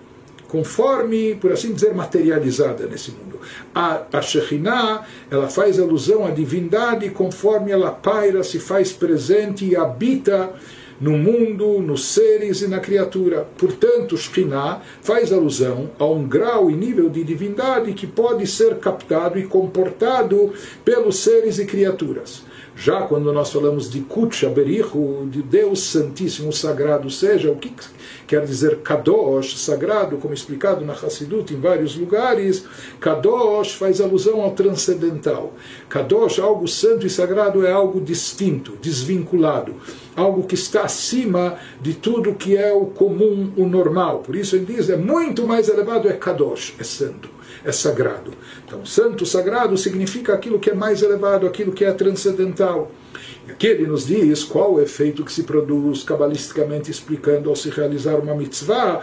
conforme, 0.47 1.35
por 1.35 1.51
assim 1.51 1.73
dizer, 1.73 1.93
materializada 1.93 2.85
nesse 2.87 3.11
mundo. 3.11 3.39
A, 3.73 4.03
a 4.11 4.21
Shekhinah, 4.21 5.05
ela 5.29 5.47
faz 5.47 5.79
alusão 5.79 6.25
à 6.25 6.31
divindade 6.31 7.09
conforme 7.09 7.71
ela 7.71 7.91
paira, 7.91 8.43
se 8.43 8.59
faz 8.59 8.91
presente 8.91 9.65
e 9.65 9.75
habita 9.75 10.53
no 10.99 11.17
mundo, 11.17 11.79
nos 11.81 12.05
seres 12.05 12.61
e 12.61 12.67
na 12.67 12.79
criatura. 12.79 13.45
Portanto, 13.57 14.17
Shekhinah 14.17 14.81
faz 15.01 15.31
alusão 15.31 15.89
a 15.99 16.05
um 16.05 16.27
grau 16.27 16.71
e 16.71 16.75
nível 16.75 17.09
de 17.09 17.23
divindade 17.23 17.93
que 17.93 18.07
pode 18.07 18.47
ser 18.47 18.75
captado 18.77 19.37
e 19.37 19.45
comportado 19.45 20.53
pelos 20.83 21.19
seres 21.19 21.59
e 21.59 21.65
criaturas. 21.65 22.43
Já 22.77 23.03
quando 23.03 23.31
nós 23.31 23.51
falamos 23.53 23.89
de 23.89 24.01
Kutcha 24.01 24.49
Berichu, 24.49 25.27
de 25.31 25.41
Deus 25.41 25.79
Santíssimo 25.79 26.51
Sagrado, 26.51 27.09
seja 27.09 27.49
o 27.49 27.55
que 27.55 27.73
quer 28.27 28.45
dizer 28.45 28.77
Kadosh, 28.77 29.57
sagrado, 29.57 30.17
como 30.17 30.33
explicado 30.33 30.83
na 30.83 30.93
Hassidut 30.93 31.53
em 31.53 31.59
vários 31.59 31.95
lugares, 31.95 32.65
Kadosh 32.99 33.73
faz 33.73 34.01
alusão 34.01 34.41
ao 34.41 34.51
transcendental. 34.51 35.53
Kadosh, 35.89 36.39
algo 36.39 36.67
santo 36.67 37.05
e 37.05 37.09
sagrado, 37.09 37.65
é 37.65 37.71
algo 37.71 38.01
distinto, 38.01 38.77
desvinculado, 38.81 39.75
algo 40.15 40.43
que 40.43 40.55
está 40.55 40.83
acima 40.83 41.57
de 41.81 41.93
tudo 41.93 42.35
que 42.35 42.55
é 42.57 42.73
o 42.73 42.85
comum, 42.87 43.51
o 43.55 43.65
normal. 43.65 44.19
Por 44.19 44.35
isso 44.35 44.55
ele 44.55 44.65
diz, 44.65 44.89
é 44.89 44.97
muito 44.97 45.47
mais 45.47 45.69
elevado, 45.69 46.09
é 46.09 46.13
Kadosh, 46.13 46.75
é 46.79 46.83
santo 46.83 47.35
é 47.63 47.71
sagrado. 47.71 48.31
Então, 48.63 48.85
santo, 48.85 49.25
sagrado 49.25 49.75
significa 49.75 50.33
aquilo 50.33 50.59
que 50.59 50.69
é 50.69 50.75
mais 50.75 51.01
elevado, 51.01 51.47
aquilo 51.47 51.71
que 51.71 51.83
é 51.83 51.91
transcendental. 51.91 52.91
Aqui 53.47 53.67
ele 53.67 53.87
nos 53.87 54.05
diz 54.05 54.43
qual 54.43 54.73
o 54.73 54.81
efeito 54.81 55.23
que 55.23 55.31
se 55.31 55.43
produz, 55.43 56.03
cabalisticamente 56.03 56.91
explicando, 56.91 57.49
ao 57.49 57.55
se 57.55 57.69
realizar 57.69 58.15
uma 58.15 58.35
mitzvah. 58.35 59.01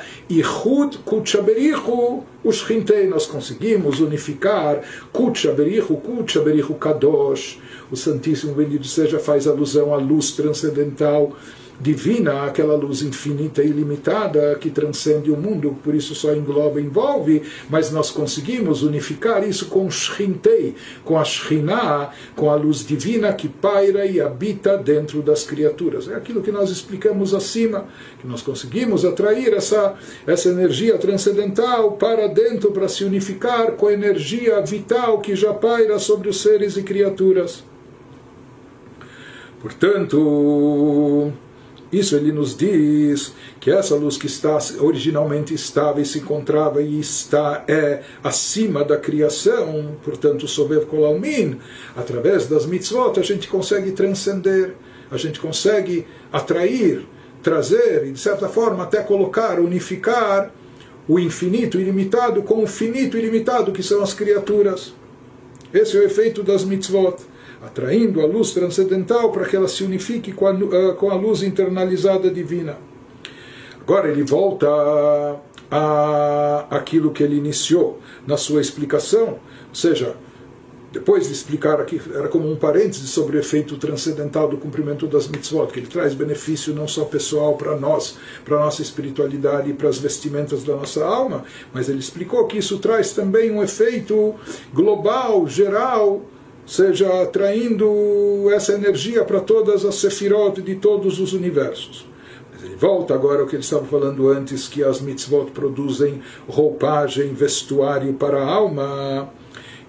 Kutchaberichu 1.04 2.24
ushchintei. 2.44 3.06
Nós 3.06 3.26
conseguimos 3.26 4.00
unificar 4.00 4.82
kutchaberichu, 5.12 5.96
kutchaberichu 5.96 6.74
kadosh. 6.74 7.58
O 7.90 7.96
Santíssimo 7.96 8.54
Bendito 8.54 8.86
seja 8.86 9.18
faz 9.18 9.46
alusão 9.46 9.94
à 9.94 9.96
luz 9.96 10.32
transcendental 10.32 11.36
divina, 11.82 12.44
aquela 12.44 12.76
luz 12.76 13.02
infinita 13.02 13.62
e 13.62 13.66
ilimitada 13.66 14.56
que 14.60 14.70
transcende 14.70 15.32
o 15.32 15.36
mundo, 15.36 15.76
por 15.82 15.94
isso 15.94 16.14
só 16.14 16.32
engloba 16.32 16.80
e 16.80 16.84
envolve, 16.84 17.42
mas 17.68 17.90
nós 17.90 18.10
conseguimos 18.10 18.82
unificar 18.84 19.46
isso 19.46 19.66
com 19.66 19.90
Shrintei, 19.90 20.76
com 21.04 21.18
a 21.18 21.24
Shrinah, 21.24 22.12
com 22.36 22.50
a 22.50 22.54
luz 22.54 22.86
divina 22.86 23.32
que 23.32 23.48
paira 23.48 24.06
e 24.06 24.20
habita 24.20 24.78
dentro 24.78 25.22
das 25.22 25.44
criaturas. 25.44 26.08
É 26.08 26.14
aquilo 26.14 26.40
que 26.40 26.52
nós 26.52 26.70
explicamos 26.70 27.34
acima, 27.34 27.86
que 28.20 28.26
nós 28.28 28.42
conseguimos 28.42 29.04
atrair 29.04 29.52
essa, 29.52 29.96
essa 30.24 30.48
energia 30.48 30.96
transcendental 30.98 31.92
para 31.92 32.28
dentro, 32.28 32.70
para 32.70 32.88
se 32.88 33.02
unificar 33.02 33.72
com 33.72 33.88
a 33.88 33.92
energia 33.92 34.60
vital 34.60 35.20
que 35.20 35.34
já 35.34 35.52
paira 35.52 35.98
sobre 35.98 36.28
os 36.28 36.40
seres 36.40 36.76
e 36.76 36.82
criaturas. 36.84 37.64
Portanto, 39.60 41.32
isso 41.92 42.16
ele 42.16 42.32
nos 42.32 42.56
diz 42.56 43.34
que 43.60 43.70
essa 43.70 43.94
luz 43.94 44.16
que 44.16 44.26
está 44.26 44.56
originalmente 44.80 45.52
estava 45.52 46.00
e 46.00 46.06
se 46.06 46.20
encontrava 46.20 46.80
e 46.80 46.98
está 46.98 47.64
é 47.68 48.02
acima 48.24 48.82
da 48.82 48.96
criação, 48.96 49.94
portanto, 50.02 50.48
Sobev 50.48 50.86
Kolalmin, 50.86 51.58
através 51.94 52.46
das 52.46 52.64
mitzvot 52.64 53.20
a 53.20 53.22
gente 53.22 53.46
consegue 53.46 53.92
transcender, 53.92 54.74
a 55.10 55.18
gente 55.18 55.38
consegue 55.38 56.06
atrair, 56.32 57.06
trazer 57.42 58.06
e 58.06 58.12
de 58.12 58.18
certa 58.18 58.48
forma 58.48 58.84
até 58.84 59.02
colocar, 59.02 59.60
unificar 59.60 60.50
o 61.06 61.18
infinito 61.18 61.78
ilimitado 61.78 62.42
com 62.42 62.62
o 62.62 62.66
finito 62.66 63.18
ilimitado 63.18 63.70
que 63.70 63.82
são 63.82 64.02
as 64.02 64.14
criaturas. 64.14 64.94
Esse 65.74 65.96
é 65.96 66.00
o 66.00 66.04
efeito 66.04 66.42
das 66.42 66.64
mitzvot 66.64 67.16
atraindo 67.62 68.20
a 68.20 68.26
luz 68.26 68.50
transcendental 68.50 69.30
para 69.30 69.46
que 69.46 69.54
ela 69.54 69.68
se 69.68 69.84
unifique 69.84 70.32
com 70.32 70.46
a, 70.46 70.52
uh, 70.52 70.94
com 70.96 71.10
a 71.10 71.14
luz 71.14 71.42
internalizada 71.42 72.30
divina. 72.30 72.76
Agora 73.80 74.08
ele 74.08 74.22
volta 74.22 74.68
a 75.70 76.66
aquilo 76.70 77.12
que 77.12 77.22
ele 77.22 77.36
iniciou 77.36 77.98
na 78.26 78.36
sua 78.36 78.60
explicação, 78.60 79.38
ou 79.68 79.74
seja, 79.74 80.14
depois 80.92 81.26
de 81.26 81.32
explicar 81.32 81.80
aqui, 81.80 82.00
era 82.14 82.28
como 82.28 82.50
um 82.50 82.54
parêntese 82.54 83.06
sobre 83.06 83.38
o 83.38 83.40
efeito 83.40 83.78
transcendental 83.78 84.46
do 84.46 84.58
cumprimento 84.58 85.06
das 85.06 85.26
mitzvot, 85.26 85.68
que 85.68 85.80
ele 85.80 85.86
traz 85.86 86.12
benefício 86.12 86.74
não 86.74 86.86
só 86.86 87.06
pessoal 87.06 87.56
para 87.56 87.74
nós, 87.76 88.18
para 88.44 88.56
a 88.56 88.60
nossa 88.60 88.82
espiritualidade 88.82 89.70
e 89.70 89.72
para 89.72 89.88
as 89.88 89.98
vestimentas 89.98 90.62
da 90.62 90.76
nossa 90.76 91.02
alma, 91.02 91.44
mas 91.72 91.88
ele 91.88 92.00
explicou 92.00 92.46
que 92.46 92.58
isso 92.58 92.78
traz 92.78 93.14
também 93.14 93.50
um 93.50 93.62
efeito 93.62 94.34
global, 94.74 95.48
geral, 95.48 96.20
seja 96.66 97.22
atraindo 97.22 98.50
essa 98.52 98.72
energia 98.72 99.24
para 99.24 99.40
todas 99.40 99.84
as 99.84 99.96
sefirot 99.96 100.60
de 100.62 100.76
todos 100.76 101.18
os 101.18 101.32
universos. 101.32 102.06
Mas 102.52 102.62
ele 102.62 102.76
volta 102.76 103.14
agora 103.14 103.40
ao 103.40 103.46
que 103.46 103.56
ele 103.56 103.62
estava 103.62 103.84
falando 103.84 104.28
antes, 104.28 104.68
que 104.68 104.82
as 104.82 105.00
mitzvot 105.00 105.50
produzem 105.50 106.22
roupagem, 106.48 107.34
vestuário 107.34 108.12
para 108.14 108.42
a 108.42 108.46
alma. 108.46 109.30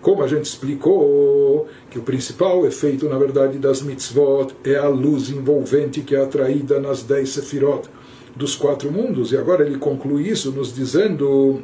Como 0.02 0.22
a 0.22 0.28
gente 0.28 0.46
explicou, 0.46 1.68
que 1.90 1.98
o 1.98 2.02
principal 2.02 2.66
efeito, 2.66 3.08
na 3.08 3.18
verdade, 3.18 3.58
das 3.58 3.82
mitzvot 3.82 4.54
é 4.66 4.76
a 4.76 4.88
luz 4.88 5.30
envolvente 5.30 6.02
que 6.02 6.16
é 6.16 6.22
atraída 6.22 6.80
nas 6.80 7.04
dez 7.04 7.30
sefirot 7.30 7.88
dos 8.36 8.56
quatro 8.56 8.92
mundos. 8.92 9.32
E 9.32 9.38
agora 9.38 9.66
ele 9.66 9.78
conclui 9.78 10.28
isso 10.28 10.52
nos 10.52 10.76
dizendo 10.76 11.62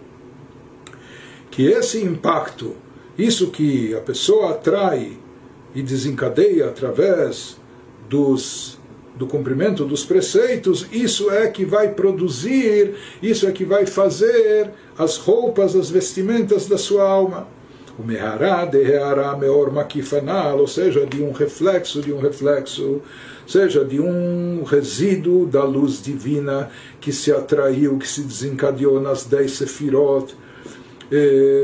que 1.52 1.64
esse 1.64 2.02
impacto 2.02 2.76
isso 3.20 3.52
que 3.52 3.94
a 3.94 4.00
pessoa 4.00 4.52
atrai 4.52 5.18
e 5.76 5.82
desencadeia 5.82 6.68
através 6.68 7.58
dos, 8.10 8.80
do 9.14 9.28
cumprimento 9.28 9.84
dos 9.84 10.06
preceitos, 10.06 10.88
isso 10.90 11.30
é 11.30 11.48
que 11.48 11.66
vai 11.66 11.90
produzir, 11.90 12.96
isso 13.22 13.46
é 13.46 13.52
que 13.52 13.66
vai 13.66 13.86
fazer 13.86 14.72
as 14.98 15.18
roupas, 15.18 15.76
as 15.76 15.90
vestimentas 15.90 16.66
da 16.66 16.78
sua 16.78 17.04
alma. 17.04 17.46
O 18.00 18.04
mehará 18.04 18.64
de 18.64 18.82
rehará 18.82 19.36
meor 19.36 19.70
makifanal, 19.70 20.58
ou 20.58 20.68
seja, 20.68 21.06
de 21.06 21.22
um 21.22 21.34
reflexo, 21.34 22.02
de 22.02 22.14
um 22.14 22.20
reflexo, 22.20 23.02
seja 23.46 23.84
de 23.84 24.00
um 24.00 24.64
resíduo 24.64 25.46
da 25.46 25.66
luz 25.66 26.02
divina 26.02 26.70
que 27.02 27.12
se 27.12 27.34
atraiu, 27.34 27.98
que 27.98 28.08
se 28.08 28.22
desencadeou 28.22 29.02
nas 29.02 29.26
dez 29.26 29.52
sefirot, 29.52 30.34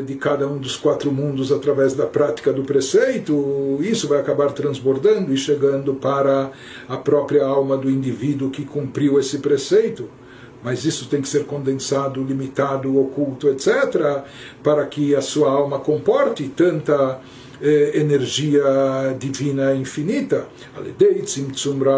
de 0.05 0.15
cada 0.15 0.47
um 0.47 0.57
dos 0.57 0.75
quatro 0.75 1.11
mundos 1.11 1.51
através 1.51 1.93
da 1.93 2.07
prática 2.07 2.51
do 2.51 2.63
preceito, 2.63 3.77
isso 3.81 4.07
vai 4.07 4.19
acabar 4.19 4.51
transbordando 4.51 5.31
e 5.33 5.37
chegando 5.37 5.93
para 5.93 6.51
a 6.87 6.97
própria 6.97 7.45
alma 7.45 7.77
do 7.77 7.89
indivíduo 7.89 8.49
que 8.49 8.65
cumpriu 8.65 9.19
esse 9.19 9.39
preceito. 9.39 10.09
Mas 10.63 10.83
isso 10.83 11.07
tem 11.07 11.21
que 11.21 11.29
ser 11.29 11.45
condensado, 11.45 12.23
limitado, 12.23 12.99
oculto, 12.99 13.47
etc., 13.49 14.23
para 14.63 14.83
que 14.87 15.13
a 15.13 15.21
sua 15.21 15.51
alma 15.51 15.77
comporte 15.77 16.47
tanta 16.47 17.21
eh, 17.61 17.91
energia 17.93 18.63
divina 19.19 19.75
infinita. 19.75 20.47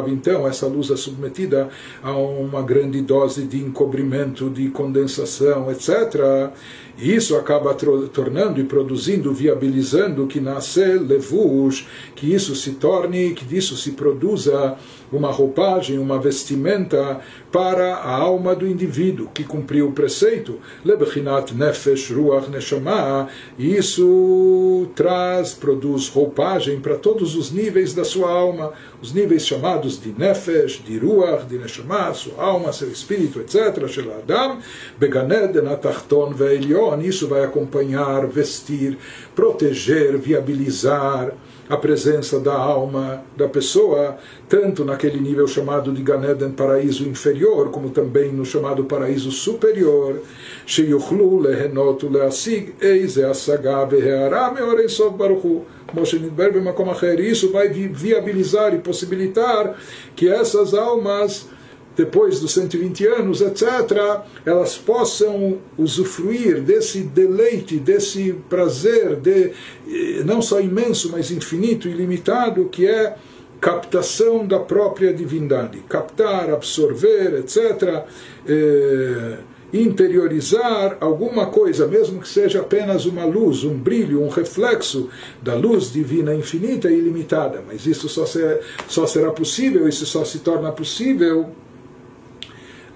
Então, 0.10 0.46
essa 0.46 0.68
luz 0.68 0.92
é 0.92 0.98
submetida 0.98 1.70
a 2.04 2.12
uma 2.12 2.62
grande 2.62 3.02
dose 3.02 3.44
de 3.44 3.64
encobrimento, 3.64 4.50
de 4.50 4.70
condensação, 4.70 5.72
etc 5.72 6.52
e 6.98 7.14
isso 7.14 7.36
acaba 7.36 7.76
tornando 7.76 8.60
e 8.60 8.64
produzindo, 8.64 9.34
viabilizando 9.34 10.26
que 10.26 10.40
nasce 10.40 10.84
levush, 10.98 11.86
que 12.16 12.34
isso 12.34 12.56
se 12.56 12.72
torne, 12.72 13.34
que 13.34 13.46
disso 13.46 13.78
se 13.78 13.92
produza 13.92 14.76
uma 15.12 15.32
roupagem, 15.32 15.98
uma 15.98 16.20
vestimenta 16.20 17.20
para 17.52 17.96
a 17.96 18.12
alma 18.12 18.56
do 18.56 18.68
indivíduo 18.68 19.30
que 19.34 19.44
cumpriu 19.44 19.88
o 19.88 19.92
preceito. 19.92 20.60
Lebechinat 20.84 21.54
nefesh 21.54 22.12
ruach 22.12 22.50
neshama. 22.50 23.30
E 23.58 23.76
isso 23.76 24.88
traz, 24.96 25.54
produz 25.54 26.10
roupagem 26.10 26.80
para 26.80 26.96
todos 26.96 27.36
os 27.36 27.52
níveis 27.52 27.94
da 27.94 28.04
sua 28.04 28.30
alma, 28.30 28.74
os 29.02 29.14
níveis 29.14 29.48
chamados 29.48 30.00
de 30.02 30.14
nefesh, 30.18 30.84
de 30.86 30.98
ruach, 30.98 31.46
de 31.46 31.58
neshama, 31.58 32.14
sua 32.14 32.44
alma, 32.44 32.74
seu 32.74 32.90
espírito, 32.90 33.40
etc. 33.40 33.88
Shel 33.88 34.12
Adam, 34.14 34.60
beganed 35.00 35.62
natachton 35.62 36.34
ve'elion 36.34 37.02
isso 37.02 37.28
vai 37.28 37.44
acompanhar, 37.44 38.28
vestir, 38.28 38.98
proteger, 39.36 40.18
viabilizar 40.18 41.34
a 41.70 41.76
presença 41.76 42.40
da 42.40 42.54
alma 42.54 43.24
da 43.36 43.48
pessoa, 43.48 44.18
tanto 44.48 44.86
naquele 44.98 45.20
nível 45.20 45.48
chamado 45.48 45.92
de 45.92 46.02
Ganeden, 46.02 46.50
paraíso 46.50 47.08
inferior, 47.08 47.70
como 47.70 47.92
também 47.92 48.32
no 48.34 48.44
chamado 48.44 48.84
paraíso 48.86 49.30
superior, 49.30 50.20
Sheyuchlu 50.66 51.40
lehenotu 51.40 52.10
leasig, 52.10 52.74
eis 52.82 53.16
é 53.16 53.26
asagá 53.26 53.86
beheará 53.86 54.52
meoreisov 54.52 55.16
baruchu. 55.16 55.62
Moshe 55.94 56.18
Nidber 56.20 56.52
bemakom 56.52 56.90
acher. 56.90 57.20
Isso 57.20 57.52
vai 57.52 57.70
viabilizar 57.70 58.74
e 58.74 58.80
possibilitar 58.80 59.78
que 60.16 60.28
essas 60.28 60.74
almas 60.74 61.48
depois 61.96 62.40
dos 62.40 62.54
120 62.54 63.08
anos, 63.08 63.42
etc., 63.42 64.22
elas 64.46 64.78
possam 64.78 65.58
usufruir 65.78 66.62
desse 66.62 67.00
deleite, 67.02 67.78
desse 67.78 68.34
prazer, 68.48 69.16
de, 69.16 69.52
eh, 69.88 70.24
não 70.24 70.40
só 70.40 70.60
imenso, 70.60 71.10
mas 71.12 71.32
infinito, 71.32 71.88
ilimitado, 71.88 72.66
que 72.66 72.86
é 72.86 73.16
captação 73.60 74.46
da 74.46 74.60
própria 74.60 75.14
divindade, 75.14 75.80
captar, 75.90 76.50
absorver, 76.50 77.40
etc., 77.40 78.06
eh, 78.48 79.38
interiorizar 79.74 80.98
alguma 81.02 81.48
coisa, 81.48 81.88
mesmo 81.88 82.22
que 82.22 82.28
seja 82.28 82.62
apenas 82.62 83.06
uma 83.06 83.26
luz, 83.26 83.64
um 83.64 83.78
brilho, 83.78 84.24
um 84.24 84.30
reflexo 84.30 85.10
da 85.42 85.54
luz 85.56 85.92
divina 85.92 86.34
infinita 86.34 86.90
e 86.90 86.98
ilimitada. 86.98 87.64
Mas 87.68 87.86
isso 87.86 88.08
só, 88.08 88.26
ser, 88.26 88.62
só 88.88 89.06
será 89.06 89.32
possível, 89.32 89.88
isso 89.88 90.06
só 90.06 90.24
se 90.24 90.40
torna 90.40 90.72
possível 90.72 91.50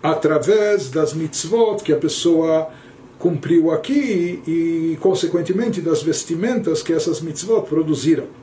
através 0.01 0.89
das 0.89 1.14
mitzvot 1.14 1.84
que 1.84 1.93
a 1.93 1.97
pessoa 1.97 2.70
cumpriu 3.20 3.70
aqui 3.70 4.41
e, 4.47 4.97
consequentemente, 4.99 5.80
das 5.80 6.01
vestimentas 6.01 6.82
que 6.82 6.91
essas 6.91 7.22
mitzvot 7.22 7.68
produziram. 7.68 8.41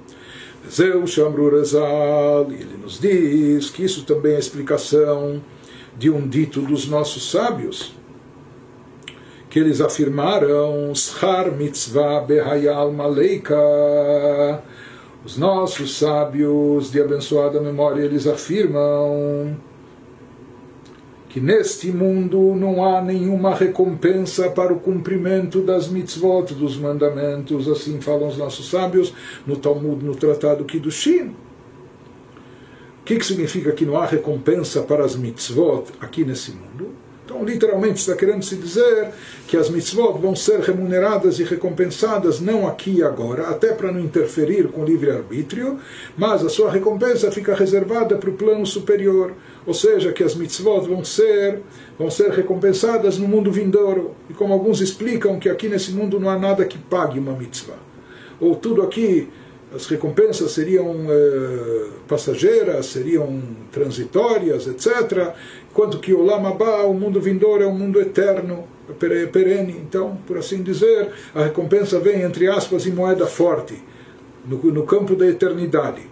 Zeu 0.71 1.07
Shamru 1.07 1.49
ele 1.57 2.77
nos 2.81 3.01
diz 3.01 3.71
que 3.71 3.85
isso 3.85 4.05
também 4.05 4.35
é 4.35 4.39
explicação 4.39 5.43
de 5.97 6.11
um 6.11 6.29
dito 6.29 6.61
dos 6.61 6.87
nossos 6.87 7.31
sábios, 7.31 7.93
que 9.49 9.59
eles 9.59 9.81
afirmaram 9.81 10.95
Schar 10.95 11.51
Mitzvah 11.51 12.21
Behayal 12.21 12.93
Maleika. 12.93 14.63
Os 15.25 15.37
nossos 15.37 15.97
sábios 15.97 16.93
de 16.93 17.01
abençoada 17.01 17.61
memória, 17.61 18.03
eles 18.03 18.27
afirmam 18.27 19.57
que 21.29 21.41
neste 21.41 21.93
mundo 21.93 22.55
não 22.55 22.85
há 22.85 23.03
nenhuma 23.03 23.55
recompensa 23.55 24.49
para 24.51 24.73
o 24.73 24.81
cumprimento 24.81 25.61
das 25.61 25.89
mitzvot, 25.89 26.55
dos 26.55 26.77
mandamentos, 26.77 27.69
assim 27.69 28.01
falam 28.01 28.29
os 28.29 28.39
nossos 28.39 28.71
sábios 28.71 29.13
no 29.47 29.57
Talmud, 29.57 30.05
no 30.05 30.17
Tratado 30.17 30.65
Kiddushin. 30.65 31.35
O 33.01 33.05
que, 33.05 33.17
que 33.17 33.27
significa 33.27 33.73
que 33.73 33.85
não 33.85 33.97
há 33.97 34.07
recompensa 34.07 34.83
para 34.83 35.05
as 35.05 35.17
mitzvot 35.17 35.85
aqui 36.01 36.25
nesse 36.25 36.53
mundo? 36.53 36.91
Então, 37.29 37.45
literalmente, 37.45 38.01
está 38.01 38.17
querendo 38.17 38.43
se 38.43 38.57
dizer 38.57 39.11
que 39.47 39.55
as 39.55 39.69
mitzvot 39.69 40.19
vão 40.19 40.35
ser 40.35 40.61
remuneradas 40.61 41.39
e 41.39 41.45
recompensadas 41.45 42.41
não 42.41 42.67
aqui 42.67 42.91
e 42.91 43.03
agora, 43.03 43.49
até 43.49 43.75
para 43.75 43.93
não 43.93 44.01
interferir 44.01 44.69
com 44.69 44.81
o 44.81 44.85
livre-arbítrio, 44.87 45.79
mas 46.17 46.43
a 46.43 46.49
sua 46.49 46.71
recompensa 46.71 47.31
fica 47.31 47.55
reservada 47.55 48.17
para 48.17 48.31
o 48.31 48.33
plano 48.33 48.65
superior, 48.65 49.35
ou 49.67 49.75
seja, 49.75 50.11
que 50.11 50.25
as 50.25 50.35
mitzvot 50.35 50.89
vão 50.89 51.05
ser, 51.05 51.61
vão 51.99 52.11
ser 52.11 52.31
recompensadas 52.31 53.19
no 53.19 53.29
mundo 53.29 53.53
vindouro. 53.53 54.15
E 54.31 54.33
como 54.33 54.55
alguns 54.55 54.81
explicam 54.81 55.39
que 55.39 55.51
aqui 55.51 55.69
nesse 55.69 55.93
mundo 55.93 56.19
não 56.19 56.31
há 56.31 56.39
nada 56.39 56.65
que 56.65 56.79
pague 56.79 57.19
uma 57.19 57.33
mitzvah. 57.33 57.77
Ou 58.41 58.57
tudo 58.57 58.81
aqui 58.81 59.29
as 59.75 59.87
recompensas 59.87 60.53
seriam 60.53 60.95
eh, 61.11 61.89
passageiras, 62.09 62.87
seriam 62.87 63.43
transitórias, 63.71 64.67
etc. 64.67 65.35
Enquanto 65.71 65.99
que 65.99 66.13
o 66.13 66.23
Lamabá, 66.23 66.83
o 66.83 66.95
mundo 66.95 67.21
vindouro, 67.21 67.63
é 67.63 67.67
um 67.67 67.77
mundo 67.77 68.01
eterno, 68.01 68.65
perene. 69.33 69.73
Então, 69.73 70.19
por 70.27 70.39
assim 70.39 70.63
dizer, 70.63 71.11
a 71.35 71.45
recompensa 71.45 72.01
vem, 72.01 72.23
entre 72.23 72.49
aspas, 72.49 72.87
em 72.87 72.93
moeda 72.93 73.27
forte, 73.27 73.83
no, 74.45 74.59
no 74.73 74.85
campo 74.85 75.15
da 75.15 75.27
eternidade. 75.27 76.03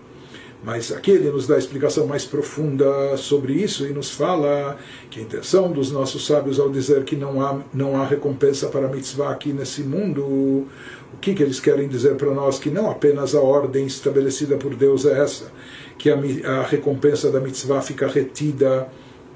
Mas 0.64 0.90
aqui 0.90 1.12
ele 1.12 1.30
nos 1.30 1.46
dá 1.46 1.54
a 1.54 1.58
explicação 1.58 2.06
mais 2.06 2.24
profunda 2.24 3.16
sobre 3.16 3.52
isso 3.52 3.86
e 3.86 3.92
nos 3.92 4.10
fala 4.10 4.76
que 5.10 5.20
a 5.20 5.22
intenção 5.22 5.70
dos 5.70 5.92
nossos 5.92 6.26
sábios 6.26 6.58
ao 6.58 6.68
dizer 6.68 7.04
que 7.04 7.14
não 7.14 7.40
há, 7.40 7.60
não 7.72 8.00
há 8.00 8.04
recompensa 8.04 8.66
para 8.66 8.86
a 8.86 8.88
mitzvah 8.88 9.30
aqui 9.30 9.52
nesse 9.52 9.82
mundo, 9.82 10.22
o 10.22 11.18
que, 11.20 11.34
que 11.34 11.42
eles 11.42 11.60
querem 11.60 11.86
dizer 11.86 12.16
para 12.16 12.32
nós? 12.32 12.58
Que 12.58 12.68
não 12.68 12.90
apenas 12.90 13.34
a 13.34 13.40
ordem 13.40 13.86
estabelecida 13.86 14.56
por 14.56 14.74
Deus 14.74 15.04
é 15.04 15.20
essa, 15.20 15.52
que 15.96 16.10
a, 16.10 16.16
a 16.16 16.62
recompensa 16.62 17.30
da 17.30 17.38
mitzvah 17.38 17.80
fica 17.80 18.08
retida 18.08 18.88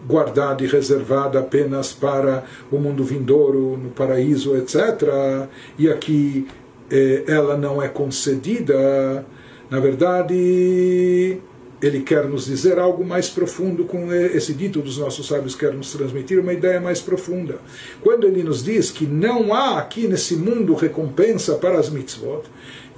guardada 0.07 0.65
e 0.65 0.67
reservada 0.67 1.39
apenas 1.39 1.93
para 1.93 2.45
o 2.71 2.79
mundo 2.79 3.05
vindouro, 3.05 3.77
no 3.77 3.91
paraíso, 3.91 4.57
etc. 4.57 5.49
E 5.79 5.89
aqui 5.89 6.47
eh, 6.91 7.25
ela 7.27 7.57
não 7.57 7.83
é 7.83 7.89
concedida 7.89 9.25
na 9.71 9.79
verdade, 9.79 11.39
ele 11.81 12.01
quer 12.01 12.27
nos 12.27 12.47
dizer 12.47 12.77
algo 12.77 13.05
mais 13.05 13.31
profundo 13.31 13.85
com 13.85 14.13
esse 14.13 14.53
dito 14.53 14.81
dos 14.81 14.99
nossos 14.99 15.29
sábios, 15.29 15.55
quer 15.55 15.73
nos 15.73 15.93
transmitir 15.93 16.41
uma 16.41 16.53
ideia 16.53 16.81
mais 16.81 17.01
profunda. 17.01 17.61
Quando 18.03 18.27
ele 18.27 18.43
nos 18.43 18.65
diz 18.65 18.91
que 18.91 19.07
não 19.07 19.55
há 19.55 19.79
aqui 19.79 20.09
nesse 20.09 20.35
mundo 20.35 20.75
recompensa 20.75 21.55
para 21.55 21.79
as 21.79 21.89
mitzvot, 21.89 22.43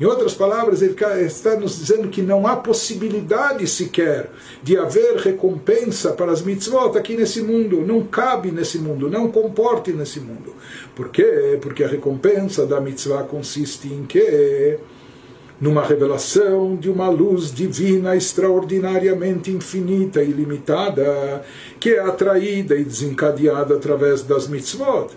em 0.01 0.05
outras 0.05 0.35
palavras, 0.35 0.83
ele 0.83 0.97
está 1.25 1.57
nos 1.57 1.79
dizendo 1.79 2.09
que 2.09 2.23
não 2.23 2.47
há 2.47 2.57
possibilidade 2.57 3.67
sequer 3.67 4.31
de 4.63 4.77
haver 4.77 5.17
recompensa 5.17 6.13
para 6.13 6.33
as 6.33 6.43
mitzvot 6.43 6.97
aqui 6.97 7.17
nesse 7.17 7.43
mundo, 7.43 7.83
não 7.83 8.03
cabe 8.03 8.51
nesse 8.51 8.79
mundo, 8.79 9.11
não 9.11 9.31
comporte 9.31 9.93
nesse 9.93 10.19
mundo. 10.19 10.55
Por 10.95 11.11
quê? 11.11 11.59
Porque 11.61 11.85
a 11.85 11.89
recompensa 11.89 12.67
da 12.67 12.81
mitzvah 12.81 13.25
consiste 13.25 13.89
em 13.89 14.05
que 14.05 14.79
numa 15.61 15.85
revelação 15.85 16.75
de 16.75 16.91
uma 16.91 17.09
luz 17.09 17.55
divina 17.55 18.17
extraordinariamente 18.17 19.53
infinita 19.53 20.21
e 20.21 20.31
ilimitada, 20.31 21.45
que 21.79 21.91
é 21.91 22.01
atraída 22.01 22.75
e 22.75 22.83
desencadeada 22.83 23.77
através 23.77 24.23
das 24.23 24.49
mitzvot. 24.49 25.11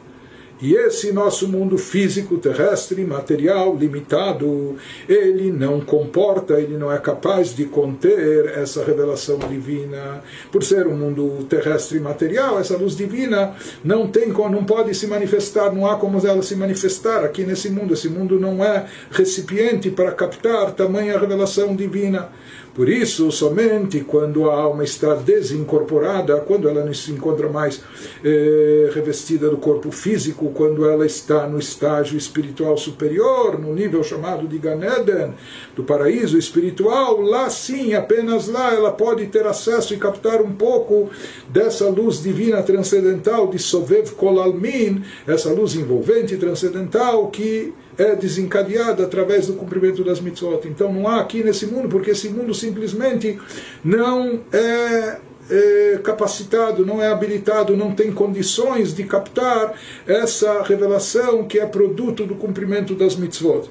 E 0.62 0.74
esse 0.74 1.12
nosso 1.12 1.50
mundo 1.50 1.78
físico, 1.78 2.38
terrestre, 2.38 3.04
material, 3.04 3.76
limitado, 3.76 4.78
ele 5.08 5.52
não 5.52 5.82
comporta, 5.82 6.54
ele 6.54 6.78
não 6.78 6.90
é 6.90 6.98
capaz 6.98 7.54
de 7.54 7.66
conter 7.66 8.46
essa 8.58 8.84
revelação 8.84 9.38
divina. 9.38 10.24
Por 10.52 10.64
ser 10.64 10.88
um 10.88 10.96
mundo 10.96 11.46
terrestre 11.50 11.98
e 11.98 12.02
material, 12.02 12.58
essa 12.58 12.78
luz 12.78 12.96
divina 12.96 13.54
não 13.84 14.08
tem, 14.08 14.30
não 14.30 14.64
pode 14.64 14.96
se 14.96 15.08
manifestar, 15.08 15.74
não 15.74 15.86
há 15.86 15.98
como 15.98 16.26
ela 16.26 16.42
se 16.42 16.56
manifestar 16.56 17.26
aqui 17.26 17.44
nesse 17.44 17.70
mundo. 17.70 17.94
Esse 17.94 18.08
mundo 18.08 18.40
não 18.40 18.64
é 18.64 18.86
recipiente 19.12 19.92
para 19.92 20.14
captar 20.14 20.72
tamanha 20.72 21.20
revelação 21.20 21.76
divina. 21.76 22.30
Por 22.76 22.90
isso, 22.90 23.32
somente 23.32 24.02
quando 24.02 24.50
a 24.50 24.54
alma 24.54 24.84
está 24.84 25.16
desincorporada, 25.16 26.42
quando 26.42 26.68
ela 26.68 26.84
não 26.84 26.94
se 26.94 27.10
encontra 27.10 27.48
mais 27.48 27.82
eh, 28.22 28.92
revestida 28.94 29.50
do 29.50 29.56
corpo 29.56 29.92
físico, 29.92 30.52
quando 30.54 30.86
ela 30.86 31.06
está 31.06 31.48
no 31.48 31.58
estágio 31.58 32.18
espiritual 32.18 32.78
superior, 32.78 33.58
no 33.58 33.74
nível 33.74 34.04
chamado 34.04 34.46
de 34.46 34.58
Ganeden, 34.58 35.34
do 35.74 35.86
paraíso 35.86 36.38
espiritual, 36.38 37.22
lá 37.22 37.50
sim, 37.50 37.94
apenas 37.94 38.50
lá, 38.50 38.74
ela 38.74 38.92
pode 38.92 39.26
ter 39.28 39.48
acesso 39.48 39.94
e 39.94 39.98
captar 39.98 40.42
um 40.42 40.52
pouco 40.52 41.10
dessa 41.48 41.88
luz 41.88 42.22
divina 42.22 42.62
transcendental 42.62 43.48
de 43.48 43.58
Sovev 43.58 44.12
Kolalmin, 44.16 45.02
essa 45.26 45.50
luz 45.50 45.76
envolvente 45.76 46.36
transcendental 46.36 47.30
que 47.30 47.74
é 47.98 48.16
desencadeada 48.16 49.04
através 49.04 49.48
do 49.48 49.54
cumprimento 49.54 50.04
das 50.04 50.20
mitzvot. 50.20 50.68
Então 50.68 50.92
não 50.92 51.08
há 51.08 51.22
aqui 51.22 51.44
nesse 51.44 51.66
mundo, 51.68 51.88
porque 51.88 52.12
esse 52.12 52.30
mundo 52.30 52.54
simplesmente 52.54 53.40
não 53.84 54.42
é, 54.52 55.18
é 55.50 56.00
capacitado, 56.04 56.86
não 56.86 57.02
é 57.02 57.08
habilitado, 57.08 57.76
não 57.76 57.94
tem 57.94 58.12
condições 58.12 58.94
de 58.94 59.04
captar 59.04 59.74
essa 60.06 60.62
revelação 60.64 61.46
que 61.46 61.60
é 61.60 61.66
produto 61.66 62.26
do 62.26 62.36
cumprimento 62.36 62.96
das 62.96 63.16
mitzvot. 63.16 63.70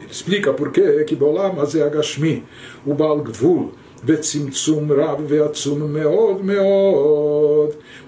Ele 0.00 0.10
explica 0.10 0.52
por 0.52 0.72
que 0.72 1.14
Bolam 1.14 1.56
é 1.74 1.82
Agashmi, 1.82 2.44
o 2.84 2.94
Baal 2.94 3.18
Gvul, 3.18 3.72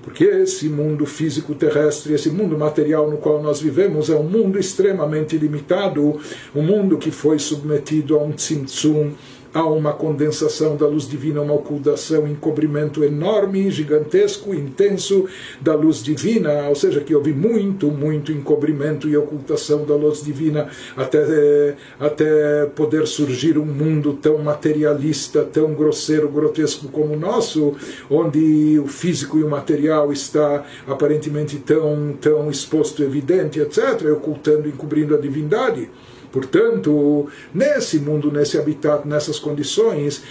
porque 0.02 0.24
esse 0.24 0.68
mundo 0.68 1.06
físico 1.06 1.54
terrestre, 1.54 2.14
esse 2.14 2.30
mundo 2.30 2.58
material 2.58 3.10
no 3.10 3.18
qual 3.18 3.42
nós 3.42 3.60
vivemos, 3.60 4.08
é 4.08 4.16
um 4.16 4.24
mundo 4.24 4.58
extremamente 4.58 5.36
limitado, 5.36 6.18
um 6.54 6.62
mundo 6.62 6.98
que 6.98 7.10
foi 7.10 7.38
submetido 7.38 8.16
a 8.16 8.22
um 8.22 8.32
tzimtzum 8.32 9.12
há 9.52 9.64
uma 9.64 9.92
condensação 9.92 10.76
da 10.76 10.86
luz 10.86 11.08
divina, 11.08 11.40
uma 11.40 11.54
ocultação, 11.54 12.24
um 12.24 12.28
encobrimento 12.28 13.04
enorme, 13.04 13.70
gigantesco, 13.70 14.54
intenso 14.54 15.26
da 15.60 15.74
luz 15.74 16.02
divina, 16.02 16.68
ou 16.68 16.74
seja, 16.74 17.00
que 17.00 17.14
houve 17.14 17.32
muito, 17.32 17.90
muito 17.90 18.32
encobrimento 18.32 19.08
e 19.08 19.16
ocultação 19.16 19.84
da 19.84 19.94
luz 19.94 20.22
divina 20.22 20.68
até, 20.96 21.76
até 22.00 22.66
poder 22.74 23.06
surgir 23.06 23.58
um 23.58 23.66
mundo 23.66 24.14
tão 24.14 24.38
materialista, 24.38 25.44
tão 25.44 25.74
grosseiro, 25.74 26.28
grotesco 26.28 26.88
como 26.88 27.14
o 27.14 27.18
nosso, 27.18 27.74
onde 28.10 28.78
o 28.78 28.86
físico 28.86 29.38
e 29.38 29.44
o 29.44 29.50
material 29.50 30.12
está 30.12 30.64
aparentemente 30.86 31.58
tão, 31.58 32.16
tão 32.20 32.50
exposto, 32.50 33.02
evidente, 33.02 33.60
etc., 33.60 34.10
ocultando, 34.12 34.68
encobrindo 34.68 35.14
a 35.14 35.18
divindade. 35.18 35.90
Portanto, 36.32 37.28
nesse 37.54 37.98
mundo, 37.98 38.32
nesse 38.32 38.58
habitat, 38.58 39.06
nessas 39.06 39.38
condições, 39.38 40.22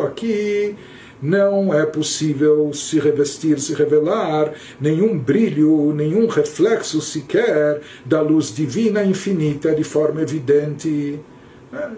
aqui 0.00 0.74
não 1.22 1.74
é 1.74 1.84
possível 1.84 2.72
se 2.72 2.98
revestir, 2.98 3.60
se 3.60 3.74
revelar 3.74 4.54
nenhum 4.80 5.18
brilho, 5.18 5.92
nenhum 5.92 6.26
reflexo 6.26 7.00
sequer 7.00 7.82
da 8.06 8.22
luz 8.22 8.54
divina 8.54 9.04
infinita 9.04 9.74
de 9.74 9.84
forma 9.84 10.22
evidente. 10.22 11.20
Né? 11.71 11.91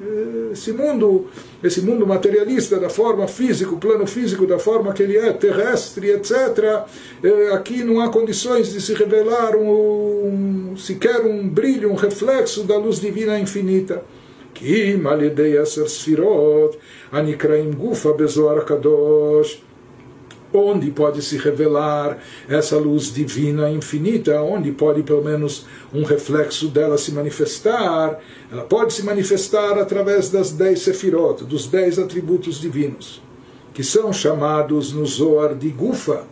Esse 0.52 0.72
mundo, 0.72 1.28
esse 1.64 1.82
mundo 1.82 2.06
materialista 2.06 2.80
da 2.80 2.90
forma 2.90 3.28
física, 3.28 3.72
o 3.74 3.78
plano 3.78 4.08
físico 4.08 4.46
da 4.46 4.60
forma 4.60 4.94
que 4.94 5.04
ele 5.04 5.18
é, 5.18 5.32
terrestre, 5.34 6.12
etc. 6.12 6.32
É, 7.24 7.52
aqui 7.54 7.84
não 7.84 8.02
há 8.02 8.10
condições 8.10 8.72
de 8.74 8.82
se 8.82 8.94
revelar 8.94 9.56
um, 9.56 10.76
sequer 10.78 11.22
um 11.22 11.48
brilho, 11.48 11.92
um 11.92 11.96
reflexo 11.96 12.64
da 12.64 12.78
luz 12.78 13.00
divina 13.00 13.40
infinita. 13.40 14.02
כי 14.60 14.94
אם 14.96 15.08
על 15.08 15.22
ידי 15.22 15.58
עשר 15.58 15.88
ספירות 15.88 16.76
הנקראים 17.12 17.74
גופה 17.74 18.14
בזוהר 18.14 18.58
הקדוש 18.58 19.62
onde 20.53 20.91
pode 20.91 21.23
se 21.23 21.37
revelar 21.37 22.19
essa 22.49 22.77
luz 22.77 23.13
divina 23.13 23.71
infinita, 23.71 24.41
onde 24.41 24.73
pode 24.73 25.03
pelo 25.03 25.23
menos 25.23 25.67
um 25.93 26.03
reflexo 26.03 26.69
dela 26.69 26.99
se 26.99 27.13
manifestar. 27.13 28.19
Ela 28.51 28.63
pode 28.65 28.93
se 28.93 29.05
manifestar 29.05 29.79
através 29.79 30.31
das 30.31 30.53
dez 30.53 30.81
sefirot, 30.81 31.45
dos 31.45 31.67
dez 31.67 31.99
atributos 31.99 32.61
divinos, 32.61 33.23
que 33.73 33.83
são 33.83 34.13
chamados 34.13 34.93
no 34.93 35.07
Zohar 35.07 35.55
de 35.55 35.69
Gufa, 35.69 36.25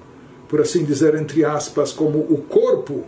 por 0.48 0.60
assim 0.60 0.84
dizer, 0.84 1.14
entre 1.14 1.44
aspas, 1.44 1.92
como 1.92 2.18
o 2.18 2.38
corpo 2.48 3.04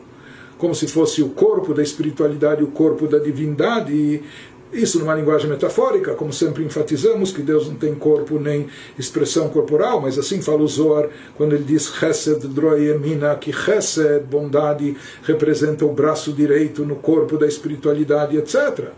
como 0.62 0.76
se 0.76 0.86
fosse 0.86 1.20
o 1.24 1.30
corpo 1.30 1.74
da 1.74 1.82
espiritualidade, 1.82 2.62
o 2.62 2.68
corpo 2.68 3.08
da 3.08 3.18
divindade, 3.18 4.22
isso 4.73 4.99
numa 4.99 5.14
linguagem 5.14 5.51
metafórica, 5.51 6.14
como 6.14 6.33
sempre 6.33 6.64
enfatizamos, 6.64 7.31
que 7.31 7.43
Deus 7.43 7.68
não 7.68 7.75
tem 7.75 7.95
corpo 7.95 8.39
nem 8.39 8.68
expressão 8.99 9.51
corporal, 9.51 10.01
mas 10.01 10.18
assim 10.18 10.41
fala 10.41 10.62
o 10.62 10.68
Zohar 10.68 11.11
quando 11.37 11.55
ele 11.55 11.64
diz 11.64 11.93
Chesed 11.95 12.49
droemina, 12.49 13.35
que 13.37 13.51
Resed 13.51 14.25
bondade, 14.25 14.97
representa 15.25 15.85
o 15.85 15.93
braço 15.93 16.33
direito 16.33 16.87
no 16.87 16.97
corpo 16.97 17.37
da 17.37 17.47
espiritualidade, 17.47 18.39
etc. 18.39 18.93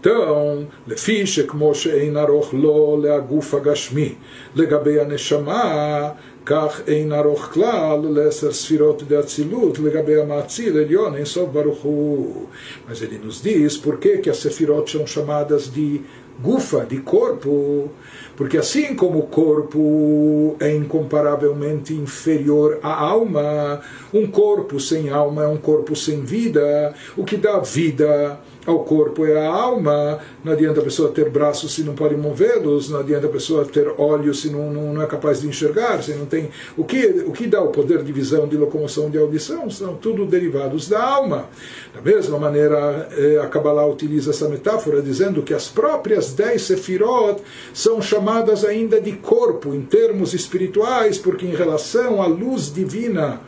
Então, 0.00 0.68
Lefishek 0.86 1.54
Moshe 1.56 1.90
she'ein 1.90 2.16
aroch 2.16 2.54
lo 2.54 2.96
le'aguf 2.96 3.54
agashmi, 3.56 4.18
legabei 4.54 5.00
a 5.00 5.04
neshama 5.04 6.14
כך 6.45 6.81
אין 6.87 7.13
ארוך 7.13 7.45
כלל 7.45 7.99
לעשר 8.09 8.51
ספירות 8.51 9.03
דאצילות 9.03 9.79
לגבי 9.79 10.21
המאציל 10.21 10.77
עליון, 10.77 11.15
אין 11.15 11.25
סוף 11.25 11.49
ברוך 11.49 11.81
הוא. 11.81 12.45
Mas 12.89 13.01
ele 13.01 13.19
nos 13.23 13.43
diz 13.43 13.77
por 13.77 13.97
que, 13.97 14.17
que 14.17 14.29
as 14.29 14.37
sefirot 14.37 14.89
são 14.91 15.05
chamadas 15.05 15.71
de 15.71 16.01
gufa, 16.41 16.85
de 16.85 16.99
corpo, 16.99 17.89
porque 18.37 18.57
assim 18.57 18.95
como 18.95 19.19
o 19.19 19.27
corpo 19.27 20.55
é 20.59 20.73
incomparavelmente 20.73 21.93
inferior 21.93 22.79
à 22.81 22.93
alma, 22.93 23.81
um 24.13 24.25
corpo 24.25 24.79
sem 24.79 25.09
alma 25.09 25.43
é 25.43 25.47
um 25.47 25.57
corpo 25.57 25.95
sem 25.95 26.21
vida, 26.21 26.93
o 27.17 27.25
que 27.25 27.35
dá 27.35 27.59
vida 27.59 28.39
ao 28.66 28.80
corpo 28.80 29.24
é 29.26 29.36
a 29.36 29.48
alma. 29.48 30.18
Não 30.42 30.52
adianta 30.52 30.80
a 30.80 30.84
pessoa 30.84 31.10
ter 31.10 31.28
braços 31.30 31.74
se 31.74 31.82
não 31.82 31.94
pode 31.94 32.16
movê-los, 32.16 32.90
não 32.90 33.00
adianta 33.00 33.26
a 33.26 33.30
pessoa 33.30 33.64
ter 33.64 33.88
olhos 33.98 34.42
se 34.42 34.50
não, 34.50 34.72
não, 34.72 34.94
não, 34.94 35.02
é 35.02 35.06
capaz 35.06 35.40
de 35.40 35.48
enxergar, 35.48 36.02
se 36.02 36.12
não 36.12 36.26
tem. 36.26 36.50
O 36.76 36.84
que, 36.84 37.24
o 37.26 37.32
que 37.32 37.46
dá 37.46 37.60
o 37.60 37.68
poder 37.68 38.02
de 38.02 38.12
visão, 38.12 38.46
de 38.46 38.56
locomoção, 38.56 39.10
de 39.10 39.18
audição 39.18 39.68
são 39.70 39.94
tudo 39.96 40.26
derivados 40.26 40.88
da 40.88 41.02
alma. 41.02 41.46
Da 41.94 42.00
mesma 42.00 42.38
maneira, 42.38 43.08
eh, 43.16 43.40
a 43.42 43.46
Kabbalah 43.46 43.86
utiliza 43.86 44.30
essa 44.30 44.48
metáfora 44.48 45.00
dizendo 45.00 45.42
que 45.42 45.54
as 45.54 45.68
próprias 45.68 46.32
dez 46.32 46.62
sefirot 46.62 47.40
são 47.72 48.00
chamadas 48.00 48.64
ainda 48.64 49.00
de 49.00 49.12
corpo 49.12 49.74
em 49.74 49.82
termos 49.82 50.34
espirituais, 50.34 51.18
porque 51.18 51.46
em 51.46 51.54
relação 51.54 52.22
à 52.22 52.26
luz 52.26 52.72
divina 52.72 53.40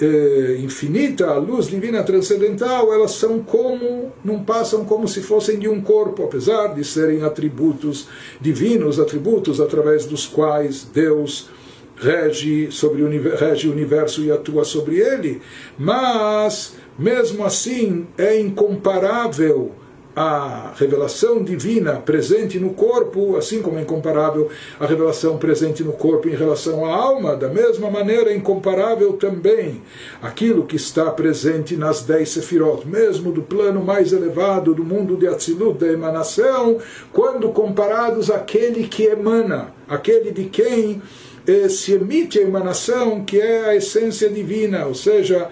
eh, 0.00 0.58
infinita, 0.60 1.26
a 1.26 1.38
luz 1.38 1.66
divina 1.66 2.02
transcendental, 2.02 2.92
elas 2.92 3.12
são 3.12 3.40
como, 3.40 4.12
não 4.24 4.42
passam 4.42 4.84
como 4.84 5.08
se 5.08 5.22
fossem 5.22 5.58
de 5.58 5.68
um 5.68 5.80
corpo, 5.80 6.24
apesar 6.24 6.74
de 6.74 6.84
serem 6.84 7.22
atributos 7.22 8.08
divinos, 8.40 9.00
atributos 9.00 9.60
através 9.60 10.04
dos 10.06 10.26
quais 10.26 10.84
Deus 10.84 11.48
rege, 11.96 12.70
sobre 12.70 13.02
o, 13.02 13.36
rege 13.36 13.68
o 13.68 13.72
universo 13.72 14.22
e 14.22 14.30
atua 14.30 14.64
sobre 14.64 14.98
ele, 14.98 15.40
mas, 15.78 16.74
mesmo 16.98 17.44
assim, 17.44 18.06
é 18.18 18.38
incomparável 18.38 19.72
a 20.16 20.72
revelação 20.74 21.44
divina 21.44 21.96
presente 21.96 22.58
no 22.58 22.70
corpo, 22.70 23.36
assim 23.36 23.60
como 23.60 23.78
é 23.78 23.82
incomparável 23.82 24.48
a 24.80 24.86
revelação 24.86 25.36
presente 25.36 25.84
no 25.84 25.92
corpo 25.92 26.26
em 26.26 26.34
relação 26.34 26.86
à 26.86 26.96
alma, 26.96 27.36
da 27.36 27.50
mesma 27.50 27.90
maneira 27.90 28.30
é 28.30 28.34
incomparável 28.34 29.12
também 29.12 29.82
aquilo 30.22 30.64
que 30.64 30.76
está 30.76 31.10
presente 31.10 31.76
nas 31.76 32.02
dez 32.02 32.30
sefirot, 32.30 32.88
mesmo 32.88 33.30
do 33.30 33.42
plano 33.42 33.84
mais 33.84 34.14
elevado 34.14 34.74
do 34.74 34.82
mundo 34.82 35.18
de 35.18 35.28
Atzilut, 35.28 35.78
da 35.78 35.92
emanação, 35.92 36.78
quando 37.12 37.50
comparados 37.50 38.30
àquele 38.30 38.88
que 38.88 39.04
emana, 39.04 39.74
aquele 39.86 40.30
de 40.30 40.44
quem 40.44 41.02
eh, 41.46 41.68
se 41.68 41.92
emite 41.92 42.38
a 42.38 42.42
emanação, 42.42 43.24
que 43.24 43.38
é 43.38 43.66
a 43.66 43.76
essência 43.76 44.28
divina, 44.28 44.86
ou 44.86 44.94
seja, 44.94 45.48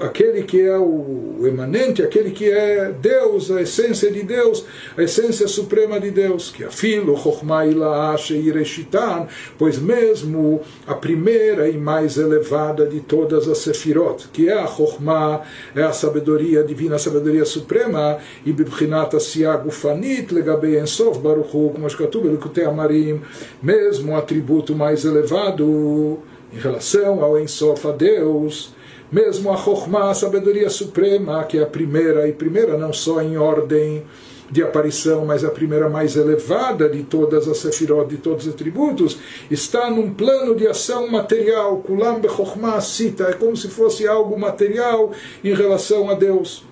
aquele 0.00 0.42
que 0.44 0.60
é 0.60 0.78
o 0.78 1.46
emanente, 1.46 2.02
aquele 2.02 2.30
que 2.30 2.50
é 2.50 2.90
Deus, 2.90 3.50
a 3.50 3.60
essência 3.60 4.10
de 4.10 4.22
Deus, 4.22 4.64
a 4.96 5.02
essência 5.02 5.46
suprema 5.46 6.00
de 6.00 6.10
Deus, 6.10 6.50
que 6.50 6.64
é 6.64 6.70
filo, 6.70 7.16
chokhmah 7.16 7.66
ireshitan, 7.66 9.26
pois 9.58 9.78
mesmo 9.78 10.62
a 10.86 10.94
primeira 10.94 11.68
e 11.68 11.76
mais 11.76 12.16
elevada 12.16 12.86
de 12.86 13.00
todas 13.00 13.46
as 13.48 13.58
sefirot, 13.58 14.28
que 14.32 14.48
é 14.48 14.58
a 14.58 14.66
chokhmah, 14.66 15.42
é 15.74 15.82
a 15.82 15.92
sabedoria 15.92 16.64
divina, 16.64 16.96
a 16.96 16.98
sabedoria 16.98 17.44
suprema, 17.44 18.18
e 18.44 18.52
bibchinat 18.52 19.14
asiag 19.14 19.68
ufanit 19.68 20.32
legabei 20.32 20.80
ensof 20.80 21.18
baruchu, 21.18 21.70
como 21.70 21.86
escatub 21.86 22.24
amarim, 22.66 23.20
mesmo 23.62 24.12
o 24.12 24.16
atributo 24.16 24.74
mais 24.74 25.04
elevado 25.04 26.18
em 26.52 26.58
relação 26.58 27.22
ao 27.22 27.38
ensof 27.38 27.86
a 27.86 27.90
Deus, 27.90 28.72
mesmo 29.14 29.52
a 29.52 29.56
Chokhmah, 29.56 30.10
a 30.10 30.14
sabedoria 30.14 30.68
suprema, 30.68 31.44
que 31.44 31.56
é 31.56 31.62
a 31.62 31.66
primeira, 31.66 32.26
e 32.26 32.32
primeira 32.32 32.76
não 32.76 32.92
só 32.92 33.22
em 33.22 33.36
ordem 33.38 34.02
de 34.50 34.60
aparição, 34.60 35.24
mas 35.24 35.44
a 35.44 35.50
primeira 35.50 35.88
mais 35.88 36.16
elevada 36.16 36.88
de 36.88 37.04
todas 37.04 37.46
as 37.46 37.58
sefirot, 37.58 38.08
de 38.08 38.16
todos 38.16 38.44
os 38.44 38.52
atributos, 38.52 39.16
está 39.48 39.88
num 39.88 40.12
plano 40.12 40.56
de 40.56 40.66
ação 40.66 41.06
material, 41.08 41.76
kulam 41.78 42.18
bechokhmah 42.18 42.80
sita, 42.80 43.28
é 43.28 43.32
como 43.34 43.56
se 43.56 43.68
fosse 43.68 44.04
algo 44.04 44.36
material 44.36 45.12
em 45.44 45.54
relação 45.54 46.10
a 46.10 46.14
Deus. 46.14 46.64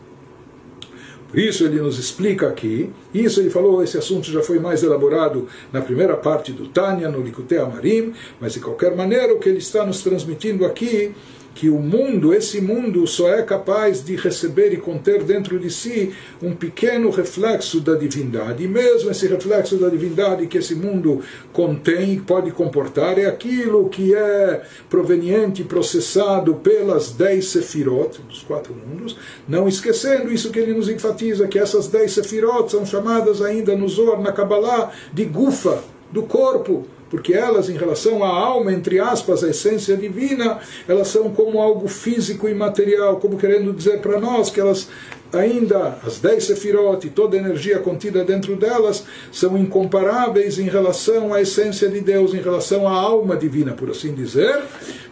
Por 1.28 1.38
isso 1.38 1.64
ele 1.64 1.80
nos 1.80 1.96
explica 1.96 2.48
aqui, 2.48 2.90
isso 3.14 3.40
ele 3.40 3.50
falou, 3.50 3.84
esse 3.84 3.96
assunto 3.96 4.26
já 4.30 4.42
foi 4.42 4.58
mais 4.58 4.82
elaborado 4.82 5.46
na 5.72 5.80
primeira 5.80 6.16
parte 6.16 6.52
do 6.52 6.66
Tânia, 6.66 7.08
no 7.08 7.20
Likutei 7.20 7.58
Amarim, 7.58 8.12
mas 8.40 8.54
de 8.54 8.60
qualquer 8.60 8.96
maneira 8.96 9.32
o 9.32 9.38
que 9.38 9.48
ele 9.48 9.58
está 9.58 9.86
nos 9.86 10.02
transmitindo 10.02 10.66
aqui 10.66 11.14
que 11.54 11.68
o 11.68 11.78
mundo, 11.78 12.32
esse 12.32 12.60
mundo, 12.60 13.06
só 13.06 13.28
é 13.28 13.42
capaz 13.42 14.04
de 14.04 14.16
receber 14.16 14.72
e 14.72 14.76
conter 14.76 15.22
dentro 15.22 15.58
de 15.58 15.70
si 15.70 16.12
um 16.42 16.54
pequeno 16.54 17.10
reflexo 17.10 17.80
da 17.80 17.94
divindade. 17.94 18.64
E 18.64 18.68
mesmo 18.68 19.10
esse 19.10 19.26
reflexo 19.26 19.76
da 19.76 19.88
divindade 19.88 20.46
que 20.46 20.58
esse 20.58 20.74
mundo 20.74 21.20
contém 21.52 22.14
e 22.14 22.20
pode 22.20 22.50
comportar 22.50 23.18
é 23.18 23.26
aquilo 23.26 23.88
que 23.88 24.14
é 24.14 24.62
proveniente, 24.88 25.64
processado 25.64 26.54
pelas 26.54 27.12
dez 27.12 27.46
sefirot, 27.46 28.20
dos 28.22 28.42
quatro 28.42 28.74
mundos, 28.74 29.16
não 29.48 29.68
esquecendo 29.68 30.32
isso 30.32 30.50
que 30.50 30.58
ele 30.58 30.74
nos 30.74 30.88
enfatiza, 30.88 31.48
que 31.48 31.58
essas 31.58 31.88
dez 31.88 32.12
sefirot 32.12 32.70
são 32.70 32.86
chamadas 32.86 33.42
ainda 33.42 33.76
no 33.76 33.88
Zohar, 33.88 34.20
na 34.20 34.32
Kabbalah, 34.32 34.90
de 35.12 35.24
gufa, 35.24 35.82
do 36.10 36.22
corpo 36.22 36.86
porque 37.12 37.34
elas, 37.34 37.68
em 37.68 37.76
relação 37.76 38.24
à 38.24 38.28
alma, 38.28 38.72
entre 38.72 38.98
aspas, 38.98 39.44
a 39.44 39.50
essência 39.50 39.94
divina, 39.98 40.60
elas 40.88 41.08
são 41.08 41.28
como 41.28 41.60
algo 41.60 41.86
físico 41.86 42.48
e 42.48 42.54
material, 42.54 43.18
como 43.18 43.36
querendo 43.36 43.70
dizer 43.74 44.00
para 44.00 44.18
nós 44.18 44.48
que 44.48 44.58
elas 44.58 44.88
ainda, 45.30 45.98
as 46.06 46.18
dez 46.20 46.44
sefirot 46.44 47.06
e 47.06 47.10
toda 47.10 47.36
a 47.36 47.38
energia 47.38 47.78
contida 47.80 48.24
dentro 48.24 48.56
delas, 48.56 49.04
são 49.30 49.58
incomparáveis 49.58 50.58
em 50.58 50.70
relação 50.70 51.34
à 51.34 51.42
essência 51.42 51.86
de 51.90 52.00
Deus, 52.00 52.32
em 52.32 52.40
relação 52.40 52.88
à 52.88 52.92
alma 52.92 53.36
divina, 53.36 53.72
por 53.72 53.90
assim 53.90 54.14
dizer, 54.14 54.62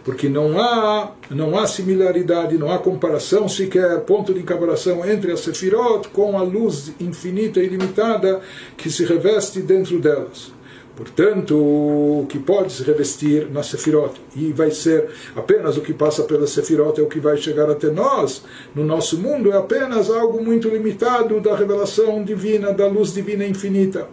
porque 0.03 0.27
não 0.27 0.59
há, 0.59 1.11
não 1.29 1.55
há 1.55 1.67
similaridade, 1.67 2.57
não 2.57 2.71
há 2.71 2.79
comparação 2.79 3.47
sequer, 3.47 3.99
ponto 3.99 4.33
de 4.33 4.41
comparação 4.41 5.07
entre 5.07 5.31
as 5.31 5.41
sefirot 5.41 6.07
com 6.07 6.35
a 6.35 6.41
luz 6.41 6.93
infinita 6.99 7.59
e 7.59 7.67
ilimitada 7.67 8.41
que 8.75 8.89
se 8.89 9.05
reveste 9.05 9.61
dentro 9.61 9.99
delas. 9.99 10.60
Portanto, 10.95 11.55
o 11.55 12.25
que 12.27 12.37
pode 12.37 12.73
se 12.73 12.83
revestir 12.83 13.49
na 13.49 13.63
Sefirot, 13.63 14.13
e 14.35 14.51
vai 14.51 14.71
ser 14.71 15.07
apenas 15.35 15.77
o 15.77 15.81
que 15.81 15.93
passa 15.93 16.23
pela 16.23 16.45
Sefirot, 16.45 16.99
é 16.99 17.03
o 17.03 17.07
que 17.07 17.19
vai 17.19 17.37
chegar 17.37 17.69
até 17.69 17.89
nós, 17.89 18.43
no 18.75 18.83
nosso 18.83 19.17
mundo, 19.17 19.51
é 19.51 19.57
apenas 19.57 20.09
algo 20.09 20.43
muito 20.43 20.67
limitado 20.67 21.39
da 21.39 21.55
revelação 21.55 22.23
divina, 22.23 22.73
da 22.73 22.87
luz 22.87 23.13
divina 23.13 23.45
infinita. 23.45 24.07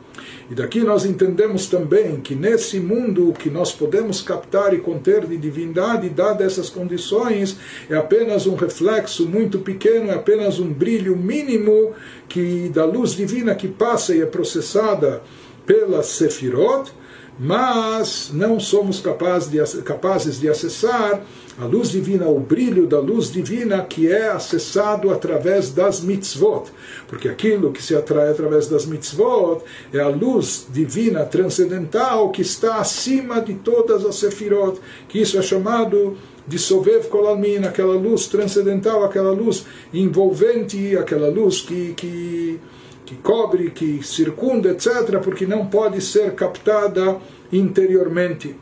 E 0.51 0.55
daqui 0.55 0.81
nós 0.81 1.05
entendemos 1.05 1.67
também 1.67 2.21
que 2.21 2.35
nesse 2.35 2.81
mundo 2.81 3.35
que 3.39 3.51
nós 3.51 3.71
podemos 3.71 4.23
captar 4.23 4.73
e 4.73 4.79
conter 4.79 5.27
de 5.27 5.37
divindade, 5.37 6.09
dadas 6.09 6.53
essas 6.53 6.71
condições, 6.71 7.59
é 7.91 7.97
apenas 7.97 8.47
um 8.47 8.55
reflexo 8.55 9.27
muito 9.29 9.59
pequeno, 9.59 10.11
é 10.11 10.15
apenas 10.15 10.59
um 10.59 10.73
brilho 10.73 11.15
mínimo 11.17 11.93
que 12.29 12.71
da 12.71 12.87
luz 12.87 13.15
divina 13.15 13.55
que 13.55 13.69
passa 13.69 14.15
e 14.15 14.23
é 14.23 14.27
processada 14.27 15.23
pela 15.69 16.03
Sefirot, 16.03 16.91
mas 17.39 18.31
não 18.33 18.59
somos 18.59 19.01
capazes 19.01 19.49
de, 19.49 19.83
capazes 19.83 20.41
de 20.41 20.49
acessar 20.49 21.23
a 21.61 21.65
luz 21.65 21.91
divina, 21.91 22.27
o 22.27 22.41
brilho 22.41 22.87
da 22.87 22.99
luz 22.99 23.31
divina 23.31 23.83
que 23.83 24.11
é 24.11 24.29
acessado 24.29 25.11
através 25.11 25.71
das 25.71 26.01
mitzvot. 26.01 26.65
Porque 27.07 27.29
aquilo 27.29 27.71
que 27.71 27.83
se 27.83 27.95
atrai 27.95 28.31
através 28.31 28.67
das 28.67 28.87
mitzvot 28.87 29.63
é 29.93 30.01
a 30.01 30.09
luz 30.09 30.67
divina 30.73 31.25
transcendental 31.25 32.31
que 32.31 32.43
está 32.43 32.77
acima 32.77 33.41
de 33.41 33.55
todas 33.55 34.05
as 34.05 34.17
sefirot, 34.17 34.81
que 35.09 35.21
isso 35.21 35.39
é 35.39 35.43
chamado 35.43 36.17
de 36.47 36.59
Sovev 36.59 37.09
Kolalmin, 37.09 37.59
aquela 37.59 37.95
luz 37.95 38.27
transcendental, 38.27 39.05
aquela 39.05 39.33
luz 39.33 39.67
envolvente, 39.93 40.97
aquela 40.97 41.29
luz 41.29 41.61
que, 41.61 41.93
que 41.93 42.59
que 43.09 43.15
cobre, 43.17 43.71
que 43.71 44.03
circunda, 44.03 44.69
etc., 44.69 45.19
porque 45.25 45.47
não 45.47 45.67
pode 45.67 45.99
ser 46.03 46.35
captada 46.35 47.17
interiormente. 47.51 48.55